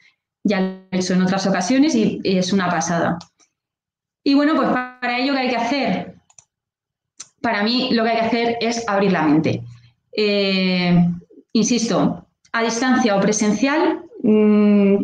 ya 0.44 0.60
lo 0.60 0.68
he 0.92 1.00
hecho 1.00 1.14
en 1.14 1.22
otras 1.22 1.46
ocasiones 1.48 1.96
y, 1.96 2.22
es 2.24 2.54
una 2.54 2.70
pasada. 2.70 3.18
Y 4.24 4.34
bueno, 4.36 4.56
pues 4.56 4.70
para 4.70 5.20
ello, 5.20 5.34
¿qué 5.34 5.40
hay 5.40 5.50
que 5.50 5.58
hacer? 5.58 6.16
Para 7.42 7.64
mí 7.64 7.90
lo 7.92 8.04
que 8.04 8.10
hay 8.12 8.16
que 8.18 8.26
hacer 8.26 8.58
es 8.62 8.88
abrir 8.88 9.12
la 9.12 9.24
mente. 9.24 9.64
Eh, 10.16 11.10
insisto, 11.52 12.28
a 12.54 12.64
distancia 12.64 13.16
o 13.16 13.22
presencial, 13.22 14.04
mmm, 14.22 14.96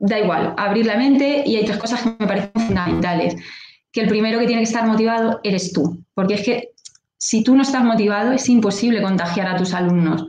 da 0.00 0.18
igual, 0.18 0.54
abrir 0.56 0.86
la 0.86 0.96
mente 0.96 1.44
y 1.46 1.56
hay 1.56 1.64
tres 1.64 1.76
cosas 1.76 2.02
que 2.02 2.16
me 2.18 2.26
parecen 2.26 2.50
fundamentales. 2.54 3.36
Que 3.92 4.00
el 4.00 4.08
primero 4.08 4.38
que 4.38 4.46
tiene 4.46 4.62
que 4.62 4.68
estar 4.68 4.86
motivado 4.86 5.40
eres 5.44 5.72
tú, 5.72 6.02
porque 6.14 6.34
es 6.34 6.42
que 6.42 6.70
si 7.18 7.44
tú 7.44 7.54
no 7.54 7.62
estás 7.62 7.84
motivado 7.84 8.32
es 8.32 8.48
imposible 8.48 9.02
contagiar 9.02 9.46
a 9.46 9.56
tus 9.56 9.74
alumnos. 9.74 10.26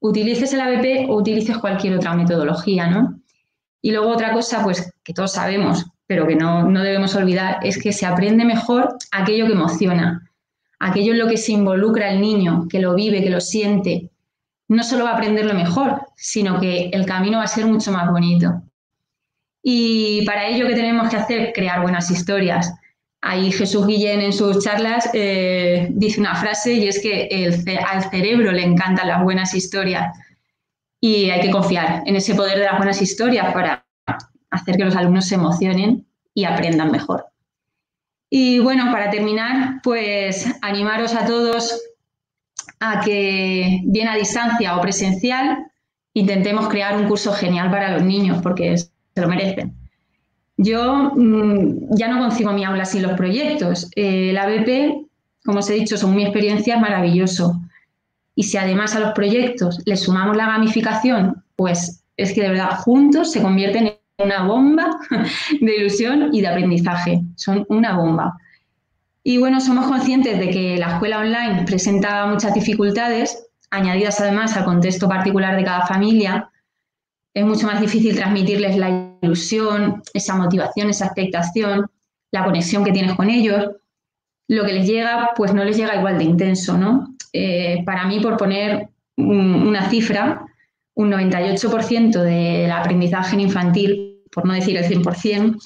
Utilices 0.00 0.52
el 0.54 0.60
ABP 0.60 1.10
o 1.10 1.16
utilices 1.16 1.58
cualquier 1.58 1.94
otra 1.94 2.14
metodología, 2.14 2.88
¿no? 2.88 3.20
Y 3.82 3.90
luego 3.90 4.08
otra 4.08 4.32
cosa, 4.32 4.62
pues 4.62 4.92
que 5.04 5.12
todos 5.12 5.32
sabemos, 5.32 5.84
pero 6.06 6.26
que 6.26 6.34
no, 6.34 6.68
no 6.68 6.82
debemos 6.82 7.14
olvidar, 7.14 7.58
es 7.62 7.80
que 7.80 7.92
se 7.92 8.06
aprende 8.06 8.44
mejor 8.44 8.96
aquello 9.10 9.46
que 9.46 9.52
emociona, 9.52 10.30
aquello 10.78 11.12
en 11.12 11.18
lo 11.18 11.28
que 11.28 11.36
se 11.36 11.52
involucra 11.52 12.10
el 12.10 12.20
niño, 12.20 12.66
que 12.68 12.80
lo 12.80 12.94
vive, 12.94 13.22
que 13.22 13.30
lo 13.30 13.40
siente. 13.40 14.10
No 14.68 14.82
solo 14.84 15.04
va 15.04 15.10
a 15.10 15.14
aprenderlo 15.14 15.54
mejor, 15.54 16.00
sino 16.16 16.58
que 16.58 16.88
el 16.92 17.04
camino 17.04 17.38
va 17.38 17.44
a 17.44 17.48
ser 17.48 17.66
mucho 17.66 17.92
más 17.92 18.10
bonito. 18.10 18.62
Y 19.62 20.24
para 20.26 20.46
ello, 20.46 20.66
¿qué 20.66 20.74
tenemos 20.74 21.08
que 21.08 21.16
hacer? 21.16 21.52
Crear 21.52 21.82
buenas 21.82 22.10
historias. 22.10 22.72
Ahí 23.20 23.52
Jesús 23.52 23.86
Guillén 23.86 24.20
en 24.20 24.32
sus 24.32 24.64
charlas 24.64 25.08
eh, 25.14 25.88
dice 25.92 26.20
una 26.20 26.34
frase 26.34 26.72
y 26.74 26.88
es 26.88 27.00
que 27.00 27.28
el, 27.30 27.54
al 27.86 28.10
cerebro 28.10 28.50
le 28.50 28.64
encantan 28.64 29.06
las 29.06 29.22
buenas 29.22 29.54
historias 29.54 30.18
y 31.00 31.30
hay 31.30 31.40
que 31.40 31.50
confiar 31.50 32.02
en 32.06 32.16
ese 32.16 32.34
poder 32.34 32.58
de 32.58 32.64
las 32.64 32.78
buenas 32.78 33.00
historias 33.00 33.52
para 33.54 33.86
hacer 34.50 34.76
que 34.76 34.84
los 34.84 34.96
alumnos 34.96 35.26
se 35.26 35.36
emocionen 35.36 36.06
y 36.34 36.44
aprendan 36.44 36.90
mejor. 36.90 37.26
Y 38.28 38.58
bueno, 38.58 38.90
para 38.90 39.10
terminar, 39.10 39.80
pues 39.82 40.52
animaros 40.62 41.14
a 41.14 41.26
todos 41.26 41.80
a 42.80 43.00
que, 43.00 43.80
bien 43.84 44.08
a 44.08 44.16
distancia 44.16 44.76
o 44.76 44.80
presencial, 44.80 45.70
intentemos 46.14 46.68
crear 46.68 46.96
un 46.96 47.06
curso 47.06 47.32
genial 47.32 47.70
para 47.70 47.92
los 47.92 48.02
niños, 48.02 48.40
porque 48.42 48.74
se 49.14 49.20
lo 49.20 49.28
merecen. 49.28 49.74
Yo 50.56 51.12
mmm, 51.14 51.96
ya 51.96 52.08
no 52.08 52.18
concibo 52.20 52.52
mi 52.52 52.64
aula 52.64 52.84
sin 52.84 53.02
los 53.02 53.12
proyectos. 53.12 53.90
Eh, 53.96 54.32
la 54.32 54.46
BP, 54.46 55.06
como 55.44 55.58
os 55.58 55.70
he 55.70 55.74
dicho, 55.74 55.96
son 55.96 56.14
mi 56.14 56.22
experiencia 56.22 56.78
maravilloso. 56.78 57.60
Y 58.34 58.44
si 58.44 58.56
además 58.56 58.94
a 58.94 59.00
los 59.00 59.12
proyectos 59.12 59.80
le 59.84 59.96
sumamos 59.96 60.36
la 60.36 60.46
gamificación, 60.46 61.42
pues 61.56 62.02
es 62.16 62.32
que 62.32 62.42
de 62.42 62.50
verdad 62.50 62.78
juntos 62.78 63.32
se 63.32 63.42
convierten 63.42 63.86
en 63.86 64.26
una 64.26 64.44
bomba 64.44 64.98
de 65.60 65.76
ilusión 65.76 66.30
y 66.32 66.40
de 66.40 66.48
aprendizaje. 66.48 67.22
Son 67.36 67.66
una 67.68 67.96
bomba. 67.96 68.38
Y 69.24 69.38
bueno, 69.38 69.60
somos 69.60 69.86
conscientes 69.86 70.38
de 70.38 70.50
que 70.50 70.76
la 70.78 70.94
escuela 70.94 71.20
online 71.20 71.64
presenta 71.64 72.26
muchas 72.26 72.54
dificultades, 72.54 73.46
añadidas 73.70 74.20
además 74.20 74.56
al 74.56 74.64
contexto 74.64 75.08
particular 75.08 75.56
de 75.56 75.64
cada 75.64 75.86
familia. 75.86 76.50
Es 77.34 77.44
mucho 77.44 77.66
más 77.66 77.80
difícil 77.80 78.14
transmitirles 78.14 78.76
la 78.76 79.16
ilusión, 79.22 80.02
esa 80.12 80.36
motivación, 80.36 80.90
esa 80.90 81.06
expectación, 81.06 81.86
la 82.30 82.44
conexión 82.44 82.84
que 82.84 82.92
tienes 82.92 83.14
con 83.14 83.30
ellos. 83.30 83.70
Lo 84.48 84.64
que 84.64 84.72
les 84.72 84.86
llega, 84.86 85.30
pues 85.34 85.54
no 85.54 85.64
les 85.64 85.76
llega 85.76 85.96
igual 85.96 86.18
de 86.18 86.24
intenso, 86.24 86.76
¿no? 86.76 87.14
Eh, 87.32 87.82
para 87.86 88.06
mí, 88.06 88.20
por 88.20 88.36
poner 88.36 88.88
un, 89.16 89.66
una 89.66 89.88
cifra, 89.88 90.44
un 90.94 91.10
98% 91.10 92.22
del 92.22 92.70
aprendizaje 92.70 93.40
infantil, 93.40 94.22
por 94.30 94.44
no 94.44 94.52
decir 94.52 94.76
el 94.76 94.84
100%, 94.84 95.58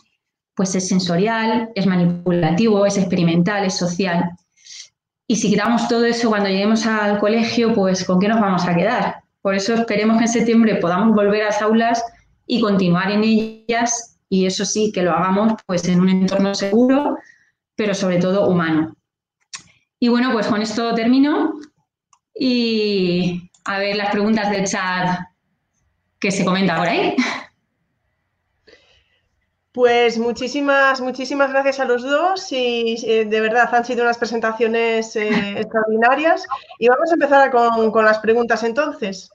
pues 0.55 0.75
es 0.75 0.89
sensorial, 0.89 1.71
es 1.75 1.87
manipulativo, 1.87 2.87
es 2.87 2.97
experimental, 2.97 3.65
es 3.65 3.77
social. 3.77 4.31
Y 5.29 5.37
si 5.37 5.51
quitamos 5.51 5.89
todo 5.89 6.05
eso 6.05 6.29
cuando 6.29 6.49
lleguemos 6.49 6.87
al 6.87 7.19
colegio, 7.19 7.75
pues 7.75 8.05
¿con 8.05 8.21
qué 8.21 8.29
nos 8.29 8.41
vamos 8.41 8.67
a 8.67 8.75
quedar? 8.75 9.17
Por 9.47 9.55
eso 9.55 9.75
esperemos 9.75 10.19
que 10.19 10.25
en 10.25 10.29
septiembre 10.29 10.75
podamos 10.75 11.15
volver 11.15 11.43
a 11.43 11.45
las 11.45 11.63
aulas 11.63 12.05
y 12.49 12.61
continuar 12.61 13.13
en 13.13 13.23
ellas 13.23 14.19
y 14.29 14.45
eso 14.45 14.65
sí, 14.65 14.91
que 14.91 15.03
lo 15.03 15.13
hagamos 15.13 15.53
pues 15.67 15.87
en 15.87 16.01
un 16.01 16.09
entorno 16.09 16.53
seguro, 16.53 17.17
pero 17.77 17.95
sobre 17.95 18.19
todo 18.19 18.49
humano. 18.49 18.97
Y 20.01 20.09
bueno, 20.09 20.33
pues 20.33 20.49
con 20.49 20.63
esto 20.63 20.93
termino 20.97 21.61
y 22.35 23.49
a 23.67 23.79
ver 23.79 23.95
las 23.95 24.11
preguntas 24.11 24.51
del 24.51 24.67
chat 24.67 25.21
que 26.19 26.33
se 26.33 26.45
comenta 26.45 26.77
por 26.79 26.89
ahí. 26.89 27.15
Pues 29.71 30.19
muchísimas, 30.19 31.03
muchísimas 31.03 31.51
gracias 31.51 31.79
a 31.81 31.85
los 31.85 32.03
dos 32.03 32.51
y 32.51 32.97
eh, 33.07 33.27
de 33.27 33.41
verdad 33.43 33.73
han 33.73 33.85
sido 33.85 34.03
unas 34.03 34.17
presentaciones 34.17 35.15
eh, 35.17 35.29
extraordinarias. 35.61 36.47
Y 36.79 36.89
vamos 36.89 37.11
a 37.11 37.15
empezar 37.15 37.51
con, 37.51 37.93
con, 37.93 38.07
las 38.07 38.19
preguntas 38.19 38.65
entonces. 38.65 39.31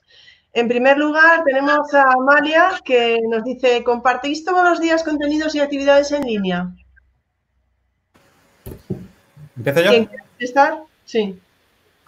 En 0.54 0.68
primer 0.68 0.98
lugar, 0.98 1.44
tenemos 1.44 1.94
a 1.94 2.12
Amalia 2.12 2.72
que 2.84 3.18
nos 3.26 3.42
dice, 3.42 3.82
¿compartís 3.82 4.44
todos 4.44 4.62
los 4.62 4.80
días 4.80 5.02
contenidos 5.02 5.54
y 5.54 5.60
actividades 5.60 6.12
en 6.12 6.24
línea? 6.24 6.68
¿Empiezo 9.56 9.80
yo? 9.80 9.90
¿Quién 9.90 10.04
quiere 10.06 10.22
estar? 10.38 10.82
Sí. 11.06 11.40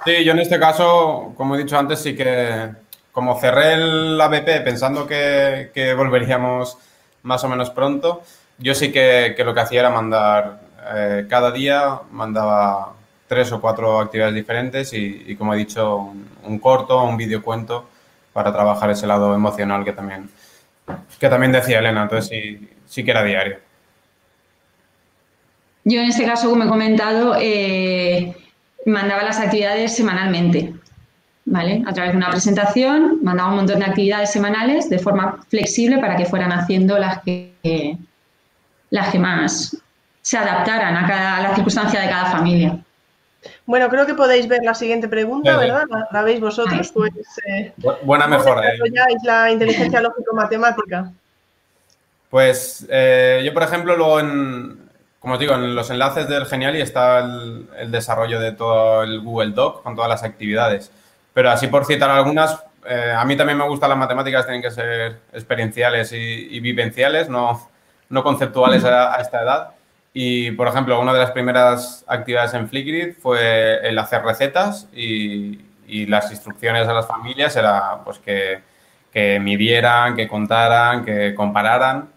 Sí, 0.05 0.25
yo 0.25 0.33
en 0.33 0.41
este 0.41 0.59
caso, 0.59 1.33
como 1.39 1.55
he 1.55 1.59
dicho 1.59 1.79
antes, 1.79 2.01
sí 2.01 2.15
que 2.15 2.71
como 3.13 3.41
cerré 3.41 3.75
el 3.75 4.21
ABP 4.21 4.63
pensando 4.63 5.07
que, 5.07 5.71
que 5.73 5.95
volveríamos 5.95 6.77
más 7.23 7.43
o 7.45 7.49
menos 7.49 7.71
pronto, 7.71 8.23
yo 8.59 8.75
sí 8.75 8.93
que, 8.93 9.33
que 9.35 9.45
lo 9.45 9.55
que 9.55 9.61
hacía 9.61 9.81
era 9.81 9.91
mandar 9.91 10.61
eh, 10.95 11.27
cada 11.31 11.51
día, 11.51 12.01
mandaba 12.11 12.93
tres 13.27 13.51
o 13.53 13.61
cuatro 13.61 14.01
actividades 14.01 14.35
diferentes 14.35 14.93
y, 14.93 15.25
y 15.29 15.37
como 15.37 15.55
he 15.55 15.57
dicho, 15.57 15.97
un, 15.97 16.29
un 16.43 16.59
corto 16.59 17.03
un 17.05 17.17
videocuento 17.17 17.89
para 18.35 18.53
trabajar 18.53 18.91
ese 18.91 19.07
lado 19.07 19.35
emocional 19.35 19.85
que 19.85 19.93
también, 19.93 20.29
que 21.19 21.29
también 21.31 21.53
decía 21.53 21.79
Elena. 21.79 22.03
Entonces 22.03 22.29
sí, 22.29 22.69
sí 22.85 23.03
que 23.03 23.13
era 23.13 23.25
diario. 23.25 23.59
Yo 25.85 26.01
en 26.01 26.09
este 26.09 26.27
caso, 26.27 26.51
como 26.51 26.65
he 26.65 26.69
comentado, 26.69 27.37
eh, 27.41 28.37
mandaba 28.85 29.23
las 29.23 29.39
actividades 29.39 29.95
semanalmente. 29.95 30.75
¿vale? 31.45 31.83
A 31.87 31.93
través 31.93 32.13
de 32.13 32.19
una 32.19 32.31
presentación, 32.31 33.19
mandaba 33.23 33.51
un 33.51 33.57
montón 33.57 33.79
de 33.79 33.85
actividades 33.85 34.33
semanales 34.33 34.89
de 34.89 34.99
forma 34.99 35.45
flexible 35.49 35.99
para 35.99 36.17
que 36.17 36.25
fueran 36.25 36.53
haciendo 36.53 36.99
las 36.99 37.23
que, 37.23 37.99
las 38.91 39.11
que 39.11 39.19
más 39.19 39.77
se 40.23 40.39
adaptaran 40.39 40.97
a, 40.97 41.07
cada, 41.07 41.37
a 41.37 41.43
la 41.43 41.55
circunstancia 41.55 42.01
de 42.01 42.09
cada 42.09 42.27
familia. 42.27 42.79
Bueno, 43.67 43.89
creo 43.89 44.07
que 44.07 44.15
podéis 44.15 44.49
ver 44.49 44.61
la 44.65 44.75
siguiente 44.75 45.09
pregunta, 45.09 45.53
sí, 45.53 45.59
¿verdad? 45.59 45.85
La, 45.89 46.09
la, 46.11 46.23
veis 46.23 46.41
vosotros, 46.41 46.91
pues. 46.93 47.13
Eh, 47.47 47.73
Buena 48.03 48.27
mejora. 48.27 48.69
¿eh? 48.69 48.79
la 49.25 49.51
inteligencia 49.51 50.01
lógico-matemática? 50.01 51.11
Pues 52.31 52.87
eh, 52.91 53.43
yo, 53.45 53.55
por 53.55 53.63
ejemplo, 53.63 53.97
luego 53.97 54.21
en, 54.21 54.91
como 55.21 55.35
os 55.35 55.41
digo, 55.41 55.55
en 55.55 55.75
los 55.75 55.89
enlaces 55.91 56.29
del 56.29 56.47
Geniali 56.47 56.81
está 56.81 57.21
el, 57.21 57.69
el 57.79 57.91
desarrollo 57.91 58.41
de 58.41 58.53
todo 58.53 59.03
el 59.03 59.21
Google 59.21 59.53
Doc 59.53 59.83
con 59.83 59.95
todas 59.95 60.11
las 60.11 60.23
actividades. 60.23 60.91
Pero 61.33 61.51
así 61.51 61.67
por 61.67 61.85
citar 61.85 62.11
algunas, 62.11 62.63
eh, 62.87 63.15
a 63.17 63.25
mí 63.25 63.37
también 63.37 63.59
me 63.59 63.67
gustan 63.69 63.91
las 63.91 63.99
matemáticas, 63.99 64.45
tienen 64.47 64.63
que 64.63 64.71
ser 64.71 65.21
experienciales 65.33 66.13
y, 66.13 66.17
y 66.17 66.61
vivenciales, 66.61 67.29
no, 67.29 67.69
no 68.09 68.23
conceptuales 68.23 68.85
a, 68.85 69.15
a, 69.15 69.21
esta 69.21 69.43
edad. 69.43 69.71
Y, 70.17 70.53
por 70.53 70.69
ejemplo, 70.69 71.01
una 71.01 71.13
de 71.13 71.19
las 71.19 71.33
primeras 71.33 72.05
actividades 72.07 72.55
en 72.55 72.69
Flipgrid 72.69 73.17
fue 73.21 73.87
el 73.87 73.99
hacer 73.99 74.23
recetas 74.23 74.89
y, 74.95 75.61
y 75.89 76.07
las 76.07 76.31
instrucciones 76.31 76.87
a 76.87 76.93
las 76.93 77.07
familias 77.07 77.57
era 77.57 78.01
pues 78.05 78.19
que, 78.19 78.63
que 79.13 79.41
midieran, 79.41 80.15
que 80.17 80.29
contaran, 80.29 81.05
que 81.05 81.35
compararan. 81.35 82.09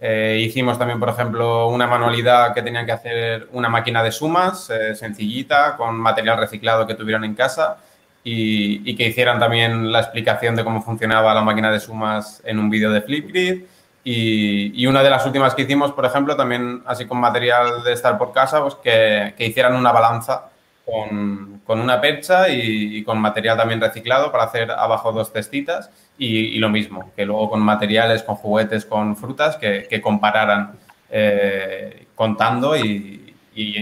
Eh, 0.00 0.38
hicimos 0.42 0.78
también, 0.78 1.00
por 1.00 1.08
ejemplo, 1.08 1.68
una 1.68 1.86
manualidad 1.86 2.54
que 2.54 2.62
tenían 2.62 2.84
que 2.84 2.92
hacer 2.92 3.48
una 3.52 3.68
máquina 3.68 4.02
de 4.02 4.12
sumas 4.12 4.68
eh, 4.70 4.94
sencillita 4.94 5.76
con 5.76 5.96
material 5.96 6.38
reciclado 6.38 6.86
que 6.86 6.94
tuvieran 6.94 7.24
en 7.24 7.34
casa 7.34 7.78
y, 8.22 8.90
y, 8.90 8.96
que 8.96 9.08
hicieran 9.08 9.38
también 9.38 9.90
la 9.92 10.00
explicación 10.00 10.56
de 10.56 10.64
cómo 10.64 10.82
funcionaba 10.82 11.32
la 11.32 11.42
máquina 11.42 11.70
de 11.70 11.80
sumas 11.80 12.42
en 12.44 12.58
un 12.58 12.68
vídeo 12.68 12.90
de 12.90 13.00
Flipgrid. 13.00 13.62
Y, 14.08 14.86
una 14.86 15.02
de 15.02 15.10
las 15.10 15.26
últimas 15.26 15.56
que 15.56 15.62
hicimos, 15.62 15.90
por 15.90 16.06
ejemplo, 16.06 16.36
también 16.36 16.80
así 16.86 17.06
con 17.06 17.18
material 17.18 17.82
de 17.82 17.92
estar 17.92 18.16
por 18.16 18.32
casa, 18.32 18.62
pues 18.62 18.76
que, 18.76 19.34
que 19.36 19.46
hicieran 19.46 19.74
una 19.74 19.90
balanza 19.90 20.44
con, 20.84 21.60
una 21.66 22.00
percha 22.00 22.48
y, 22.48 23.02
con 23.02 23.18
material 23.18 23.56
también 23.56 23.80
reciclado 23.80 24.30
para 24.30 24.44
hacer 24.44 24.70
abajo 24.70 25.10
dos 25.10 25.32
cestitas 25.32 25.90
y, 26.16 26.56
lo 26.58 26.68
mismo, 26.68 27.10
que 27.16 27.26
luego 27.26 27.50
con 27.50 27.60
materiales, 27.60 28.22
con 28.22 28.36
juguetes, 28.36 28.86
con 28.86 29.16
frutas 29.16 29.56
que, 29.56 30.00
compararan 30.00 30.74
eh, 31.10 32.06
contando 32.14 32.76
y, 32.76 33.34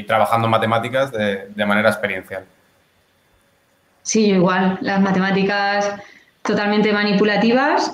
trabajando 0.07 0.49
matemáticas 0.49 1.13
de 1.13 1.67
manera 1.67 1.91
experiencial. 1.91 2.47
Sí, 4.01 4.31
igual, 4.31 4.79
las 4.81 5.03
matemáticas 5.03 5.93
totalmente 6.41 6.95
manipulativas 6.95 7.93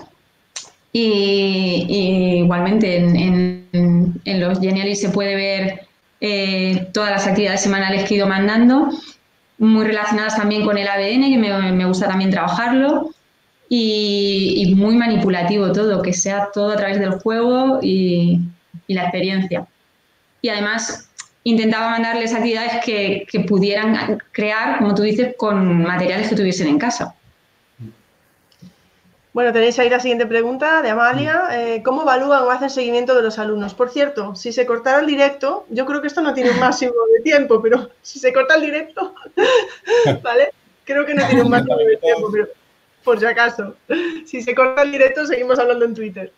y, 0.93 2.43
igualmente 2.43 2.97
en, 2.97 4.21
los 4.25 4.61
Genially 4.61 4.97
se 4.97 5.11
puede 5.11 5.37
ver 5.37 5.81
eh, 6.21 6.89
todas 6.93 7.11
las 7.11 7.27
actividades 7.27 7.63
semanales 7.63 8.05
que 8.05 8.15
he 8.15 8.17
ido 8.19 8.27
mandando, 8.27 8.91
muy 9.59 9.85
relacionadas 9.87 10.37
también 10.37 10.65
con 10.65 10.79
el 10.79 10.89
ABN, 10.89 11.31
que 11.31 11.39
me, 11.39 11.85
gusta 11.85 12.09
también 12.09 12.31
trabajarlo, 12.31 13.11
y, 13.69 14.75
muy 14.77 14.97
manipulativo 14.97 15.73
todo, 15.73 16.03
que 16.03 16.13
sea 16.13 16.49
todo 16.53 16.73
a 16.73 16.77
través 16.77 16.99
del 16.99 17.13
juego 17.21 17.79
y, 17.83 18.41
la 18.89 19.03
experiencia. 19.03 19.67
Y 20.43 20.49
además 20.49 21.09
intentaba 21.45 21.91
mandarles 21.91 22.35
actividades 22.35 22.85
que, 22.85 23.25
que 23.31 23.41
pudieran 23.41 24.19
crear, 24.33 24.79
como 24.79 24.95
tú 24.97 25.03
dices, 25.03 25.35
con 25.37 25.83
materiales 25.85 26.29
que 26.29 26.35
tuviesen 26.35 26.67
en 26.67 26.79
casa. 26.79 27.15
Bueno, 29.33 29.53
tenéis 29.53 29.79
ahí 29.79 29.89
la 29.89 30.01
siguiente 30.01 30.27
pregunta 30.27 30.83
de 30.83 30.91
Amalia. 30.91 31.49
Eh, 31.53 31.83
¿Cómo 31.85 32.03
evalúan 32.03 32.43
o 32.43 32.51
hacen 32.51 32.69
seguimiento 32.69 33.15
de 33.15 33.23
los 33.23 33.39
alumnos? 33.39 33.75
Por 33.75 33.91
cierto, 33.91 34.35
si 34.35 34.51
se 34.51 34.67
cortara 34.67 35.01
el 35.01 35.07
directo, 35.07 35.67
yo 35.71 35.87
creo 35.87 36.01
que 36.01 36.09
esto 36.09 36.21
no 36.21 36.35
tiene 36.35 36.51
un 36.51 36.59
máximo 36.59 36.95
de 37.17 37.23
tiempo, 37.23 37.63
pero 37.63 37.91
si 38.03 38.19
se 38.19 38.33
corta 38.33 38.57
el 38.57 38.63
directo, 38.63 39.15
¿vale? 40.23 40.51
Creo 40.85 41.07
que 41.07 41.15
no 41.15 41.25
tiene 41.27 41.43
un 41.43 41.51
máximo 41.51 41.77
de 41.77 41.97
tiempo, 41.99 42.29
pero 42.33 42.49
por 43.05 43.21
si 43.21 43.27
acaso. 43.27 43.77
Si 44.27 44.43
se 44.43 44.53
corta 44.53 44.83
el 44.83 44.93
directo, 44.93 45.25
seguimos 45.25 45.59
hablando 45.61 45.85
en 45.85 45.95
Twitter. 45.95 46.33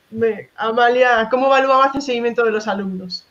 Amalia, 0.57 1.29
¿cómo 1.31 1.47
evalúan 1.47 1.79
o 1.79 1.83
hacen 1.83 2.03
seguimiento 2.03 2.45
de 2.45 2.51
los 2.51 2.69
alumnos? 2.69 3.27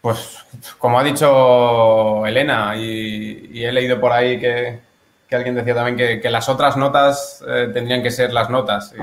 Pues, 0.00 0.38
como 0.78 0.98
ha 0.98 1.04
dicho 1.04 2.26
Elena, 2.26 2.74
y 2.76 3.62
he 3.62 3.70
leído 3.70 4.00
por 4.00 4.10
ahí 4.10 4.40
que, 4.40 4.80
que 5.32 5.36
alguien 5.36 5.54
decía 5.54 5.74
también 5.74 6.20
que, 6.20 6.30
las 6.30 6.50
otras 6.50 6.76
notas 6.76 7.42
eh, 7.48 7.70
tendrían 7.72 8.02
que 8.02 8.10
ser 8.10 8.34
las 8.34 8.50
notas. 8.50 8.94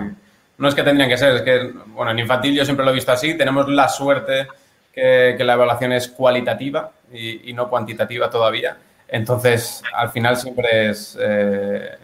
no 0.60 0.68
es 0.68 0.76
que 0.76 0.84
tendrían 0.84 1.10
que 1.10 1.18
ser, 1.18 1.38
es 1.38 1.42
que, 1.42 1.74
bueno, 1.88 2.12
en 2.12 2.20
infantil 2.20 2.54
yo 2.54 2.64
siempre 2.66 2.86
lo 2.86 2.92
he 2.92 2.94
visto 2.94 3.12
así, 3.12 3.36
tenemos 3.36 3.68
la 3.68 3.90
suerte 3.90 4.48
que, 4.94 5.36
la 5.40 5.54
evaluación 5.54 5.92
es 5.92 6.08
cualitativa 6.08 6.92
y, 7.12 7.52
no 7.54 7.68
cuantitativa 7.68 8.30
todavía. 8.30 8.78
Entonces, 9.08 9.82
al 9.92 10.12
final 10.12 10.38
siempre 10.38 10.92
es, 10.92 11.18
eh, 11.20 11.98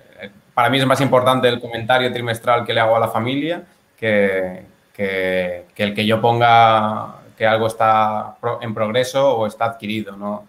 para 0.56 0.72
mí 0.72 0.80
es 0.80 0.88
más 0.88 1.02
importante 1.02 1.48
el 1.48 1.60
comentario 1.60 2.12
trimestral 2.12 2.66
que 2.66 2.74
le 2.74 2.80
hago 2.80 2.96
a 2.96 3.00
la 3.00 3.10
familia 3.10 3.62
que, 3.96 4.64
que, 4.92 5.66
el 5.78 5.94
que 5.94 6.06
yo 6.08 6.20
ponga 6.20 7.18
que 7.38 7.46
algo 7.46 7.68
está 7.68 8.38
en 8.62 8.74
progreso 8.74 9.38
o 9.38 9.46
está 9.46 9.66
adquirido, 9.66 10.16
¿no? 10.18 10.48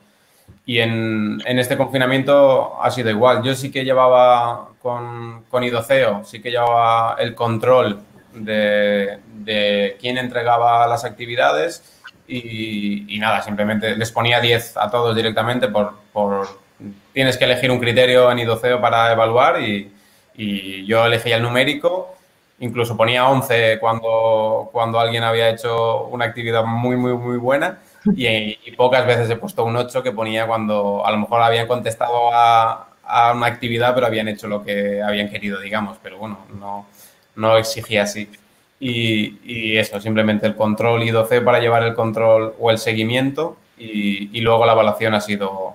Y 0.64 0.80
en, 0.80 1.40
este 1.46 1.76
confinamiento 1.76 2.82
ha 2.82 2.90
sido 2.90 3.08
igual. 3.10 3.42
Yo 3.42 3.54
sí 3.54 3.70
que 3.70 3.84
llevaba 3.84 4.70
con, 4.82 5.44
con 5.44 5.62
Idoceo, 5.62 6.24
sí 6.24 6.42
que 6.42 6.50
llevaba 6.50 7.16
el 7.20 7.34
control 7.36 8.00
de, 8.44 9.96
quién 10.00 10.18
entregaba 10.18 10.86
las 10.86 11.04
actividades 11.04 11.82
y, 12.28 13.16
nada, 13.20 13.42
simplemente 13.42 13.96
les 13.96 14.10
ponía 14.10 14.40
10 14.40 14.76
a 14.76 14.90
todos 14.90 15.14
directamente 15.14 15.68
por, 15.68 15.94
tienes 17.12 17.36
que 17.36 17.44
elegir 17.44 17.70
un 17.70 17.78
criterio 17.78 18.30
en 18.30 18.40
Idoceo 18.40 18.80
para 18.80 19.12
evaluar 19.12 19.60
y, 19.62 19.92
yo 20.86 21.06
elegía 21.06 21.36
el 21.36 21.42
numérico, 21.42 22.14
incluso 22.60 22.94
ponía 22.94 23.26
11 23.26 23.78
cuando, 23.78 24.68
cuando 24.70 25.00
alguien 25.00 25.24
había 25.24 25.48
hecho 25.48 26.04
una 26.08 26.26
actividad 26.26 26.62
muy, 26.62 26.96
muy, 26.96 27.14
muy 27.14 27.38
buena 27.38 27.78
y, 28.14 28.70
pocas 28.72 29.06
veces 29.06 29.30
he 29.30 29.36
puesto 29.36 29.64
un 29.64 29.76
8 29.76 30.02
que 30.02 30.12
ponía 30.12 30.46
cuando 30.46 31.04
a 31.04 31.10
lo 31.10 31.18
mejor 31.18 31.42
habían 31.42 31.66
contestado 31.66 32.30
a, 32.32 32.88
una 33.34 33.46
actividad, 33.46 33.94
pero 33.94 34.06
habían 34.06 34.28
hecho 34.28 34.48
lo 34.48 34.64
que 34.64 35.00
habían 35.02 35.28
querido, 35.28 35.60
digamos. 35.60 35.98
Pero 36.02 36.18
bueno, 36.18 36.38
no, 36.58 36.86
no 37.36 37.56
exigía 37.56 38.02
así. 38.02 38.28
Y, 38.80 39.76
eso, 39.76 40.00
simplemente 40.00 40.46
el 40.46 40.56
control 40.56 41.02
y 41.04 41.10
12 41.10 41.40
para 41.40 41.60
llevar 41.60 41.82
el 41.84 41.94
control 41.94 42.54
o 42.58 42.70
el 42.70 42.78
seguimiento. 42.78 43.56
Y, 43.78 44.40
luego 44.40 44.66
la 44.66 44.72
evaluación 44.72 45.14
ha 45.14 45.20
sido 45.20 45.74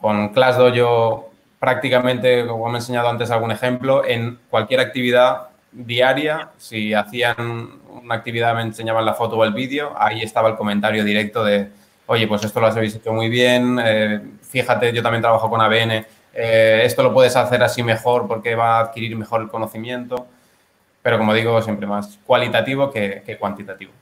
con 0.00 0.30
ClassDojo 0.30 1.30
prácticamente, 1.58 2.46
como 2.46 2.68
me 2.68 2.78
he 2.78 2.80
enseñado 2.80 3.08
antes 3.08 3.30
algún 3.30 3.52
ejemplo, 3.52 4.04
en 4.06 4.38
cualquier 4.48 4.80
actividad 4.80 5.49
diaria, 5.72 6.50
si 6.56 6.94
hacían 6.94 7.80
una 8.02 8.14
actividad, 8.14 8.54
me 8.54 8.62
enseñaban 8.62 9.04
la 9.04 9.14
foto 9.14 9.36
o 9.36 9.44
el 9.44 9.52
vídeo, 9.52 9.94
ahí 9.96 10.22
estaba 10.22 10.48
el 10.48 10.56
comentario 10.56 11.04
directo 11.04 11.44
de, 11.44 11.68
oye, 12.06 12.26
pues 12.26 12.44
esto 12.44 12.60
lo 12.60 12.66
habéis 12.66 12.96
hecho 12.96 13.12
muy 13.12 13.28
bien, 13.28 13.78
eh, 13.82 14.20
fíjate, 14.42 14.92
yo 14.92 15.02
también 15.02 15.22
trabajo 15.22 15.48
con 15.48 15.60
ABN, 15.60 16.06
eh, 16.32 16.82
esto 16.84 17.02
lo 17.02 17.12
puedes 17.12 17.36
hacer 17.36 17.62
así 17.62 17.82
mejor 17.82 18.26
porque 18.26 18.54
va 18.54 18.78
a 18.78 18.80
adquirir 18.80 19.16
mejor 19.16 19.42
el 19.42 19.48
conocimiento, 19.48 20.26
pero 21.02 21.18
como 21.18 21.34
digo, 21.34 21.60
siempre 21.62 21.86
más 21.86 22.18
cualitativo 22.26 22.90
que, 22.90 23.36
cuantitativo. 23.38 23.92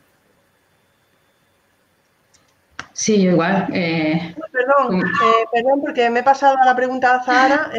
Sí, 2.92 3.22
igual. 3.22 3.68
Eh, 3.72 4.34
perdón, 4.50 5.02
perdón, 5.52 5.80
porque 5.80 6.10
me 6.10 6.20
he 6.20 6.22
pasado 6.24 6.56
a 6.60 6.66
la 6.66 6.74
pregunta 6.74 7.14
a 7.14 7.22
Zahara 7.22 7.70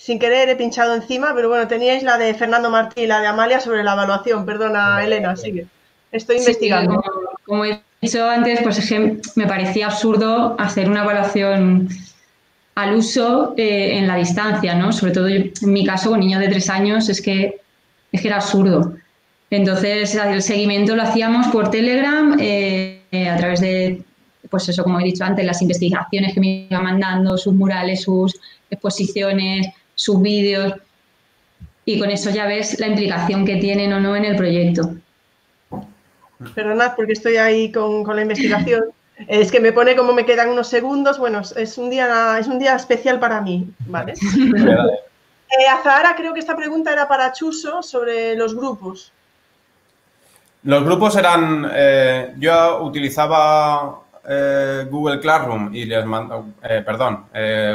sin 0.00 0.18
querer 0.18 0.48
he 0.48 0.56
pinchado 0.56 0.94
encima, 0.94 1.34
pero 1.34 1.50
bueno, 1.50 1.68
teníais 1.68 2.02
la 2.02 2.16
de 2.16 2.32
Fernando 2.32 2.70
Martí 2.70 3.02
y 3.02 3.06
la 3.06 3.20
de 3.20 3.26
Amalia 3.26 3.60
sobre 3.60 3.84
la 3.84 3.92
evaluación. 3.92 4.46
Perdona, 4.46 5.04
Elena, 5.04 5.36
sigue. 5.36 5.66
Estoy 6.10 6.38
investigando. 6.38 7.02
como, 7.44 7.66
he 7.66 7.82
dicho 8.00 8.24
antes, 8.26 8.62
pues 8.62 8.78
es 8.78 8.88
que 8.88 9.20
me 9.34 9.46
parecía 9.46 9.88
absurdo 9.88 10.56
hacer 10.58 10.88
una 10.88 11.02
evaluación 11.02 11.90
al 12.76 12.94
uso 12.94 13.52
eh, 13.58 13.98
en 13.98 14.06
la 14.06 14.16
distancia, 14.16 14.74
¿no? 14.74 14.90
Sobre 14.90 15.12
todo 15.12 15.28
en 15.28 15.52
mi 15.64 15.84
caso, 15.84 16.08
con 16.08 16.20
niños 16.20 16.40
de 16.40 16.48
tres 16.48 16.70
años, 16.70 17.10
es 17.10 17.20
que, 17.20 17.60
es 18.10 18.22
que 18.22 18.28
era 18.28 18.38
absurdo. 18.38 18.94
Entonces, 19.50 20.14
el 20.14 20.40
seguimiento 20.40 20.96
lo 20.96 21.02
hacíamos 21.02 21.48
por 21.48 21.70
Telegram, 21.70 22.38
eh, 22.40 23.02
a 23.30 23.36
través 23.36 23.60
de, 23.60 24.02
pues 24.48 24.66
eso, 24.66 24.82
como 24.82 24.98
he 24.98 25.04
dicho 25.04 25.24
antes, 25.24 25.44
las 25.44 25.60
investigaciones 25.60 26.32
que 26.32 26.40
me 26.40 26.66
iba 26.70 26.80
mandando, 26.80 27.36
sus 27.36 27.52
murales, 27.52 28.00
sus 28.00 28.40
exposiciones, 28.70 29.68
sus 30.00 30.22
vídeos 30.22 30.72
y 31.84 31.98
con 31.98 32.10
eso 32.10 32.30
ya 32.30 32.46
ves 32.46 32.80
la 32.80 32.86
implicación 32.86 33.44
que 33.44 33.56
tienen 33.56 33.92
o 33.92 34.00
no 34.00 34.16
en 34.16 34.24
el 34.24 34.34
proyecto. 34.34 34.94
Perdonad 36.54 36.94
porque 36.96 37.12
estoy 37.12 37.36
ahí 37.36 37.70
con, 37.70 38.04
la 38.16 38.22
investigación. 38.22 38.84
Es 39.28 39.52
que 39.52 39.60
me 39.60 39.70
pone 39.70 39.94
como 39.94 40.14
me 40.14 40.24
quedan 40.24 40.48
unos 40.48 40.68
segundos. 40.68 41.18
Bueno, 41.18 41.42
es 41.54 41.76
un 41.76 41.90
día, 41.90 42.38
es 42.38 42.46
un 42.46 42.58
día 42.58 42.74
especial 42.74 43.20
para 43.20 43.42
mí, 43.42 43.68
¿vale? 43.86 44.14
eh, 44.14 45.68
Azahara, 45.70 46.14
creo 46.16 46.32
que 46.32 46.40
esta 46.40 46.56
pregunta 46.56 46.90
era 46.90 47.06
para 47.06 47.30
Chuso 47.30 47.82
sobre 47.82 48.34
los 48.34 48.56
grupos. 48.56 49.12
Los 50.62 50.82
grupos 50.84 51.16
eran, 51.16 51.70
eh, 51.70 52.32
yo 52.38 52.82
utilizaba 52.82 54.00
eh, 54.26 54.86
Google 54.90 55.20
Classroom 55.20 55.74
y 55.74 55.84
les 55.84 56.06
mando, 56.06 56.46
eh, 56.62 56.82
perdón, 56.82 57.26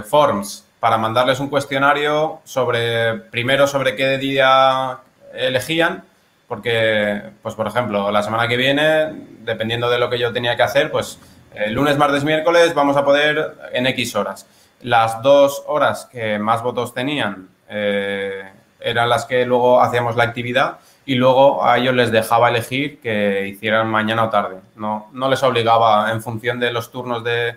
Forms 0.04 0.66
para 0.80 0.98
mandarles 0.98 1.40
un 1.40 1.50
cuestionario 1.50 2.42
sobre, 2.44 3.16
primero 3.16 3.68
sobre 3.68 3.96
qué 3.96 4.18
día 4.18 5.00
elegían, 5.34 6.04
porque, 6.48 7.22
pues 7.42 7.56
por 7.56 7.68
ejemplo, 7.68 8.12
la 8.12 8.22
semana 8.22 8.48
que 8.48 8.58
viene, 8.58 9.12
dependiendo 9.40 9.90
de 9.90 9.98
lo 9.98 10.10
que 10.10 10.20
yo 10.20 10.32
tenía 10.32 10.56
que 10.56 10.64
hacer, 10.64 10.92
pues 10.92 11.20
el 11.56 11.74
lunes, 11.74 11.98
martes, 11.98 12.24
miércoles 12.24 12.74
vamos 12.74 12.98
a 12.98 13.06
poder 13.06 13.56
en 13.74 13.88
X 13.88 14.16
horas. 14.16 14.46
Las 14.82 15.22
dos 15.22 15.64
horas 15.68 16.08
que 16.12 16.38
más 16.38 16.62
votos 16.62 16.94
tenían 16.94 17.50
eh, 17.70 18.44
eran 18.80 19.10
las 19.10 19.26
que 19.26 19.46
luego 19.46 19.82
hacíamos 19.82 20.16
la 20.16 20.26
actividad 20.26 20.78
y 21.06 21.16
luego 21.16 21.66
a 21.66 21.78
ellos 21.78 21.96
les 21.96 22.12
dejaba 22.12 22.50
elegir 22.50 23.00
que 23.00 23.48
hicieran 23.48 23.88
mañana 23.88 24.26
o 24.26 24.30
tarde. 24.30 24.58
No, 24.76 25.10
no 25.14 25.30
les 25.30 25.42
obligaba 25.44 26.12
en 26.12 26.22
función 26.22 26.60
de 26.60 26.72
los 26.72 26.92
turnos 26.92 27.24
de, 27.24 27.56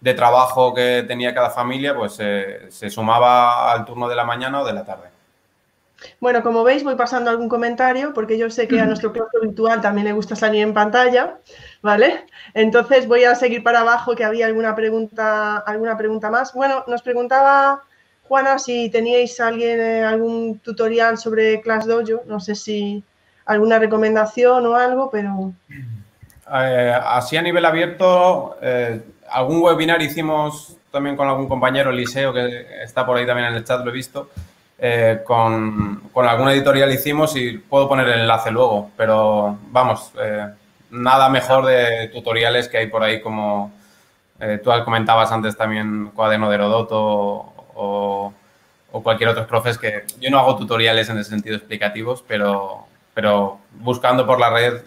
de 0.00 0.14
trabajo 0.14 0.74
que 0.74 1.04
tenía 1.06 1.34
cada 1.34 1.50
familia, 1.50 1.94
pues 1.94 2.16
eh, 2.20 2.66
se 2.68 2.90
sumaba 2.90 3.72
al 3.72 3.84
turno 3.84 4.08
de 4.08 4.16
la 4.16 4.24
mañana 4.24 4.60
o 4.60 4.64
de 4.64 4.72
la 4.72 4.84
tarde. 4.84 5.08
Bueno, 6.20 6.42
como 6.42 6.62
veis, 6.62 6.84
voy 6.84 6.94
pasando 6.94 7.30
algún 7.30 7.48
comentario 7.48 8.12
porque 8.12 8.36
yo 8.36 8.50
sé 8.50 8.68
que 8.68 8.80
a 8.80 8.86
nuestro 8.86 9.12
claustro 9.12 9.40
virtual 9.40 9.80
también 9.80 10.06
le 10.06 10.12
gusta 10.12 10.36
salir 10.36 10.62
en 10.62 10.74
pantalla, 10.74 11.38
¿vale? 11.82 12.26
Entonces 12.54 13.08
voy 13.08 13.24
a 13.24 13.34
seguir 13.34 13.62
para 13.62 13.80
abajo 13.80 14.14
que 14.14 14.24
había 14.24 14.46
alguna 14.46 14.74
pregunta, 14.74 15.58
alguna 15.58 15.96
pregunta 15.96 16.30
más. 16.30 16.52
Bueno, 16.52 16.84
nos 16.86 17.02
preguntaba 17.02 17.82
Juana 18.28 18.58
si 18.58 18.90
teníais 18.90 19.40
alguien 19.40 19.80
eh, 19.80 20.04
algún 20.04 20.58
tutorial 20.58 21.16
sobre 21.16 21.60
ClassDojo, 21.60 22.22
no 22.26 22.40
sé 22.40 22.54
si 22.54 23.02
alguna 23.46 23.78
recomendación 23.78 24.66
o 24.66 24.74
algo, 24.74 25.10
pero 25.10 25.52
eh, 26.52 27.00
así 27.04 27.36
a 27.36 27.42
nivel 27.42 27.64
abierto 27.64 28.56
algún 29.30 29.62
webinar 29.62 30.00
hicimos 30.02 30.76
también 30.90 31.16
con 31.16 31.28
algún 31.28 31.48
compañero, 31.48 31.90
Eliseo, 31.90 32.32
que 32.32 32.82
está 32.82 33.04
por 33.04 33.16
ahí 33.16 33.26
también 33.26 33.48
en 33.48 33.54
el 33.54 33.64
chat, 33.64 33.84
lo 33.84 33.90
he 33.90 33.94
visto, 33.94 34.30
eh, 34.78 35.20
con, 35.24 36.08
con, 36.12 36.26
alguna 36.26 36.52
editorial 36.52 36.92
hicimos 36.92 37.36
y 37.36 37.58
puedo 37.58 37.88
poner 37.88 38.08
el 38.08 38.20
enlace 38.20 38.50
luego, 38.50 38.90
pero 38.96 39.58
vamos, 39.70 40.12
eh, 40.20 40.46
nada 40.90 41.28
mejor 41.28 41.66
de 41.66 42.08
tutoriales 42.08 42.68
que 42.68 42.78
hay 42.78 42.86
por 42.86 43.02
ahí 43.02 43.20
como 43.20 43.72
eh, 44.40 44.60
tú 44.62 44.70
comentabas 44.84 45.32
antes 45.32 45.56
también 45.56 46.10
Cuaderno 46.14 46.48
de 46.48 46.54
Herodoto 46.56 46.98
o, 46.98 48.32
o, 48.92 49.02
cualquier 49.02 49.30
otro 49.30 49.46
profes 49.46 49.78
que 49.78 50.04
yo 50.20 50.30
no 50.30 50.38
hago 50.38 50.56
tutoriales 50.56 51.08
en 51.08 51.18
ese 51.18 51.30
sentido 51.30 51.56
explicativos, 51.56 52.24
pero, 52.26 52.86
pero 53.12 53.58
buscando 53.80 54.26
por 54.26 54.40
la 54.40 54.50
red 54.50 54.80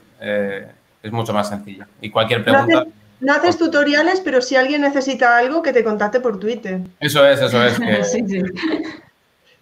es 1.02 1.12
mucho 1.12 1.34
más 1.34 1.50
sencillo. 1.50 1.86
Y 2.02 2.10
cualquier 2.10 2.44
pregunta... 2.44 2.86
No 2.86 2.99
haces 3.28 3.57
tutoriales, 3.57 4.22
pero 4.22 4.41
si 4.41 4.55
alguien 4.55 4.82
necesita 4.82 5.38
algo, 5.38 5.61
que 5.61 5.74
te 5.74 5.84
contacte 5.84 6.20
por 6.20 6.39
Twitter. 6.39 6.82
Eso 6.99 7.26
es, 7.26 7.41
eso 7.41 7.63
es. 7.63 7.78
sí, 8.11 8.24
sí. 8.28 8.41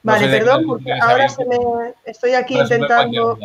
Vale, 0.03 0.27
perdón, 0.29 0.63
porque 0.65 0.93
ahora 0.93 1.27
se 1.27 1.43
me... 1.45 1.57
estoy 2.05 2.33
aquí 2.33 2.57
intentando... 2.57 3.37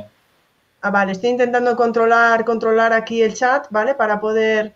Ah, 0.81 0.91
vale, 0.91 1.13
estoy 1.13 1.31
intentando 1.31 1.77
controlar, 1.77 2.45
controlar 2.45 2.93
aquí 2.93 3.23
el 3.23 3.35
chat, 3.35 3.67
¿vale? 3.71 3.95
Para 3.95 4.21
poder... 4.21 4.75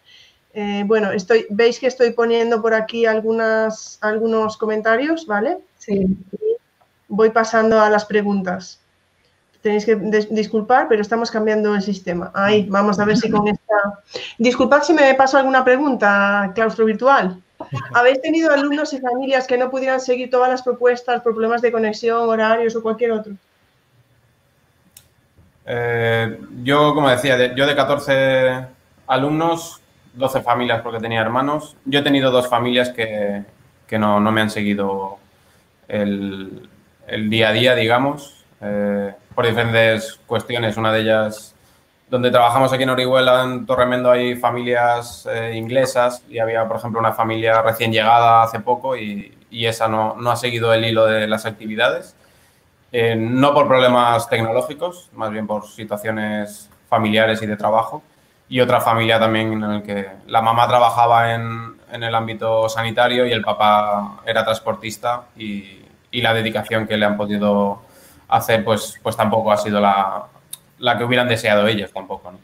Eh, 0.54 0.84
bueno, 0.86 1.10
estoy, 1.12 1.46
veis 1.50 1.78
que 1.78 1.86
estoy 1.86 2.12
poniendo 2.12 2.62
por 2.62 2.72
aquí 2.72 3.04
algunas, 3.04 3.98
algunos 4.00 4.56
comentarios, 4.56 5.26
¿vale? 5.26 5.58
Sí. 5.78 6.16
Voy 7.08 7.28
pasando 7.30 7.78
a 7.80 7.90
las 7.90 8.06
preguntas. 8.06 8.80
Tenéis 9.60 9.84
que 9.84 9.96
disculpar, 10.30 10.88
pero 10.88 11.02
estamos 11.02 11.30
cambiando 11.30 11.74
el 11.74 11.82
sistema. 11.82 12.30
Ahí, 12.34 12.66
vamos 12.70 12.98
a 12.98 13.04
ver 13.04 13.16
si 13.16 13.28
con. 13.30 13.44
Disculpad 14.38 14.82
si 14.82 14.92
me 14.92 15.14
paso 15.14 15.38
alguna 15.38 15.64
pregunta, 15.64 16.52
claustro 16.54 16.84
virtual. 16.84 17.42
¿Habéis 17.94 18.20
tenido 18.20 18.52
alumnos 18.52 18.92
y 18.92 19.00
familias 19.00 19.46
que 19.46 19.58
no 19.58 19.70
pudieran 19.70 20.00
seguir 20.00 20.30
todas 20.30 20.48
las 20.48 20.62
propuestas 20.62 21.22
por 21.22 21.32
problemas 21.32 21.62
de 21.62 21.72
conexión, 21.72 22.28
horarios 22.28 22.76
o 22.76 22.82
cualquier 22.82 23.12
otro? 23.12 23.32
Eh, 25.66 26.38
yo, 26.62 26.94
como 26.94 27.10
decía, 27.10 27.54
yo 27.54 27.66
de 27.66 27.74
14 27.74 28.66
alumnos, 29.08 29.80
12 30.14 30.42
familias 30.42 30.80
porque 30.82 31.00
tenía 31.00 31.20
hermanos. 31.20 31.76
Yo 31.84 32.00
he 32.00 32.02
tenido 32.02 32.30
dos 32.30 32.48
familias 32.48 32.90
que, 32.90 33.44
no, 33.98 34.20
me 34.20 34.40
han 34.40 34.50
seguido 34.50 35.18
el, 35.88 36.68
día 37.28 37.48
a 37.48 37.52
día, 37.52 37.74
digamos, 37.74 38.44
eh, 38.60 39.12
por 39.34 39.46
diferentes 39.46 40.20
cuestiones. 40.26 40.76
Una 40.76 40.92
de 40.92 41.00
ellas 41.00 41.55
donde 42.08 42.30
trabajamos 42.30 42.72
aquí 42.72 42.84
en 42.84 42.90
Orihuela, 42.90 43.42
en 43.42 43.66
Torremendo, 43.66 44.10
hay 44.10 44.36
familias 44.36 45.26
eh, 45.30 45.54
inglesas 45.56 46.22
y 46.28 46.38
había, 46.38 46.66
por 46.68 46.76
ejemplo, 46.76 47.00
una 47.00 47.12
familia 47.12 47.62
recién 47.62 47.92
llegada 47.92 48.42
hace 48.42 48.60
poco 48.60 48.96
y, 48.96 49.32
esa 49.50 49.88
no, 49.88 50.16
no, 50.16 50.30
ha 50.30 50.36
seguido 50.36 50.74
el 50.74 50.84
hilo 50.84 51.06
de 51.06 51.26
las 51.26 51.46
actividades. 51.46 52.14
Eh, 52.92 53.16
no 53.16 53.54
por 53.54 53.66
problemas 53.66 54.28
tecnológicos, 54.28 55.08
más 55.14 55.30
bien 55.30 55.46
por 55.46 55.66
situaciones 55.66 56.68
familiares 56.88 57.40
y 57.42 57.46
de 57.46 57.56
trabajo. 57.56 58.02
Y 58.48 58.60
otra 58.60 58.80
familia 58.80 59.18
también 59.18 59.54
en 59.54 59.60
la 59.60 59.82
que 59.82 60.08
la 60.26 60.42
mamá 60.42 60.68
trabajaba 60.68 61.34
en, 61.34 61.76
en 61.90 62.02
el 62.02 62.14
ámbito 62.14 62.68
sanitario 62.68 63.26
y 63.26 63.32
el 63.32 63.42
papá 63.42 64.20
era 64.26 64.44
transportista 64.44 65.24
y, 65.36 65.80
y 66.10 66.20
la 66.20 66.34
dedicación 66.34 66.86
que 66.86 66.96
le 66.96 67.06
han 67.06 67.16
podido 67.16 67.80
hacer 68.28 68.62
pues, 68.62 69.00
pues 69.02 69.16
tampoco 69.16 69.52
ha 69.52 69.56
sido 69.56 69.80
la, 69.80 70.26
la 70.78 70.98
que 70.98 71.04
hubieran 71.04 71.28
deseado 71.28 71.66
ellos 71.66 71.92
tampoco. 71.92 72.32
¿no? 72.32 72.38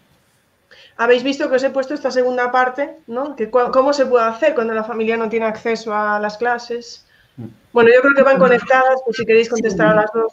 Habéis 0.97 1.23
visto 1.23 1.49
que 1.49 1.57
os 1.57 1.63
he 1.65 1.71
puesto 1.71 1.95
esta 1.95 2.11
segunda 2.11 2.53
parte, 2.53 2.97
¿no? 3.07 3.35
Que 3.35 3.51
¿Cómo 3.51 3.93
se 3.93 4.07
puede 4.07 4.27
hacer 4.27 4.55
cuando 4.55 4.75
la 4.75 4.85
familia 4.85 5.17
no 5.17 5.29
tiene 5.29 5.47
acceso 5.47 5.95
a 5.95 6.21
las 6.21 6.37
clases? 6.37 7.05
Mm. 7.37 7.47
Bueno, 7.73 7.91
yo 7.95 8.01
creo 8.03 8.15
que 8.15 8.23
van 8.23 8.39
conectadas, 8.39 9.01
pues 9.05 9.17
si 9.17 9.25
queréis 9.25 9.49
contestar 9.49 9.89
a 9.89 9.95
las 10.03 10.11
dos. 10.13 10.33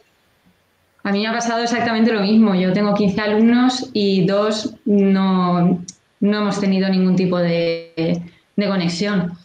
A 1.04 1.12
mí 1.12 1.22
me 1.22 1.28
ha 1.28 1.34
pasado 1.34 1.64
exactamente 1.64 2.12
lo 2.12 2.20
mismo. 2.22 2.54
Yo 2.56 2.74
tengo 2.74 2.93
15 2.93 3.22
alumnos 3.22 3.89
y 3.93 4.28
dos 4.28 4.76
no, 4.86 5.82
no 6.20 6.38
hemos 6.38 6.60
tenido 6.60 6.89
ningún 6.89 7.16
tipo 7.16 7.38
de, 7.38 8.22
de 8.56 8.68
conexión. 8.68 9.39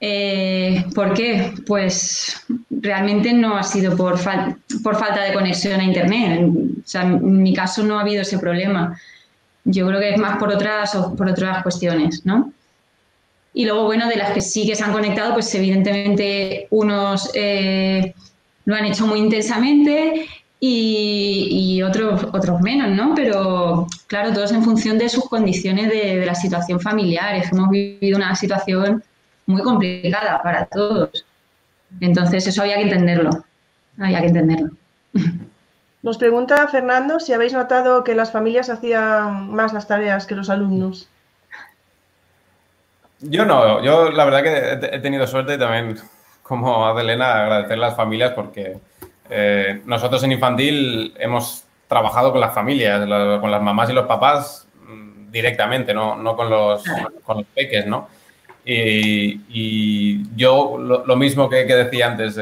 Eh, 0.00 0.84
¿Por 0.94 1.12
qué? 1.14 1.52
Pues 1.66 2.44
realmente 2.70 3.32
no 3.32 3.56
ha 3.56 3.62
sido 3.62 3.96
por, 3.96 4.18
por 4.82 4.96
falta 4.96 5.22
de 5.22 5.32
conexión 5.32 5.80
a 5.80 5.84
Internet. 5.84 6.50
O 6.84 6.88
sea, 6.88 7.02
en 7.02 7.42
mi 7.42 7.52
caso 7.52 7.82
no 7.82 7.98
ha 7.98 8.02
habido 8.02 8.22
ese 8.22 8.38
problema. 8.38 8.98
Yo 9.64 9.86
creo 9.86 10.00
que 10.00 10.10
es 10.10 10.18
más 10.18 10.38
por 10.38 10.50
otras, 10.50 10.96
por 11.16 11.28
otras 11.28 11.62
cuestiones, 11.62 12.24
¿no? 12.24 12.52
Y 13.52 13.64
luego, 13.64 13.84
bueno, 13.84 14.08
de 14.08 14.16
las 14.16 14.30
que 14.30 14.40
sí 14.40 14.66
que 14.66 14.76
se 14.76 14.84
han 14.84 14.92
conectado, 14.92 15.34
pues 15.34 15.52
evidentemente 15.54 16.68
unos 16.70 17.30
eh, 17.34 18.14
lo 18.66 18.76
han 18.76 18.84
hecho 18.84 19.06
muy 19.06 19.18
intensamente 19.18 20.26
y, 20.60 21.80
otros, 21.82 22.24
otros 22.32 22.60
menos, 22.60 22.90
¿no? 22.90 23.14
Pero 23.14 23.86
claro, 24.06 24.32
todos 24.32 24.52
en 24.52 24.62
función 24.62 24.98
de 24.98 25.08
sus 25.08 25.28
condiciones 25.28 25.88
de, 25.88 26.18
de 26.18 26.26
la 26.26 26.34
situación 26.34 26.80
familiar. 26.80 27.42
hemos 27.50 27.70
vivido 27.70 28.16
una 28.16 28.34
situación 28.36 29.02
muy 29.48 29.62
complicada 29.62 30.40
para 30.42 30.66
todos. 30.66 31.24
Entonces, 32.00 32.46
eso 32.46 32.62
había 32.62 32.76
que 32.76 32.82
entenderlo. 32.82 33.30
Había 33.98 34.20
que 34.20 34.26
entenderlo. 34.28 34.70
Nos 36.02 36.18
pregunta 36.18 36.68
Fernando 36.68 37.18
si 37.18 37.32
habéis 37.32 37.54
notado 37.54 38.04
que 38.04 38.14
las 38.14 38.30
familias 38.30 38.70
hacían 38.70 39.50
más 39.52 39.72
las 39.72 39.88
tareas 39.88 40.26
que 40.26 40.36
los 40.36 40.48
alumnos. 40.48 41.08
Yo 43.20 43.44
no, 43.44 43.82
yo 43.82 44.10
la 44.12 44.24
verdad 44.24 44.42
que 44.44 44.94
he 44.94 45.00
tenido 45.00 45.26
suerte 45.26 45.54
y 45.54 45.58
también, 45.58 45.98
como 46.44 46.86
Adelena, 46.86 47.42
agradecer 47.42 47.72
a 47.72 47.80
las 47.80 47.96
familias 47.96 48.32
porque 48.32 48.78
eh, 49.28 49.82
nosotros 49.86 50.22
en 50.22 50.32
infantil 50.32 51.14
hemos 51.18 51.64
trabajado 51.88 52.30
con 52.30 52.40
las 52.40 52.54
familias, 52.54 53.00
con 53.40 53.50
las 53.50 53.62
mamás 53.62 53.90
y 53.90 53.94
los 53.94 54.06
papás 54.06 54.68
mm, 54.86 55.32
directamente, 55.32 55.92
no, 55.92 56.36
con, 56.36 56.48
los, 56.48 56.84
con 57.24 57.38
los 57.38 57.46
peques, 57.46 57.86
¿no? 57.86 58.08
Y, 58.70 60.36
yo 60.36 60.76
lo, 60.78 61.16
mismo 61.16 61.48
que, 61.48 61.64
decía 61.64 62.06
antes, 62.06 62.38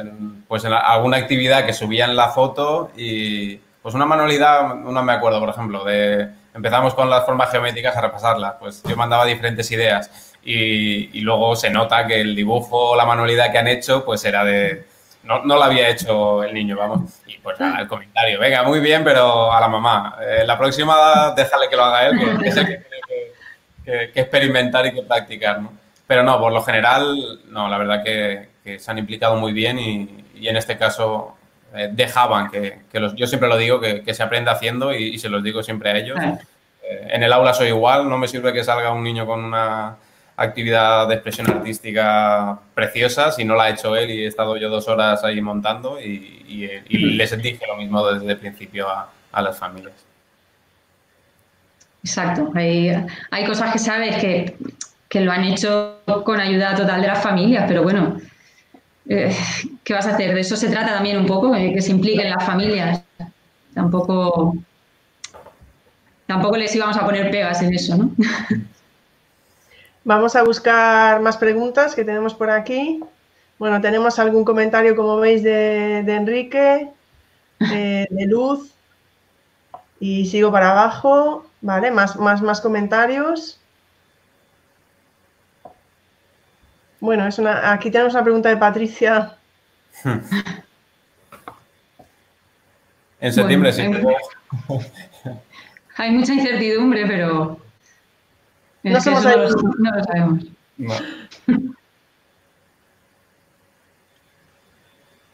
pues 0.48 0.64
en 0.64 0.72
alguna 0.72 1.18
actividad 1.18 1.64
que 1.64 1.72
subían 1.72 2.16
la 2.16 2.30
foto 2.30 2.90
y 2.96 3.56
pues 3.80 3.94
una 3.94 4.06
manualidad, 4.06 4.74
no 4.74 5.02
me 5.04 5.12
acuerdo, 5.12 5.38
por 5.38 5.50
ejemplo, 5.50 5.84
de 5.84 6.28
empezamos 6.52 6.94
con 6.94 7.08
las 7.08 7.24
formas 7.24 7.50
geométricas 7.52 7.96
a 7.96 8.00
repasarlas, 8.00 8.54
pues 8.58 8.82
yo 8.82 8.96
mandaba 8.96 9.24
diferentes 9.24 9.70
ideas 9.70 10.36
y, 10.42 11.20
luego 11.20 11.54
se 11.54 11.70
nota 11.70 12.06
que 12.06 12.20
el 12.20 12.34
dibujo 12.34 12.96
la 12.96 13.06
manualidad 13.06 13.52
que 13.52 13.58
han 13.58 13.68
hecho 13.68 14.04
pues 14.04 14.24
era 14.24 14.44
de... 14.44 14.84
No, 15.22 15.44
no 15.44 15.56
lo 15.56 15.64
había 15.64 15.88
hecho 15.88 16.42
el 16.44 16.54
niño, 16.54 16.76
vamos. 16.76 17.20
Y 17.26 17.38
pues 17.38 17.58
nada, 17.58 17.80
el 17.80 17.88
comentario, 17.88 18.38
venga, 18.38 18.62
muy 18.62 18.78
bien, 18.78 19.02
pero 19.02 19.52
a 19.52 19.60
la 19.60 19.66
mamá. 19.68 20.18
Eh, 20.22 20.44
la 20.46 20.56
próxima 20.56 21.32
déjale 21.36 21.68
que 21.68 21.76
lo 21.76 21.84
haga 21.84 22.06
él, 22.06 22.18
que 22.40 22.48
es 22.48 22.54
que 22.54 22.64
tiene 23.84 24.12
que 24.12 24.20
experimentar 24.20 24.86
y 24.86 24.92
que 24.92 25.02
practicar, 25.02 25.60
¿no? 25.60 25.85
Pero 26.06 26.22
no, 26.22 26.38
por 26.38 26.52
lo 26.52 26.62
general, 26.62 27.40
no, 27.48 27.68
la 27.68 27.78
verdad 27.78 28.04
que, 28.04 28.78
se 28.78 28.90
han 28.90 28.98
implicado 28.98 29.36
muy 29.36 29.52
bien 29.52 29.78
y, 29.78 30.48
en 30.48 30.56
este 30.56 30.76
caso 30.76 31.36
eh, 31.74 31.88
dejaban 31.92 32.50
que, 32.50 32.80
los, 32.94 33.14
yo 33.14 33.26
siempre 33.26 33.48
lo 33.48 33.56
digo, 33.56 33.80
que, 33.80 34.14
se 34.14 34.22
aprenda 34.22 34.52
haciendo 34.52 34.94
y, 34.94 35.18
se 35.18 35.28
los 35.28 35.42
digo 35.42 35.62
siempre 35.62 35.90
a 35.90 35.96
ellos. 35.96 36.18
Eh, 36.82 37.08
en 37.10 37.22
el 37.22 37.32
aula 37.32 37.54
soy 37.54 37.68
igual, 37.68 38.08
no 38.08 38.18
me 38.18 38.28
sirve 38.28 38.52
que 38.52 38.62
salga 38.62 38.92
un 38.92 39.02
niño 39.02 39.26
con 39.26 39.44
una 39.44 39.96
actividad 40.36 41.08
de 41.08 41.14
expresión 41.14 41.50
artística 41.50 42.58
preciosa 42.74 43.32
si 43.32 43.44
no 43.44 43.54
la 43.54 43.64
ha 43.64 43.70
hecho 43.70 43.96
él 43.96 44.10
y 44.10 44.24
he 44.24 44.26
estado 44.26 44.56
yo 44.58 44.68
dos 44.68 44.86
horas 44.86 45.24
ahí 45.24 45.40
montando 45.40 46.00
y, 46.00 46.42
les 46.88 47.42
dije 47.42 47.66
lo 47.66 47.76
mismo 47.76 48.06
desde 48.06 48.32
el 48.32 48.38
principio 48.38 48.88
a, 48.88 49.10
las 49.42 49.58
familias. 49.58 49.92
Exacto, 52.02 52.50
hay, 52.54 52.90
hay 53.30 53.44
cosas 53.44 53.72
que 53.72 53.78
sabes 53.78 54.16
que 54.16 54.56
que 55.16 55.24
lo 55.24 55.32
han 55.32 55.44
hecho 55.44 56.00
con 56.26 56.38
ayuda 56.38 56.74
total 56.74 57.00
de 57.00 57.06
las 57.06 57.22
familias, 57.22 57.64
pero 57.66 57.82
bueno, 57.82 58.18
eh, 59.08 59.34
¿qué 59.82 59.94
vas 59.94 60.06
a 60.06 60.10
hacer? 60.10 60.34
De 60.34 60.42
eso 60.42 60.56
se 60.56 60.68
trata 60.68 60.92
también 60.92 61.16
un 61.16 61.24
poco, 61.24 61.52
que 61.52 61.80
se 61.80 61.90
impliquen 61.90 62.28
las 62.28 62.44
familias. 62.44 63.00
Tampoco, 63.72 64.54
tampoco 66.26 66.58
les 66.58 66.74
íbamos 66.74 66.98
a 66.98 67.06
poner 67.06 67.30
pegas 67.30 67.62
en 67.62 67.72
eso, 67.72 67.96
¿no? 67.96 68.10
Vamos 70.04 70.36
a 70.36 70.42
buscar 70.42 71.22
más 71.22 71.38
preguntas 71.38 71.94
que 71.94 72.04
tenemos 72.04 72.34
por 72.34 72.50
aquí. 72.50 73.00
Bueno, 73.58 73.80
tenemos 73.80 74.18
algún 74.18 74.44
comentario, 74.44 74.94
como 74.94 75.16
veis, 75.16 75.42
de, 75.42 76.00
Enrique, 76.00 76.90
de 77.58 78.26
Luz, 78.26 78.70
y 79.98 80.26
sigo 80.26 80.52
para 80.52 80.72
abajo, 80.72 81.46
¿vale? 81.62 81.90
Más, 81.90 82.16
más, 82.16 82.42
más 82.42 82.60
comentarios. 82.60 83.58
Bueno, 87.06 87.24
es 87.28 87.38
una, 87.38 87.72
aquí 87.72 87.88
tenemos 87.88 88.14
una 88.14 88.24
pregunta 88.24 88.48
de 88.48 88.56
Patricia. 88.56 89.36
en 93.20 93.32
septiembre 93.32 93.72
sí. 93.72 93.82
Hay, 95.98 96.10
mucha 96.10 96.34
incertidumbre, 96.34 97.06
pero 97.06 97.60
no, 98.82 99.00
somos 99.00 99.24
no, 99.24 99.36
lo 99.36 100.02
sabemos. 100.02 100.46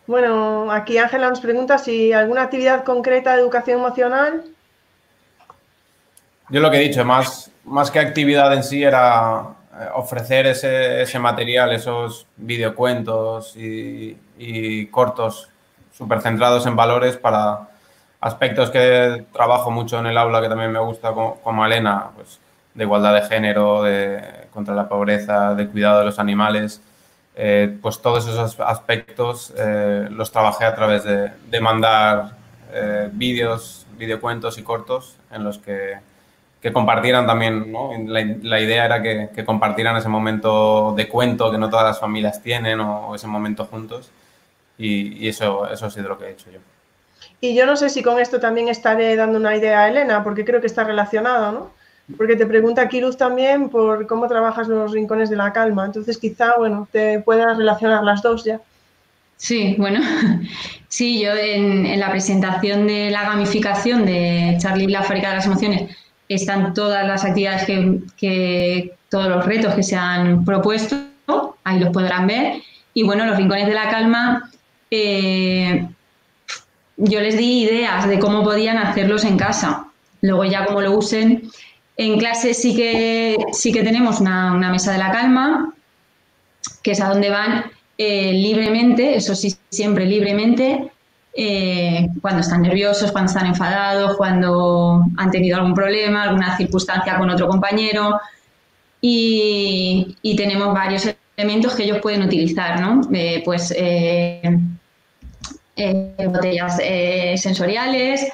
Bueno, 0.06 0.70
aquí 0.70 0.98
Ángela 0.98 1.30
nos 1.30 1.40
pregunta 1.40 1.78
si 1.78 2.12
alguna 2.12 2.42
actividad 2.42 2.84
concreta 2.84 3.34
de 3.34 3.40
educación 3.40 3.78
emocional. 3.78 4.44
Yo 6.50 6.60
lo 6.60 6.70
que 6.70 6.76
he 6.76 6.88
dicho, 6.88 7.02
más, 7.06 7.50
más 7.64 7.90
que 7.90 7.98
actividad 7.98 8.52
en 8.52 8.62
sí 8.62 8.82
era 8.82 9.54
ofrecer 9.94 10.46
ese, 10.46 11.18
material, 11.18 11.72
esos 11.72 12.26
videocuentos 12.36 13.56
y, 13.56 14.18
y 14.38 14.86
cortos 14.86 15.48
súper 15.92 16.20
centrados 16.20 16.66
en 16.66 16.76
valores 16.76 17.16
para 17.16 17.68
aspectos 18.20 18.70
que 18.70 19.24
trabajo 19.32 19.70
mucho 19.70 19.98
en 19.98 20.06
el 20.06 20.18
aula 20.18 20.40
que 20.40 20.48
también 20.48 20.72
me 20.72 20.78
gusta 20.78 21.12
como, 21.12 21.36
como 21.40 21.64
Elena, 21.66 22.10
pues 22.14 22.38
de 22.74 22.84
igualdad 22.84 23.14
de 23.14 23.22
género, 23.22 23.82
de 23.82 24.46
contra 24.52 24.74
la 24.74 24.88
pobreza, 24.88 25.54
de 25.54 25.68
cuidado 25.68 26.00
de 26.00 26.04
los 26.06 26.18
animales. 26.18 26.80
Eh, 27.34 27.78
pues 27.80 28.00
todos 28.00 28.26
esos 28.28 28.60
aspectos 28.60 29.54
eh, 29.56 30.06
los 30.10 30.30
trabajé 30.30 30.66
a 30.66 30.74
través 30.74 31.02
de, 31.04 31.60
mandar 31.60 32.36
eh, 32.72 33.08
vídeos, 33.12 33.86
videocuentos 33.96 34.58
y 34.58 34.62
cortos 34.62 35.16
en 35.30 35.44
los 35.44 35.58
que, 35.58 35.98
compartieran 36.70 37.26
también, 37.26 37.72
¿no? 37.72 37.90
la, 38.06 38.60
idea 38.60 38.84
era 38.84 39.02
que, 39.02 39.44
compartieran 39.44 39.96
ese 39.96 40.08
momento 40.08 40.92
de 40.94 41.08
cuento 41.08 41.50
que 41.50 41.56
no 41.58 41.70
todas 41.70 41.86
las 41.86 41.98
familias 41.98 42.42
tienen 42.42 42.78
o, 42.78 43.14
ese 43.14 43.26
momento 43.26 43.64
juntos 43.64 44.12
y, 44.76 45.26
eso, 45.26 45.66
eso 45.68 45.86
ha 45.86 45.90
sido 45.90 46.10
lo 46.10 46.18
que 46.18 46.26
he 46.26 46.30
hecho 46.30 46.50
yo. 46.52 46.60
Y 47.40 47.56
yo 47.56 47.66
no 47.66 47.74
sé 47.74 47.88
si 47.88 48.02
con 48.02 48.20
esto 48.20 48.38
también 48.38 48.68
estaré 48.68 49.16
dando 49.16 49.38
una 49.38 49.56
idea 49.56 49.80
a 49.80 49.88
Elena, 49.88 50.22
porque 50.22 50.44
creo 50.44 50.60
que 50.60 50.68
está 50.68 50.84
relacionado, 50.84 51.50
¿no? 51.50 51.70
Porque 52.16 52.36
te 52.36 52.46
pregunta 52.46 52.88
Kiruz 52.88 53.16
también 53.16 53.68
por 53.68 54.06
cómo 54.06 54.28
trabajas 54.28 54.68
los 54.68 54.92
rincones 54.92 55.30
de 55.30 55.36
la 55.36 55.52
calma. 55.52 55.86
Entonces, 55.86 56.18
quizá, 56.18 56.54
bueno, 56.58 56.86
te 56.92 57.20
puedas 57.20 57.56
relacionar 57.56 58.04
las 58.04 58.22
dos 58.22 58.44
ya. 58.44 58.60
Sí, 59.36 59.74
bueno, 59.76 60.00
sí, 60.88 61.20
yo 61.20 61.32
en, 61.32 61.98
la 61.98 62.10
presentación 62.10 62.86
de 62.86 63.10
la 63.10 63.24
gamificación 63.24 64.06
de 64.06 64.56
Charlie 64.58 64.86
la 64.86 65.02
fábrica 65.02 65.30
de 65.30 65.36
las 65.36 65.46
emociones 65.46 65.96
están 66.34 66.74
todas 66.74 67.06
las 67.06 67.24
actividades 67.24 67.64
que, 68.16 68.92
todos 69.08 69.28
los 69.28 69.44
retos 69.44 69.74
que 69.74 69.82
se 69.82 69.96
han 69.96 70.44
propuesto, 70.44 70.96
ahí 71.64 71.78
los 71.78 71.90
podrán 71.90 72.26
ver. 72.26 72.62
Y 72.94 73.02
bueno, 73.02 73.26
los 73.26 73.36
rincones 73.36 73.66
de 73.66 73.74
la 73.74 73.90
calma, 73.90 74.50
eh, 74.90 75.86
yo 76.96 77.20
les 77.20 77.36
di 77.36 77.62
ideas 77.62 78.08
de 78.08 78.18
cómo 78.18 78.42
podían 78.42 78.78
hacerlos 78.78 79.24
en 79.24 79.36
casa. 79.36 79.88
Luego 80.20 80.44
ya 80.44 80.64
como 80.66 80.80
lo 80.80 80.96
usen, 80.96 81.50
en 81.96 82.18
clase 82.18 82.54
sí 82.54 82.74
que, 82.74 83.36
sí 83.52 83.72
que 83.72 83.82
tenemos 83.82 84.20
una, 84.20 84.54
mesa 84.70 84.92
de 84.92 84.98
la 84.98 85.10
calma, 85.10 85.74
que 86.82 86.92
es 86.92 87.00
a 87.00 87.08
donde 87.08 87.30
van 87.30 87.64
eh, 87.98 88.32
libremente, 88.32 89.16
eso 89.16 89.34
sí, 89.34 89.54
siempre 89.70 90.06
libremente, 90.06 90.90
eh, 91.34 92.08
cuando 92.20 92.40
están 92.40 92.62
nerviosos, 92.62 93.12
cuando 93.12 93.30
están 93.30 93.46
enfadados, 93.46 94.16
cuando 94.16 95.04
han 95.16 95.30
tenido 95.30 95.56
algún 95.56 95.74
problema, 95.74 96.24
alguna 96.24 96.56
circunstancia 96.56 97.18
con 97.18 97.30
otro 97.30 97.48
compañero. 97.48 98.20
Y, 99.00 100.16
tenemos 100.36 100.72
varios 100.72 101.08
elementos 101.36 101.74
que 101.74 101.84
ellos 101.84 101.98
pueden 101.98 102.22
utilizar, 102.22 102.80
¿no? 102.80 103.00
Eh, 103.12 103.42
pues 103.44 103.74
botellas 106.26 106.76
sensoriales, 107.40 108.28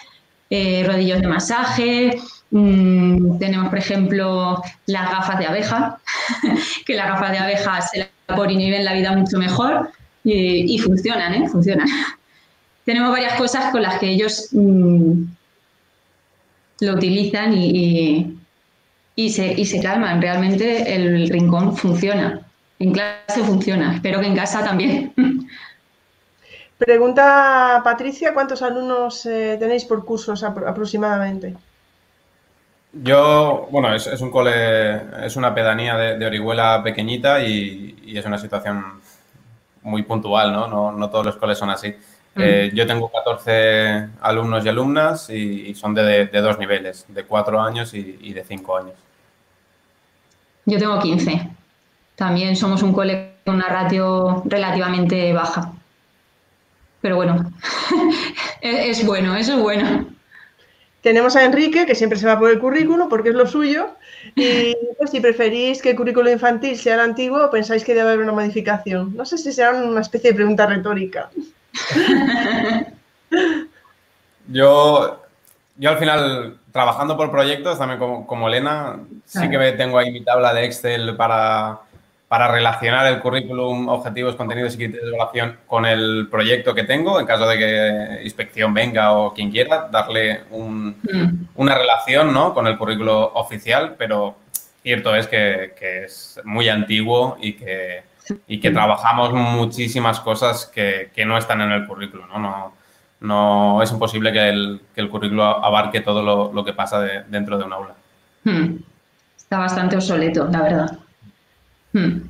rodillos 0.50 1.20
de 1.20 1.28
masaje, 1.28 2.18
Mm, 2.50 3.38
tenemos, 3.38 3.68
por 3.68 3.78
ejemplo, 3.78 4.62
las 4.86 5.10
gafas 5.10 5.38
de 5.38 5.46
abeja, 5.46 5.98
que 6.86 6.94
las 6.94 7.08
gafas 7.08 7.30
de 7.32 7.38
abeja 7.38 7.80
se 7.82 7.98
la 7.98 8.36
por 8.36 8.50
inhibir 8.50 8.80
la 8.80 8.92
vida 8.92 9.16
mucho 9.16 9.38
mejor 9.38 9.90
y, 10.24 10.78
funcionan, 10.78 11.34
¿eh? 11.34 11.48
Funcionan. 11.48 11.88
Tenemos 12.88 13.12
varias 13.12 13.34
cosas 13.34 13.70
con 13.70 13.82
las 13.82 13.98
que 13.98 14.08
ellos 14.08 14.48
mm, 14.50 15.24
lo 16.80 16.92
utilizan 16.94 17.52
y, 17.52 18.38
y, 19.14 19.28
se, 19.28 19.52
y 19.52 19.66
se 19.66 19.82
calman. 19.82 20.22
Realmente 20.22 20.94
el 20.94 21.28
rincón 21.28 21.76
funciona. 21.76 22.40
En 22.78 22.92
clase 22.92 23.44
funciona. 23.44 23.94
Espero 23.94 24.20
que 24.20 24.28
en 24.28 24.34
casa 24.34 24.64
también. 24.64 25.12
Pregunta 26.78 27.82
Patricia, 27.84 28.32
¿cuántos 28.32 28.62
alumnos 28.62 29.26
eh, 29.26 29.58
tenéis 29.60 29.84
por 29.84 30.06
cursos 30.06 30.42
aproximadamente? 30.42 31.56
Yo, 32.94 33.68
bueno, 33.70 33.94
es, 33.94 34.06
un 34.22 34.30
cole, 34.30 35.26
es 35.26 35.36
una 35.36 35.54
pedanía 35.54 35.94
de, 35.94 36.24
Orihuela 36.24 36.82
pequeñita 36.82 37.42
y, 37.42 38.14
es 38.16 38.24
una 38.24 38.38
situación 38.38 38.82
muy 39.82 40.04
puntual, 40.04 40.54
¿no? 40.54 40.90
No, 40.90 41.10
todos 41.10 41.26
los 41.26 41.36
coles 41.36 41.58
son 41.58 41.68
así. 41.68 41.94
Mm. 42.38 42.42
Eh, 42.42 42.70
yo 42.72 42.86
tengo 42.86 43.10
14 43.10 44.10
alumnos 44.20 44.64
y 44.64 44.68
alumnas 44.68 45.28
y, 45.28 45.74
son 45.74 45.92
de, 45.92 46.26
dos 46.26 46.56
niveles, 46.56 47.04
de 47.08 47.24
4 47.24 47.60
años 47.60 47.92
y, 47.94 48.32
de 48.32 48.44
5 48.44 48.76
años. 48.76 48.94
Yo 50.64 50.78
tengo 50.78 51.00
15. 51.00 51.50
También 52.14 52.54
somos 52.54 52.82
un 52.82 52.92
cole 52.92 53.32
con 53.44 53.56
una 53.56 53.68
ratio 53.68 54.42
relativamente 54.44 55.32
baja. 55.32 55.72
Pero 57.00 57.16
bueno, 57.16 57.50
es 58.60 59.04
bueno, 59.04 59.34
eso 59.34 59.54
es 59.54 59.60
bueno. 59.60 60.06
Tenemos 61.00 61.34
a 61.34 61.44
Enrique, 61.44 61.86
que 61.86 61.94
siempre 61.96 62.18
se 62.18 62.26
va 62.26 62.38
por 62.38 62.50
el 62.50 62.60
currículo 62.60 63.08
porque 63.08 63.30
es 63.30 63.34
lo 63.34 63.46
suyo. 63.46 63.96
Y 64.36 64.76
pues, 64.98 65.10
si 65.10 65.20
preferís 65.20 65.82
que 65.82 65.90
el 65.90 65.96
currículo 65.96 66.30
infantil 66.30 66.76
sea 66.76 66.94
el 66.94 67.00
antiguo 67.00 67.44
o 67.44 67.50
pensáis 67.50 67.84
que 67.84 67.94
debe 67.94 68.10
haber 68.10 68.20
una 68.20 68.32
modificación. 68.32 69.16
No 69.16 69.24
sé 69.24 69.38
si 69.38 69.52
será 69.52 69.72
una 69.72 70.02
especie 70.02 70.30
de 70.30 70.36
pregunta 70.36 70.66
retórica. 70.66 71.30
Yo, 74.50 75.22
yo 75.76 75.90
al 75.90 75.98
final, 75.98 76.56
trabajando 76.72 77.18
por 77.18 77.30
proyectos, 77.30 77.76
también 77.78 77.98
como, 77.98 78.26
como 78.26 78.48
Elena, 78.48 78.98
sí 79.26 79.50
que 79.50 79.72
tengo 79.72 79.98
ahí 79.98 80.10
mi 80.10 80.24
tabla 80.24 80.54
de 80.54 80.64
Excel 80.64 81.14
para 81.16 81.80
para 82.28 82.48
relacionar 82.48 83.06
el 83.06 83.20
currículum, 83.20 83.88
objetivos, 83.88 84.36
contenidos 84.36 84.74
y 84.74 84.76
criterios 84.76 85.04
de 85.04 85.16
evaluación 85.16 85.56
con 85.66 85.86
el 85.86 86.28
proyecto 86.30 86.74
que 86.74 86.84
tengo, 86.84 87.18
en 87.18 87.26
caso 87.26 87.48
de 87.48 87.58
que 87.58 88.20
inspección 88.22 88.74
venga 88.74 89.12
o 89.12 89.32
quien 89.32 89.50
quiera, 89.50 89.88
darle 89.90 90.42
mm. 90.50 90.90
una 91.54 91.74
relación 91.74 92.34
¿no? 92.34 92.52
con 92.52 92.66
el 92.66 92.76
currículo 92.76 93.32
oficial, 93.32 93.94
pero 93.96 94.36
cierto 94.82 95.16
es 95.16 95.26
que, 95.26 95.72
es 96.04 96.38
muy 96.44 96.68
antiguo 96.68 97.38
y 97.40 97.54
que, 97.54 98.02
y 98.46 98.60
que 98.60 98.70
trabajamos 98.70 99.32
muchísimas 99.32 100.20
cosas 100.20 100.66
que, 100.66 101.10
no 101.26 101.38
están 101.38 101.60
en 101.60 101.72
el 101.72 101.86
currículo. 101.86 102.26
¿no? 102.26 102.38
no, 102.38 102.72
no 103.20 103.82
es 103.82 103.90
imposible 103.90 104.32
que 104.32 104.48
el, 104.48 104.80
que 104.94 105.00
el 105.00 105.08
currículo 105.08 105.44
abarque 105.44 106.00
todo 106.00 106.52
lo, 106.52 106.64
que 106.64 106.72
pasa 106.72 107.00
dentro 107.00 107.58
de 107.58 107.64
un 107.64 107.72
aula. 107.72 107.94
Hmm. 108.44 108.76
Está 109.36 109.58
bastante 109.58 109.96
obsoleto, 109.96 110.46
la 110.46 110.62
verdad. 110.62 110.98
Hmm. 111.92 112.28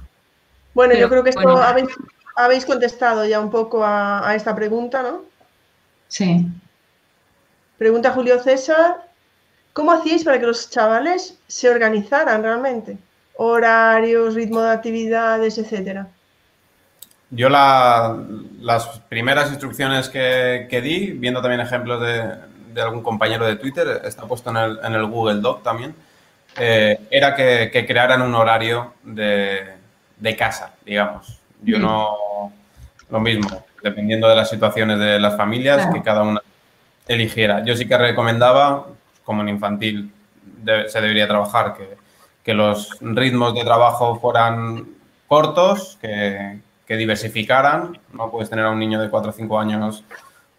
Bueno, 0.74 0.94
yo 0.94 1.08
creo 1.08 1.24
que 1.24 1.30
esto 1.30 1.60
habéis, 2.36 2.64
contestado 2.64 3.26
ya 3.26 3.40
un 3.40 3.50
poco 3.50 3.84
a, 3.84 4.32
esta 4.34 4.54
pregunta, 4.54 5.02
¿no? 5.02 5.22
Sí. 6.06 6.46
Pregunta 7.76 8.12
Julio 8.12 8.38
César, 8.42 9.08
¿cómo 9.72 9.92
hacíais 9.92 10.24
para 10.24 10.38
que 10.38 10.46
los 10.46 10.70
chavales 10.70 11.38
se 11.48 11.68
organizaran 11.68 12.42
realmente? 12.42 12.96
Horarios, 13.40 14.34
ritmo 14.34 14.60
de 14.60 14.72
actividades, 14.72 15.58
etcétera. 15.58 16.08
Yo 17.30 17.48
las 17.48 18.88
primeras 19.08 19.50
instrucciones 19.50 20.08
que, 20.08 20.80
di, 20.82 21.12
viendo 21.12 21.40
también 21.40 21.60
ejemplos 21.60 22.00
de, 22.00 22.82
algún 22.82 23.02
compañero 23.02 23.46
de 23.46 23.54
Twitter, 23.54 24.02
está 24.04 24.26
puesto 24.26 24.50
en 24.50 24.56
el, 24.56 24.80
en 24.82 24.92
el 24.94 25.06
Google 25.06 25.40
Doc 25.40 25.62
también, 25.62 25.94
eh, 26.56 26.98
era 27.10 27.36
que, 27.36 27.84
crearan 27.86 28.22
un 28.22 28.34
horario 28.34 28.94
de, 29.04 30.36
casa, 30.36 30.74
digamos. 30.84 31.38
Yo 31.62 31.78
mm. 31.78 31.82
no, 31.82 32.52
lo 33.08 33.20
mismo, 33.20 33.64
dependiendo 33.84 34.28
de 34.28 34.34
las 34.34 34.50
situaciones 34.50 34.98
de 34.98 35.20
las 35.20 35.36
familias, 35.36 35.86
que 35.94 36.02
cada 36.02 36.22
una 36.22 36.42
eligiera. 37.06 37.64
Yo 37.64 37.76
sí 37.76 37.86
que 37.86 37.98
recomendaba, 37.98 38.86
como 39.22 39.42
en 39.42 39.50
infantil 39.50 40.12
se 40.88 41.00
debería 41.00 41.28
trabajar, 41.28 41.74
que, 41.76 41.97
los 42.54 42.96
ritmos 43.00 43.54
de 43.54 43.64
trabajo 43.64 44.18
fueran 44.18 44.86
cortos, 45.26 45.98
que, 46.00 46.60
diversificaran. 46.86 47.98
No 48.14 48.30
puedes 48.30 48.48
tener 48.48 48.64
a 48.64 48.70
un 48.70 48.78
niño 48.78 48.98
de 49.00 49.10
4 49.10 49.30
o 49.30 49.32
5 49.32 49.60
años 49.60 50.04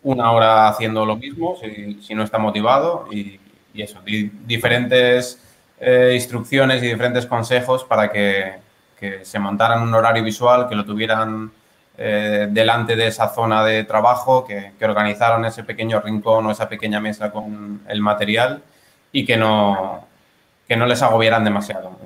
una 0.04 0.32
hora 0.32 0.68
haciendo 0.68 1.06
lo 1.06 1.18
mismo 1.18 1.58
si, 1.60 2.16
no 2.16 2.24
está 2.24 2.38
motivado 2.38 3.08
y, 3.12 3.40
eso, 3.74 4.00
diferentes 4.04 5.42
eh, 5.80 6.12
instrucciones 6.14 6.84
y 6.84 6.88
diferentes 6.88 7.26
consejos 7.26 7.84
para 7.84 8.12
que, 8.12 8.68
se 9.24 9.40
montaran 9.40 9.82
un 9.82 9.94
horario 9.94 10.22
visual, 10.24 10.68
que 10.68 10.76
lo 10.76 10.84
tuvieran 10.84 11.52
eh, 11.98 12.48
delante 12.52 12.98
de 12.98 13.08
esa 13.08 13.30
zona 13.30 13.64
de 13.64 13.86
trabajo, 13.86 14.46
que, 14.46 14.74
organizaran 14.84 15.46
ese 15.46 15.64
pequeño 15.64 16.02
rincón 16.02 16.46
o 16.46 16.52
esa 16.52 16.68
pequeña 16.68 17.00
mesa 17.00 17.32
con 17.32 17.82
el 17.88 18.02
material 18.02 18.62
y 19.14 19.26
que 19.26 19.38
no, 19.38 20.09
que 20.70 20.78
no 20.78 20.86
les 20.86 21.02
agobiaran 21.02 21.44
demasiado. 21.44 21.98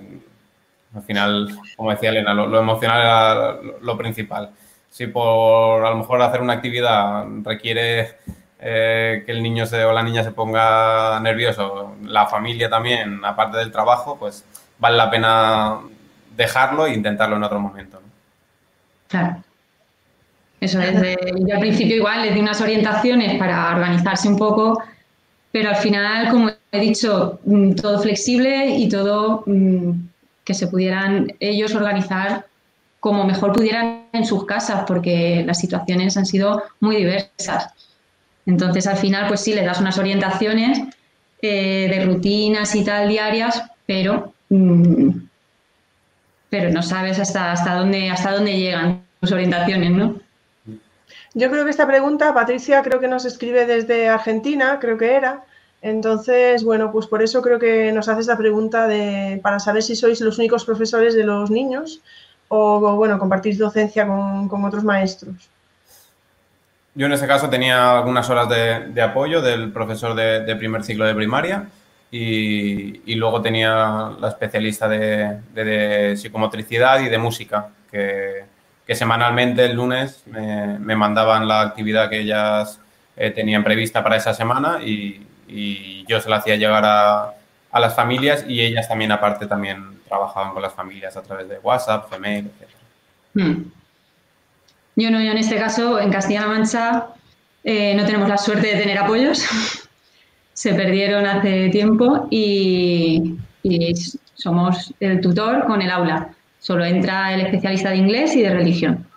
Al 0.96 1.02
final, 1.04 1.50
como 1.76 1.92
decía 1.92 2.10
Elena, 2.10 2.34
lo, 2.34 2.58
emocional 2.58 3.02
era 3.02 3.58
lo, 3.82 3.98
principal. 3.98 4.52
si 4.90 5.08
por 5.08 5.86
a 5.86 5.90
lo 5.90 5.98
mejor 5.98 6.22
hacer 6.22 6.42
una 6.42 6.54
actividad 6.54 7.26
requiere 7.44 8.16
eh, 8.60 9.24
que 9.26 9.32
el 9.34 9.44
niño 9.44 9.66
o 9.66 9.92
la 9.92 10.02
niña 10.02 10.24
se 10.24 10.32
ponga 10.32 11.20
nervioso, 11.20 11.96
la 12.06 12.26
familia 12.28 12.70
también, 12.70 13.24
aparte 13.26 13.58
del 13.58 13.72
trabajo, 13.72 14.18
pues 14.18 14.46
vale 14.80 14.96
la 14.96 15.10
pena 15.12 15.80
dejarlo 16.38 16.88
e 16.88 16.94
intentarlo 16.94 17.36
en 17.36 17.44
otro 17.44 17.60
momento. 17.60 18.00
Claro. 19.10 19.44
Eso 20.62 20.80
es, 20.80 21.18
yo 21.46 21.56
al 21.56 21.60
principio 21.60 21.98
igual 21.98 22.22
les 22.22 22.34
di 22.34 22.40
unas 22.40 22.62
orientaciones 22.62 23.38
para 23.38 23.76
organizarse 23.76 24.30
un 24.30 24.38
poco, 24.38 24.82
pero 25.52 25.70
al 25.72 25.76
final, 25.76 26.30
como 26.30 26.50
he 26.74 26.80
dicho, 26.80 27.40
mm, 27.46 27.76
todo 27.76 28.00
flexible 28.00 28.76
y 28.78 28.90
todo 28.90 29.44
mm, 29.46 29.92
que 30.44 30.54
se 30.56 30.68
pudieran 30.68 31.32
ellos 31.40 31.74
organizar 31.76 32.48
como 33.00 33.26
mejor 33.26 33.54
pudieran 33.54 34.08
en 34.12 34.26
sus 34.26 34.46
casas, 34.46 34.84
porque 34.88 35.44
las 35.46 35.60
situaciones 35.60 36.18
han 36.18 36.26
sido 36.26 36.64
muy 36.80 36.96
diversas. 36.96 37.70
Entonces, 38.46 38.88
al 38.88 38.98
final, 38.98 39.28
pues 39.28 39.42
sí, 39.42 39.54
le 39.54 39.64
das 39.64 39.80
unas 39.80 39.98
orientaciones 39.98 40.82
eh, 41.42 41.88
de 41.90 42.06
rutinas 42.06 42.74
y 42.76 42.84
tal 42.84 43.08
diarias, 43.08 43.62
pero, 43.86 44.34
mm, 44.50 45.10
pero 46.50 46.72
no 46.72 46.82
sabes 46.82 47.20
hasta, 47.20 47.52
hasta, 47.52 47.76
dónde, 47.76 48.10
hasta 48.10 48.32
dónde 48.32 48.58
llegan 48.58 49.04
tus 49.22 49.32
orientaciones, 49.32 49.92
¿no? 49.92 50.16
Yo 51.36 51.52
creo 51.52 51.66
que 51.66 51.72
esta 51.72 51.88
pregunta, 51.88 52.34
Patricia, 52.34 52.82
creo 52.82 53.00
que 53.00 53.08
nos 53.08 53.26
escribe 53.26 53.66
desde 53.66 54.10
Argentina, 54.10 54.80
creo 54.80 54.98
que 54.98 55.14
era. 55.14 55.44
Entonces, 55.84 56.64
bueno, 56.64 56.94
pues 56.94 57.08
por 57.08 57.22
eso 57.22 57.42
creo 57.42 57.60
que 57.60 57.92
nos 57.92 58.08
hace 58.08 58.22
esta 58.22 58.38
pregunta 58.38 58.88
de, 58.88 59.42
para 59.44 59.60
saber 59.60 59.84
si 59.84 59.98
sois 59.98 60.22
los 60.22 60.40
únicos 60.40 60.64
profesores 60.64 61.14
de 61.14 61.26
los 61.26 61.52
niños 61.52 62.00
o, 62.48 62.96
bueno, 62.96 63.20
compartís 63.20 63.58
docencia 63.58 64.08
con, 64.08 64.64
otros 64.64 64.86
maestros? 64.86 65.50
Yo 66.96 67.08
en 67.08 67.12
ese 67.12 67.28
caso 67.28 67.50
tenía 67.50 67.98
algunas 67.98 68.30
horas 68.30 68.48
de, 68.48 69.02
apoyo 69.02 69.42
del 69.42 69.74
profesor 69.74 70.16
de, 70.16 70.56
primer 70.56 70.86
ciclo 70.86 71.04
de 71.04 71.16
primaria 71.16 71.66
y, 72.10 73.16
luego 73.16 73.42
tenía 73.42 74.12
la 74.18 74.30
especialista 74.30 74.88
de, 74.88 76.16
psicomotricidad 76.16 77.02
y 77.02 77.10
de 77.10 77.18
música, 77.18 77.68
que, 77.92 78.46
semanalmente 78.88 79.66
el 79.66 79.76
lunes 79.76 80.24
me, 80.28 80.96
mandaban 80.96 81.46
la 81.46 81.60
actividad 81.60 82.10
que 82.10 82.22
ellas 82.22 82.80
eh, 83.18 83.32
tenían 83.32 83.66
prevista 83.66 84.02
para 84.02 84.16
esa 84.16 84.34
semana 84.34 84.82
y, 84.82 85.28
yo 86.08 86.20
se 86.20 86.30
la 86.30 86.38
hacía 86.38 86.56
llegar 86.56 86.84
a, 86.86 87.34
a 87.72 87.80
las 87.80 87.96
familias 87.96 88.46
y 88.48 88.62
ellas 88.62 88.88
también 88.88 89.12
aparte 89.12 89.48
también 89.48 90.00
trabajaban 90.08 90.54
con 90.54 90.62
las 90.62 90.74
familias 90.74 91.18
a 91.18 91.24
través 91.24 91.50
de 91.50 91.58
WhatsApp, 91.60 92.12
Gmail, 92.12 92.46
etc. 92.46 92.70
Hmm. 93.34 93.64
Yo 94.96 95.10
no, 95.10 95.20
yo 95.20 95.32
en 95.32 95.38
este 95.40 95.58
caso, 95.58 96.00
en 96.00 96.12
Castilla-La 96.12 96.48
Mancha, 96.48 97.08
eh, 97.64 97.96
no 97.96 98.06
tenemos 98.06 98.30
la 98.30 98.38
suerte 98.38 98.68
de 98.68 98.76
tener 98.76 98.98
apoyos. 98.98 99.44
Se 100.54 100.74
perdieron 100.76 101.26
hace 101.26 101.70
tiempo 101.70 102.28
y, 102.30 103.38
somos 104.36 104.94
el 105.00 105.22
tutor 105.22 105.66
con 105.66 105.82
el 105.82 105.90
aula. 105.90 106.30
Solo 106.60 106.86
entra 106.86 107.34
el 107.34 107.42
especialista 107.42 107.90
de 107.90 107.98
inglés 107.98 108.36
y 108.36 108.42
de 108.42 108.50
religión. 108.50 109.08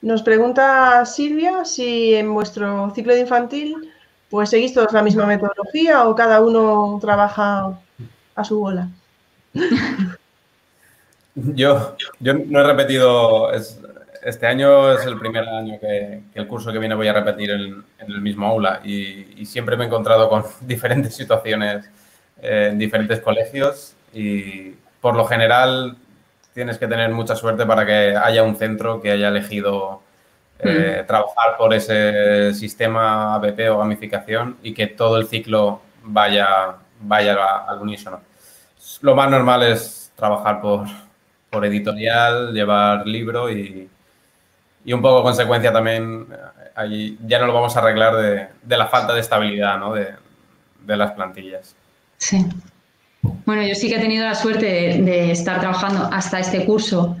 Nos 0.00 0.22
pregunta 0.22 1.04
Silvia 1.06 1.64
si 1.64 2.14
en 2.14 2.32
vuestro 2.32 2.92
ciclo 2.94 3.14
de 3.14 3.20
infantil 3.20 3.92
pues 4.30 4.50
seguís 4.50 4.74
todos 4.74 4.92
la 4.92 5.02
misma 5.02 5.26
metodología 5.26 6.06
o 6.06 6.14
cada 6.14 6.40
uno 6.40 6.98
trabaja 7.00 7.78
a 8.34 8.44
su 8.44 8.60
bola. 8.60 8.88
Yo, 11.54 11.96
yo 12.18 12.34
no 12.34 12.60
he 12.60 12.64
repetido, 12.64 13.52
este 13.52 14.46
año 14.48 14.92
es 14.92 15.06
el 15.06 15.20
primer 15.20 15.48
año 15.48 15.78
que, 15.78 16.22
el 16.34 16.48
curso 16.48 16.72
que 16.72 16.80
viene 16.80 16.96
voy 16.96 17.06
a 17.06 17.12
repetir 17.12 17.52
en, 17.52 17.84
el 18.00 18.20
mismo 18.20 18.46
aula 18.46 18.80
y, 18.84 19.46
siempre 19.46 19.76
me 19.76 19.84
he 19.84 19.86
encontrado 19.86 20.28
con 20.28 20.42
diferentes 20.62 21.14
situaciones 21.14 21.88
en 22.42 22.76
diferentes 22.76 23.20
colegios 23.20 23.94
y 24.12 24.70
por 25.00 25.14
lo 25.14 25.26
general 25.26 25.96
tienes 26.54 26.78
que 26.78 26.86
tener 26.86 27.10
mucha 27.10 27.36
suerte 27.36 27.66
para 27.66 27.86
que 27.86 28.16
haya 28.16 28.42
un 28.42 28.56
centro 28.56 29.00
que 29.00 29.12
haya 29.12 29.28
elegido 29.28 30.02
eh, 30.58 31.02
mm. 31.02 31.06
trabajar 31.06 31.56
por 31.56 31.72
ese 31.74 32.54
sistema 32.54 33.34
ABP 33.34 33.70
o 33.70 33.78
gamificación 33.78 34.56
y 34.62 34.74
que 34.74 34.86
todo 34.88 35.18
el 35.18 35.26
ciclo 35.26 35.80
vaya, 36.02 36.76
vaya 37.00 37.36
al 37.66 37.80
unísono 37.80 38.20
lo 39.02 39.14
más 39.14 39.30
normal 39.30 39.62
es 39.62 40.12
trabajar 40.16 40.60
por, 40.60 40.86
por 41.50 41.64
editorial, 41.64 42.52
llevar 42.52 43.06
libro 43.06 43.50
y, 43.50 43.88
y, 44.84 44.92
un 44.92 45.02
poco 45.02 45.22
consecuencia 45.22 45.72
también, 45.72 46.26
ahí 46.74 47.18
ya 47.26 47.38
no 47.38 47.46
lo 47.46 47.54
vamos 47.54 47.76
a 47.76 47.80
arreglar 47.80 48.16
de, 48.16 48.48
de 48.62 48.76
la 48.76 48.86
falta 48.86 49.14
de 49.14 49.20
estabilidad 49.20 49.78
¿no? 49.78 49.94
de, 49.94 50.14
de, 50.84 50.96
las 50.96 51.12
plantillas. 51.12 51.74
Sí. 52.16 52.44
Bueno, 53.22 53.66
yo 53.66 53.74
sí 53.74 53.88
que 53.88 53.96
he 53.96 54.00
tenido 54.00 54.24
la 54.24 54.34
suerte 54.34 54.66
de, 55.02 55.30
estar 55.30 55.60
trabajando 55.60 56.08
hasta 56.12 56.40
este 56.40 56.64
curso 56.64 57.16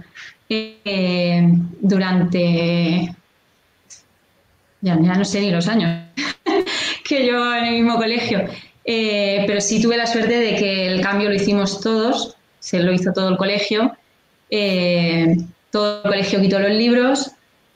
eh, 0.48 1.48
durante, 1.80 3.14
ya, 4.80 4.94
no 4.96 5.24
sé 5.24 5.40
ni 5.40 5.50
los 5.50 5.68
años 5.68 6.04
que 7.04 7.26
yo 7.26 7.54
en 7.54 7.64
el 7.64 7.74
mismo 7.74 7.96
colegio. 7.96 8.44
Eh, 8.84 9.44
pero 9.46 9.60
sí 9.60 9.82
tuve 9.82 9.98
la 9.98 10.06
suerte 10.06 10.38
de 10.38 10.54
que 10.56 10.86
el 10.86 11.02
cambio 11.02 11.28
lo 11.28 11.34
hicimos 11.34 11.80
todos, 11.80 12.36
se 12.58 12.80
lo 12.80 12.92
hizo 12.92 13.12
todo 13.12 13.28
el 13.28 13.36
colegio, 13.36 13.94
eh, 14.50 15.36
todo 15.70 16.02
el 16.04 16.10
colegio 16.10 16.40
quitó 16.40 16.58
los 16.58 16.70
libros 16.70 17.32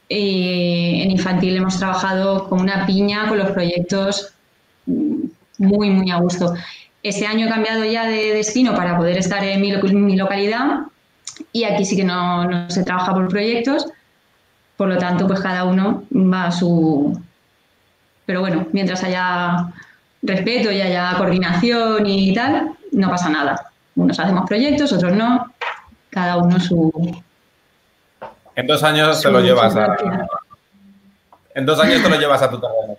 y 0.08 1.02
en 1.02 1.10
infantil 1.10 1.56
hemos 1.56 1.78
trabajado 1.78 2.48
con 2.48 2.60
una 2.60 2.86
piña 2.86 3.28
con 3.28 3.38
los 3.38 3.50
proyectos 3.50 4.32
muy, 4.86 5.90
muy 5.90 6.10
a 6.10 6.16
gusto. 6.16 6.54
Este 7.02 7.26
año 7.26 7.46
he 7.46 7.50
cambiado 7.50 7.84
ya 7.84 8.06
de 8.06 8.32
destino 8.32 8.74
para 8.74 8.96
poder 8.96 9.18
estar 9.18 9.42
en 9.42 9.60
mi, 9.60 10.16
localidad 10.16 10.82
y 11.52 11.64
aquí 11.64 11.84
sí 11.84 11.96
que 11.96 12.04
no, 12.04 12.44
no 12.44 12.70
se 12.70 12.84
trabaja 12.84 13.12
por 13.12 13.28
proyectos, 13.28 13.88
por 14.76 14.88
lo 14.88 14.98
tanto, 14.98 15.26
pues 15.26 15.40
cada 15.40 15.64
uno 15.64 16.04
va 16.12 16.46
a 16.46 16.52
su... 16.52 17.20
Pero 18.24 18.40
bueno, 18.40 18.66
mientras 18.72 19.02
haya 19.02 19.68
respeto 20.22 20.70
y 20.70 20.80
haya 20.80 21.14
coordinación 21.16 22.06
y 22.06 22.32
tal, 22.34 22.72
no 22.92 23.10
pasa 23.10 23.28
nada. 23.28 23.72
Unos 23.96 24.18
hacemos 24.18 24.48
proyectos, 24.48 24.92
otros 24.92 25.12
no, 25.12 25.52
cada 26.10 26.36
uno 26.36 26.60
su... 26.60 27.22
En 28.54 28.66
dos 28.66 28.82
años 28.82 29.20
te 29.20 29.30
lo 29.30 29.40
llevas 29.40 29.74
a... 29.74 29.96
En 31.54 31.66
dos 31.66 31.80
años 31.80 32.02
te 32.02 32.08
lo 32.08 32.16
llevas 32.16 32.42
a 32.42 32.50
tu 32.50 32.60
terreno. 32.60 32.96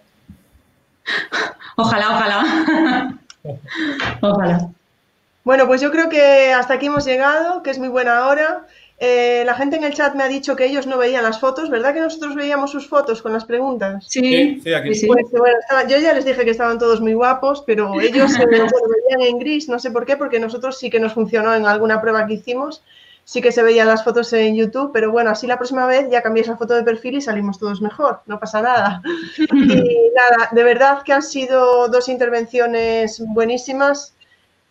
Ojalá, 1.75 2.11
ojalá. 2.11 3.13
ojalá. 4.21 4.69
Bueno, 5.43 5.67
pues 5.67 5.81
yo 5.81 5.91
creo 5.91 6.09
que 6.09 6.53
hasta 6.53 6.75
aquí 6.75 6.85
hemos 6.85 7.05
llegado, 7.05 7.63
que 7.63 7.69
es 7.69 7.79
muy 7.79 7.89
buena 7.89 8.27
hora. 8.27 8.65
Eh, 8.99 9.43
la 9.45 9.55
gente 9.55 9.75
en 9.75 9.83
el 9.83 9.93
chat 9.93 10.15
me 10.15 10.23
ha 10.23 10.29
dicho 10.29 10.55
que 10.55 10.65
ellos 10.65 10.87
no 10.87 10.97
veían 10.97 11.23
las 11.23 11.39
fotos, 11.39 11.69
¿verdad 11.69 11.93
que 11.93 11.99
nosotros 11.99 12.35
veíamos 12.35 12.71
sus 12.71 12.87
fotos 12.87 13.21
con 13.21 13.33
las 13.33 13.43
preguntas? 13.43 14.05
Sí, 14.07 14.61
sí, 14.63 14.73
aquí. 14.73 14.95
Sí, 14.95 15.07
pues, 15.07 15.25
bueno, 15.31 15.57
yo 15.89 15.97
ya 15.97 16.13
les 16.13 16.23
dije 16.23 16.45
que 16.45 16.51
estaban 16.51 16.79
todos 16.79 17.01
muy 17.01 17.13
guapos, 17.13 17.63
pero 17.65 17.99
ellos 17.99 18.31
se 18.31 18.45
veían 18.45 18.69
en 19.19 19.39
gris, 19.39 19.67
no 19.67 19.79
sé 19.79 19.91
por 19.91 20.05
qué, 20.05 20.15
porque 20.15 20.39
nosotros 20.39 20.77
sí 20.77 20.89
que 20.89 21.01
nos 21.01 21.13
funcionó 21.13 21.53
en 21.53 21.65
alguna 21.65 21.99
prueba 21.99 22.25
que 22.27 22.35
hicimos, 22.35 22.81
sí 23.25 23.41
que 23.41 23.51
se 23.51 23.63
veían 23.63 23.87
las 23.87 24.03
fotos 24.03 24.31
en 24.33 24.55
YouTube, 24.55 24.91
pero 24.93 25.11
bueno, 25.11 25.29
así 25.29 25.47
la 25.47 25.57
próxima 25.57 25.85
vez 25.85 26.09
ya 26.09 26.21
cambié 26.21 26.43
esa 26.43 26.57
foto 26.57 26.73
de 26.73 26.83
perfil 26.83 27.15
y 27.15 27.21
salimos 27.21 27.59
todos 27.59 27.81
mejor, 27.81 28.21
no 28.25 28.39
pasa 28.39 28.61
nada. 28.61 29.01
Y 29.53 30.11
nada, 30.15 30.49
de 30.51 30.63
verdad 30.63 31.03
que 31.03 31.13
han 31.13 31.23
sido 31.23 31.87
dos 31.87 32.09
intervenciones 32.09 33.23
buenísimas. 33.25 34.13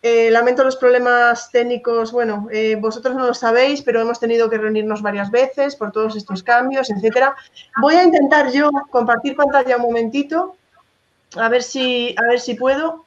Eh, 0.01 0.29
lamento 0.31 0.65
los 0.65 0.75
problemas 0.75 1.49
técnicos, 1.49 2.11
bueno, 2.11 2.47
eh, 2.51 2.75
vosotros 2.75 3.15
no 3.15 3.25
lo 3.25 3.33
sabéis, 3.33 3.81
pero 3.81 4.01
hemos 4.01 4.19
tenido 4.19 4.49
que 4.49 4.57
reunirnos 4.57 5.01
varias 5.01 5.31
veces 5.31 5.77
por 5.77 5.93
todos 5.93 6.17
estos 6.17 6.43
cambios, 6.43 6.89
etcétera. 6.89 7.35
Voy 7.81 7.95
a 7.95 8.03
intentar 8.03 8.51
yo 8.51 8.69
compartir 8.89 9.37
pantalla 9.37 9.77
un 9.77 9.83
momentito, 9.83 10.57
a 11.37 11.47
ver 11.47 11.63
si, 11.63 12.13
a 12.17 12.29
ver 12.29 12.39
si 12.41 12.55
puedo. 12.55 13.05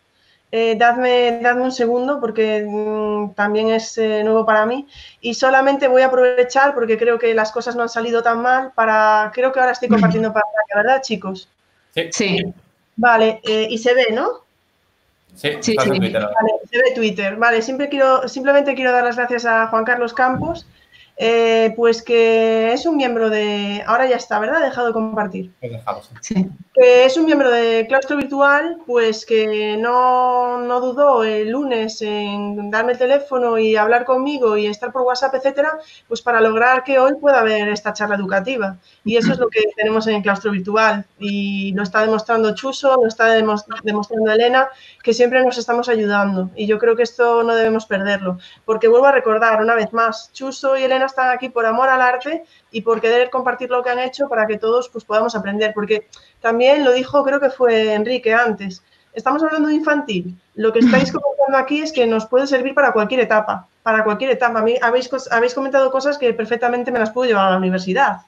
Eh, 0.52 0.76
dadme, 0.78 1.40
dadme, 1.42 1.62
un 1.62 1.72
segundo 1.72 2.20
porque 2.20 2.64
mm, 2.66 3.34
también 3.34 3.70
es 3.70 3.98
nuevo 3.98 4.46
para 4.46 4.64
mí 4.64 4.86
y 5.20 5.34
solamente 5.34 5.88
voy 5.88 6.02
a 6.02 6.06
aprovechar 6.06 6.72
porque 6.72 6.96
creo 6.96 7.18
que 7.18 7.34
las 7.34 7.50
cosas 7.50 7.74
no 7.74 7.82
han 7.82 7.88
salido 7.88 8.22
tan 8.22 8.40
mal 8.40 8.70
para, 8.74 9.32
creo 9.34 9.52
que 9.52 9.58
ahora 9.58 9.72
estoy 9.72 9.88
compartiendo 9.88 10.28
pantalla, 10.32 10.76
¿verdad 10.76 11.02
chicos? 11.02 11.48
Sí. 11.94 12.08
sí. 12.12 12.54
Vale, 12.96 13.40
y 13.44 13.76
se 13.76 13.92
ve, 13.92 14.06
¿no? 14.12 14.46
Sí, 15.36 15.50
sí, 15.60 15.76
Twitter. 15.76 16.22
Vale, 16.22 16.52
se 16.70 16.78
ve 16.78 16.92
Twitter. 16.94 17.36
Vale, 17.36 17.60
siempre 17.60 17.88
quiero, 17.90 18.26
simplemente 18.26 18.74
quiero 18.74 18.90
dar 18.90 19.04
las 19.04 19.16
gracias 19.16 19.44
a 19.44 19.68
Juan 19.68 19.84
Carlos 19.84 20.14
Campos, 20.14 20.66
Eh, 21.18 21.72
pues 21.76 22.02
que 22.02 22.74
es 22.74 22.84
un 22.84 22.96
miembro 22.96 23.30
de. 23.30 23.82
Ahora 23.86 24.06
ya 24.06 24.16
está, 24.16 24.38
¿verdad? 24.38 24.60
He 24.60 24.66
dejado 24.66 24.88
de 24.88 24.92
compartir. 24.92 25.50
He 25.62 25.70
dejado, 25.70 26.02
sí. 26.20 26.46
Que 26.74 27.06
es 27.06 27.16
un 27.16 27.24
miembro 27.24 27.50
de 27.50 27.86
Claustro 27.88 28.18
Virtual, 28.18 28.76
pues 28.86 29.24
que 29.24 29.78
no, 29.78 30.58
no, 30.58 30.80
dudó 30.80 31.24
el 31.24 31.48
lunes 31.48 32.02
en 32.02 32.70
darme 32.70 32.92
el 32.92 32.98
teléfono 32.98 33.56
y 33.56 33.76
hablar 33.76 34.04
conmigo 34.04 34.58
y 34.58 34.66
estar 34.66 34.92
por 34.92 35.02
WhatsApp, 35.02 35.34
etcétera, 35.36 35.78
pues 36.06 36.20
para 36.20 36.42
lograr 36.42 36.84
que 36.84 36.98
hoy 36.98 37.14
pueda 37.18 37.40
haber 37.40 37.68
esta 37.68 37.94
charla 37.94 38.16
educativa. 38.16 38.76
Y 39.02 39.16
eso 39.16 39.32
es 39.32 39.38
lo 39.38 39.48
que 39.48 39.62
tenemos 39.74 40.06
en 40.08 40.20
Claustro 40.20 40.50
Virtual. 40.50 41.06
Y 41.18 41.72
lo 41.72 41.82
está 41.82 42.02
demostrando 42.02 42.54
Chuso, 42.54 42.96
lo 43.00 43.08
está 43.08 43.28
demostrando 43.28 44.32
Elena, 44.32 44.68
que 45.02 45.14
siempre 45.14 45.42
nos 45.42 45.56
estamos 45.56 45.88
ayudando. 45.88 46.50
Y 46.54 46.66
yo 46.66 46.78
creo 46.78 46.94
que 46.94 47.04
esto 47.04 47.42
no 47.42 47.54
debemos 47.54 47.86
perderlo. 47.86 48.38
Porque 48.66 48.88
vuelvo 48.88 49.06
a 49.06 49.12
recordar 49.12 49.62
una 49.62 49.74
vez 49.74 49.94
más, 49.94 50.30
Chuso 50.34 50.76
y 50.76 50.82
Elena 50.82 51.05
están 51.06 51.30
aquí 51.30 51.48
por 51.48 51.66
amor 51.66 51.88
al 51.88 52.00
arte 52.00 52.44
y 52.70 52.82
por 52.82 53.00
querer 53.00 53.30
compartir 53.30 53.70
lo 53.70 53.82
que 53.82 53.90
han 53.90 53.98
hecho 53.98 54.28
para 54.28 54.46
que 54.46 54.58
todos 54.58 54.88
pues, 54.88 55.04
podamos 55.04 55.34
aprender. 55.34 55.72
Porque 55.74 56.08
también 56.40 56.84
lo 56.84 56.92
dijo, 56.92 57.24
creo 57.24 57.40
que 57.40 57.50
fue 57.50 57.94
Enrique 57.94 58.34
antes, 58.34 58.82
estamos 59.12 59.42
hablando 59.42 59.68
de 59.68 59.74
infantil. 59.74 60.38
Lo 60.54 60.72
que 60.72 60.80
estáis 60.80 61.12
comentando 61.12 61.58
aquí 61.58 61.80
es 61.80 61.92
que 61.92 62.06
nos 62.06 62.26
puede 62.26 62.46
servir 62.46 62.74
para 62.74 62.92
cualquier 62.92 63.20
etapa, 63.20 63.66
para 63.82 64.04
cualquier 64.04 64.30
etapa. 64.30 64.60
A 64.60 64.62
mí 64.62 64.76
habéis, 64.80 65.10
habéis 65.30 65.54
comentado 65.54 65.90
cosas 65.90 66.18
que 66.18 66.32
perfectamente 66.34 66.92
me 66.92 66.98
las 66.98 67.10
puedo 67.10 67.28
llevar 67.28 67.46
a 67.46 67.50
la 67.52 67.56
universidad. 67.56 68.18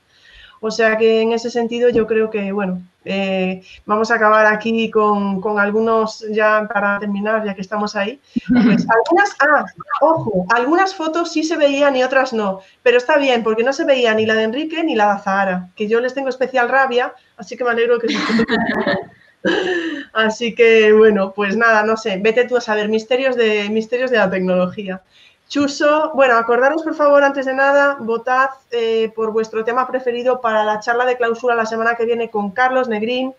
O 0.60 0.70
sea 0.70 0.96
que 0.96 1.22
en 1.22 1.32
ese 1.32 1.50
sentido 1.50 1.88
yo 1.88 2.06
creo 2.06 2.30
que, 2.30 2.52
bueno, 2.52 2.82
eh, 3.04 3.62
vamos 3.86 4.10
a 4.10 4.16
acabar 4.16 4.46
aquí 4.46 4.90
con, 4.90 5.40
algunos, 5.58 6.24
ya 6.30 6.68
para 6.72 6.98
terminar, 6.98 7.44
ya 7.44 7.54
que 7.54 7.60
estamos 7.60 7.96
ahí. 7.96 8.20
Pues 8.48 8.86
algunas, 8.90 9.36
ah, 9.40 9.64
ojo, 10.00 10.46
algunas 10.54 10.94
fotos 10.94 11.32
sí 11.32 11.42
se 11.42 11.56
veían 11.56 11.96
y 11.96 12.02
otras 12.02 12.32
no, 12.32 12.60
pero 12.82 12.98
está 12.98 13.16
bien, 13.16 13.42
porque 13.42 13.62
no 13.62 13.72
se 13.72 13.84
veía 13.84 14.14
ni 14.14 14.26
la 14.26 14.34
de 14.34 14.42
Enrique 14.42 14.82
ni 14.84 14.94
la 14.94 15.14
de 15.14 15.22
Zahara, 15.22 15.68
que 15.76 15.88
yo 15.88 16.00
les 16.00 16.14
tengo 16.14 16.28
especial 16.28 16.68
rabia, 16.68 17.14
así 17.36 17.56
que 17.56 17.64
me 17.64 17.70
alegro 17.70 17.98
que 17.98 18.08
se 18.08 18.18
Así 20.12 20.54
que, 20.54 20.92
bueno, 20.92 21.32
pues 21.34 21.56
nada, 21.56 21.84
no 21.84 21.96
sé, 21.96 22.18
vete 22.20 22.46
tú 22.46 22.56
a 22.56 22.60
saber 22.60 22.88
misterios 22.88 23.36
de, 23.36 23.68
misterios 23.70 24.10
de 24.10 24.18
la 24.18 24.30
tecnología. 24.30 25.00
Chuso, 25.48 26.12
bueno, 26.14 26.36
acordaros 26.36 26.82
por 26.82 26.94
favor, 26.94 27.24
antes 27.24 27.46
de 27.46 27.54
nada, 27.54 27.96
votad 28.00 28.50
eh, 28.70 29.10
por 29.14 29.32
vuestro 29.32 29.64
tema 29.64 29.86
preferido 29.88 30.42
para 30.42 30.62
la 30.62 30.78
charla 30.78 31.06
de 31.06 31.16
clausura 31.16 31.54
la 31.54 31.64
semana 31.64 31.94
que 31.94 32.04
viene 32.04 32.28
con 32.28 32.50
Carlos 32.50 32.86
Negrín. 32.86 33.32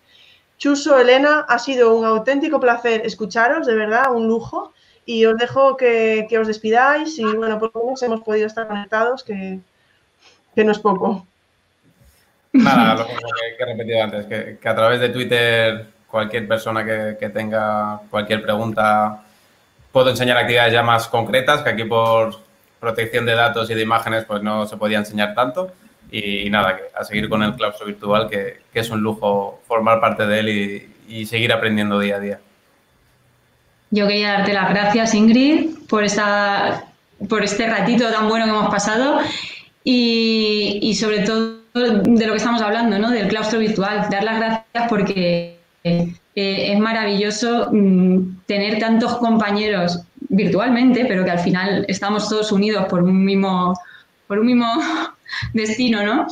Chuso, 0.57 0.99
Elena, 0.99 1.45
ha 1.47 1.59
sido 1.59 1.95
un 1.95 2.05
auténtico 2.05 2.59
placer 2.59 3.05
escucharos, 3.05 3.67
de 3.67 3.75
verdad, 3.75 4.11
un 4.11 4.27
lujo. 4.27 4.73
Y 5.05 5.25
os 5.25 5.37
dejo 5.37 5.77
que, 5.77 6.27
os 6.39 6.47
despidáis 6.47 7.17
y, 7.19 7.23
bueno, 7.23 7.59
por 7.59 7.71
lo 7.73 7.83
menos 7.83 8.01
hemos 8.03 8.21
podido 8.21 8.47
estar 8.47 8.67
conectados, 8.67 9.23
que, 9.23 9.59
no 10.55 10.71
es 10.71 10.79
poco. 10.79 11.25
Nada, 12.53 12.95
lo 12.95 13.07
que, 13.07 13.13
he 13.59 13.65
repetido 13.65 14.03
antes, 14.03 14.25
que, 14.25 14.67
a 14.67 14.75
través 14.75 14.99
de 14.99 15.09
Twitter 15.09 15.87
cualquier 16.07 16.47
persona 16.47 16.83
que 16.83 17.29
tenga 17.29 18.01
cualquier 18.09 18.41
pregunta 18.41 19.23
puedo 19.91 20.09
enseñar 20.09 20.37
actividades 20.37 20.73
ya 20.73 20.83
más 20.83 21.07
concretas, 21.07 21.61
que 21.61 21.69
aquí 21.69 21.83
por 21.83 22.39
protección 22.79 23.25
de 23.25 23.33
datos 23.33 23.69
y 23.69 23.73
de 23.73 23.81
imágenes 23.81 24.25
pues 24.25 24.41
no 24.41 24.65
se 24.65 24.77
podía 24.77 24.99
enseñar 24.99 25.35
tanto. 25.35 25.71
Y, 26.11 26.49
nada, 26.49 26.75
a 26.95 27.03
seguir 27.03 27.29
con 27.29 27.43
el 27.43 27.53
claustro 27.53 27.85
virtual, 27.85 28.27
que, 28.29 28.61
es 28.73 28.89
un 28.89 29.01
lujo 29.01 29.61
formar 29.67 29.99
parte 29.99 30.25
de 30.25 30.39
él 30.39 30.89
y, 31.07 31.25
seguir 31.25 31.53
aprendiendo 31.53 31.99
día 31.99 32.15
a 32.15 32.19
día. 32.19 32.39
Yo 33.91 34.07
quería 34.07 34.33
darte 34.33 34.53
las 34.53 34.69
gracias, 34.69 35.13
Ingrid, 35.13 35.87
por, 35.87 36.03
esta, 36.03 36.85
por 37.27 37.43
este 37.43 37.67
ratito 37.67 38.11
tan 38.11 38.27
bueno 38.27 38.45
que 38.45 38.51
hemos 38.51 38.69
pasado 38.69 39.19
y, 39.83 40.95
sobre 40.99 41.19
todo 41.19 41.59
de 41.73 42.25
lo 42.25 42.33
que 42.33 42.37
estamos 42.37 42.61
hablando, 42.61 42.97
¿no? 42.97 43.11
del 43.11 43.27
claustro 43.27 43.59
virtual. 43.59 44.07
Dar 44.09 44.23
las 44.23 44.37
gracias 44.37 44.89
porque 44.89 45.59
es 46.39 46.79
maravilloso 46.79 47.69
mm, 47.71 48.41
tener 48.45 48.79
tantos 48.79 49.17
compañeros 49.17 50.01
virtualmente, 50.29 51.05
pero 51.05 51.25
que 51.25 51.31
al 51.31 51.39
final 51.39 51.85
estamos 51.87 52.29
todos 52.29 52.51
unidos 52.51 52.85
por 52.85 53.03
un 53.03 53.25
mismo, 53.25 53.73
por 54.27 54.39
un 54.39 54.45
mismo 54.45 54.67
destino, 55.53 56.03
¿no? 56.03 56.27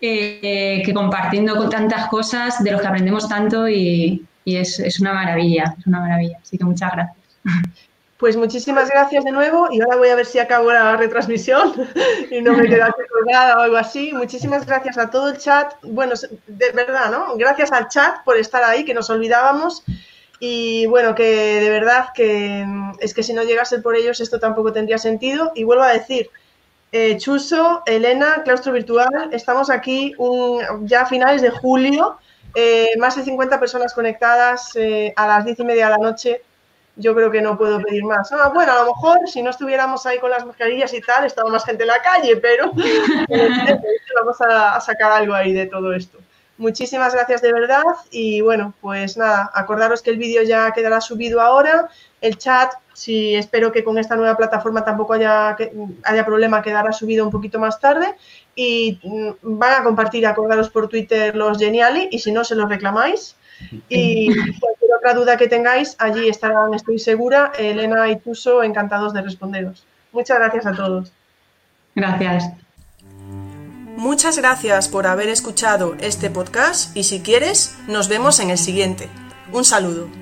Eh, 0.00 0.82
que 0.84 0.94
compartiendo 0.94 1.56
con 1.56 1.68
tantas 1.68 2.08
cosas 2.08 2.64
de 2.64 2.70
los 2.70 2.80
que 2.80 2.86
aprendemos 2.86 3.28
tanto 3.28 3.68
y, 3.68 4.24
es, 4.46 4.80
es, 4.80 4.98
una 4.98 5.12
maravilla, 5.12 5.74
es 5.78 5.86
una 5.86 6.00
maravilla. 6.00 6.38
Así 6.42 6.56
que 6.56 6.64
muchas 6.64 6.92
gracias. 6.92 7.16
Pues 8.20 8.36
muchísimas 8.36 8.90
gracias 8.90 9.24
de 9.24 9.32
nuevo 9.32 9.68
y 9.72 9.80
ahora 9.80 9.96
voy 9.96 10.10
a 10.10 10.14
ver 10.14 10.26
si 10.26 10.38
acabo 10.38 10.70
la 10.70 10.94
retransmisión 10.94 11.72
y 12.30 12.42
no 12.42 12.52
me 12.52 12.68
queda 12.68 12.94
colgada 13.10 13.56
o 13.56 13.60
algo 13.62 13.78
así. 13.78 14.12
Muchísimas 14.12 14.66
gracias 14.66 14.98
a 14.98 15.08
todo 15.08 15.30
el 15.30 15.38
chat. 15.38 15.72
Bueno, 15.82 16.12
de 16.46 16.70
verdad, 16.72 17.10
¿no? 17.10 17.34
Gracias 17.36 17.72
al 17.72 17.88
chat 17.88 18.22
por 18.22 18.36
estar 18.36 18.62
ahí, 18.62 18.84
que 18.84 18.92
nos 18.92 19.08
olvidábamos. 19.08 19.84
Y 20.38 20.84
bueno, 20.84 21.14
que 21.14 21.22
de 21.60 21.70
verdad 21.70 22.08
que 22.14 22.62
mm, 22.66 22.92
es 23.00 23.14
que 23.14 23.22
si 23.22 23.32
no 23.32 23.42
llegase 23.42 23.78
por 23.78 23.96
ellos 23.96 24.20
esto 24.20 24.38
tampoco 24.38 24.70
tendría 24.70 24.98
sentido. 24.98 25.52
Y 25.54 25.64
vuelvo 25.64 25.84
a 25.84 25.92
decir, 25.92 26.28
eh, 26.92 27.16
Chuso, 27.16 27.82
Elena, 27.86 28.42
Claustro 28.44 28.74
Virtual, 28.74 29.30
estamos 29.32 29.70
aquí 29.70 30.14
ya 30.82 31.02
a 31.02 31.06
finales 31.06 31.40
de 31.40 31.48
julio, 31.48 32.18
eh, 32.54 32.90
más 32.98 33.16
de 33.16 33.22
50 33.22 33.58
personas 33.58 33.94
conectadas 33.94 34.76
eh, 34.76 35.14
a 35.16 35.26
las 35.26 35.46
10 35.46 35.60
y 35.60 35.64
media 35.64 35.86
de 35.86 35.90
la 35.92 35.98
noche 35.98 36.42
yo 37.00 37.14
creo 37.14 37.30
que 37.30 37.42
no 37.42 37.56
puedo 37.56 37.80
pedir 37.80 38.04
más. 38.04 38.30
Ah, 38.32 38.50
bueno, 38.54 38.72
a 38.72 38.84
lo 38.84 38.86
mejor 38.86 39.18
si 39.26 39.42
no 39.42 39.50
estuviéramos 39.50 40.06
ahí 40.06 40.18
con 40.18 40.30
las 40.30 40.46
mascarillas 40.46 40.92
y 40.94 41.00
tal, 41.00 41.24
estaba 41.24 41.50
más 41.50 41.64
gente 41.64 41.82
en 41.82 41.88
la 41.88 42.02
calle, 42.02 42.36
pero 42.36 42.70
vamos 44.14 44.40
a, 44.40 44.80
sacar 44.80 45.12
algo 45.12 45.34
ahí 45.34 45.52
de 45.52 45.66
todo 45.66 45.92
esto. 45.92 46.18
Muchísimas 46.58 47.14
gracias 47.14 47.40
de 47.40 47.54
verdad 47.54 47.82
y 48.10 48.42
bueno, 48.42 48.74
pues 48.82 49.16
nada, 49.16 49.50
acordaros 49.54 50.02
que 50.02 50.10
el 50.10 50.18
vídeo 50.18 50.42
ya 50.42 50.72
quedará 50.72 51.00
subido 51.00 51.40
ahora, 51.40 51.88
el 52.20 52.36
chat, 52.36 52.74
si 52.92 53.34
espero 53.34 53.72
que 53.72 53.82
con 53.82 53.96
esta 53.96 54.14
nueva 54.14 54.36
plataforma 54.36 54.84
tampoco 54.84 55.14
haya, 55.14 55.56
haya 56.04 56.26
problema, 56.26 56.60
quedará 56.60 56.92
subido 56.92 57.24
un 57.24 57.30
poquito 57.30 57.58
más 57.58 57.80
tarde 57.80 58.14
y 58.54 59.00
mm, 59.02 59.58
van 59.58 59.80
a 59.80 59.84
compartir, 59.84 60.26
acordaros 60.26 60.68
por 60.68 60.88
Twitter 60.88 61.34
los 61.34 61.56
Geniali 61.56 62.08
y 62.10 62.18
si 62.18 62.30
no 62.30 62.44
se 62.44 62.54
los 62.54 62.68
reclamáis 62.68 63.36
y 63.88 64.28
cualquier 64.90 64.96
otra 64.96 65.14
duda 65.14 65.36
que 65.36 65.48
tengáis, 65.48 65.96
allí 65.98 66.28
estarán, 66.28 66.74
estoy 66.74 66.98
segura, 66.98 67.52
Elena 67.58 68.08
y 68.08 68.18
Tuso 68.18 68.62
encantados 68.62 69.12
de 69.12 69.22
responderos. 69.22 69.84
Muchas 70.12 70.38
gracias 70.38 70.66
a 70.66 70.72
todos. 70.72 71.12
Gracias. 71.94 72.50
Muchas 73.96 74.38
gracias 74.38 74.88
por 74.88 75.06
haber 75.06 75.28
escuchado 75.28 75.94
este 76.00 76.30
podcast 76.30 76.96
y 76.96 77.04
si 77.04 77.20
quieres, 77.20 77.76
nos 77.86 78.08
vemos 78.08 78.40
en 78.40 78.50
el 78.50 78.58
siguiente. 78.58 79.08
Un 79.52 79.64
saludo. 79.64 80.19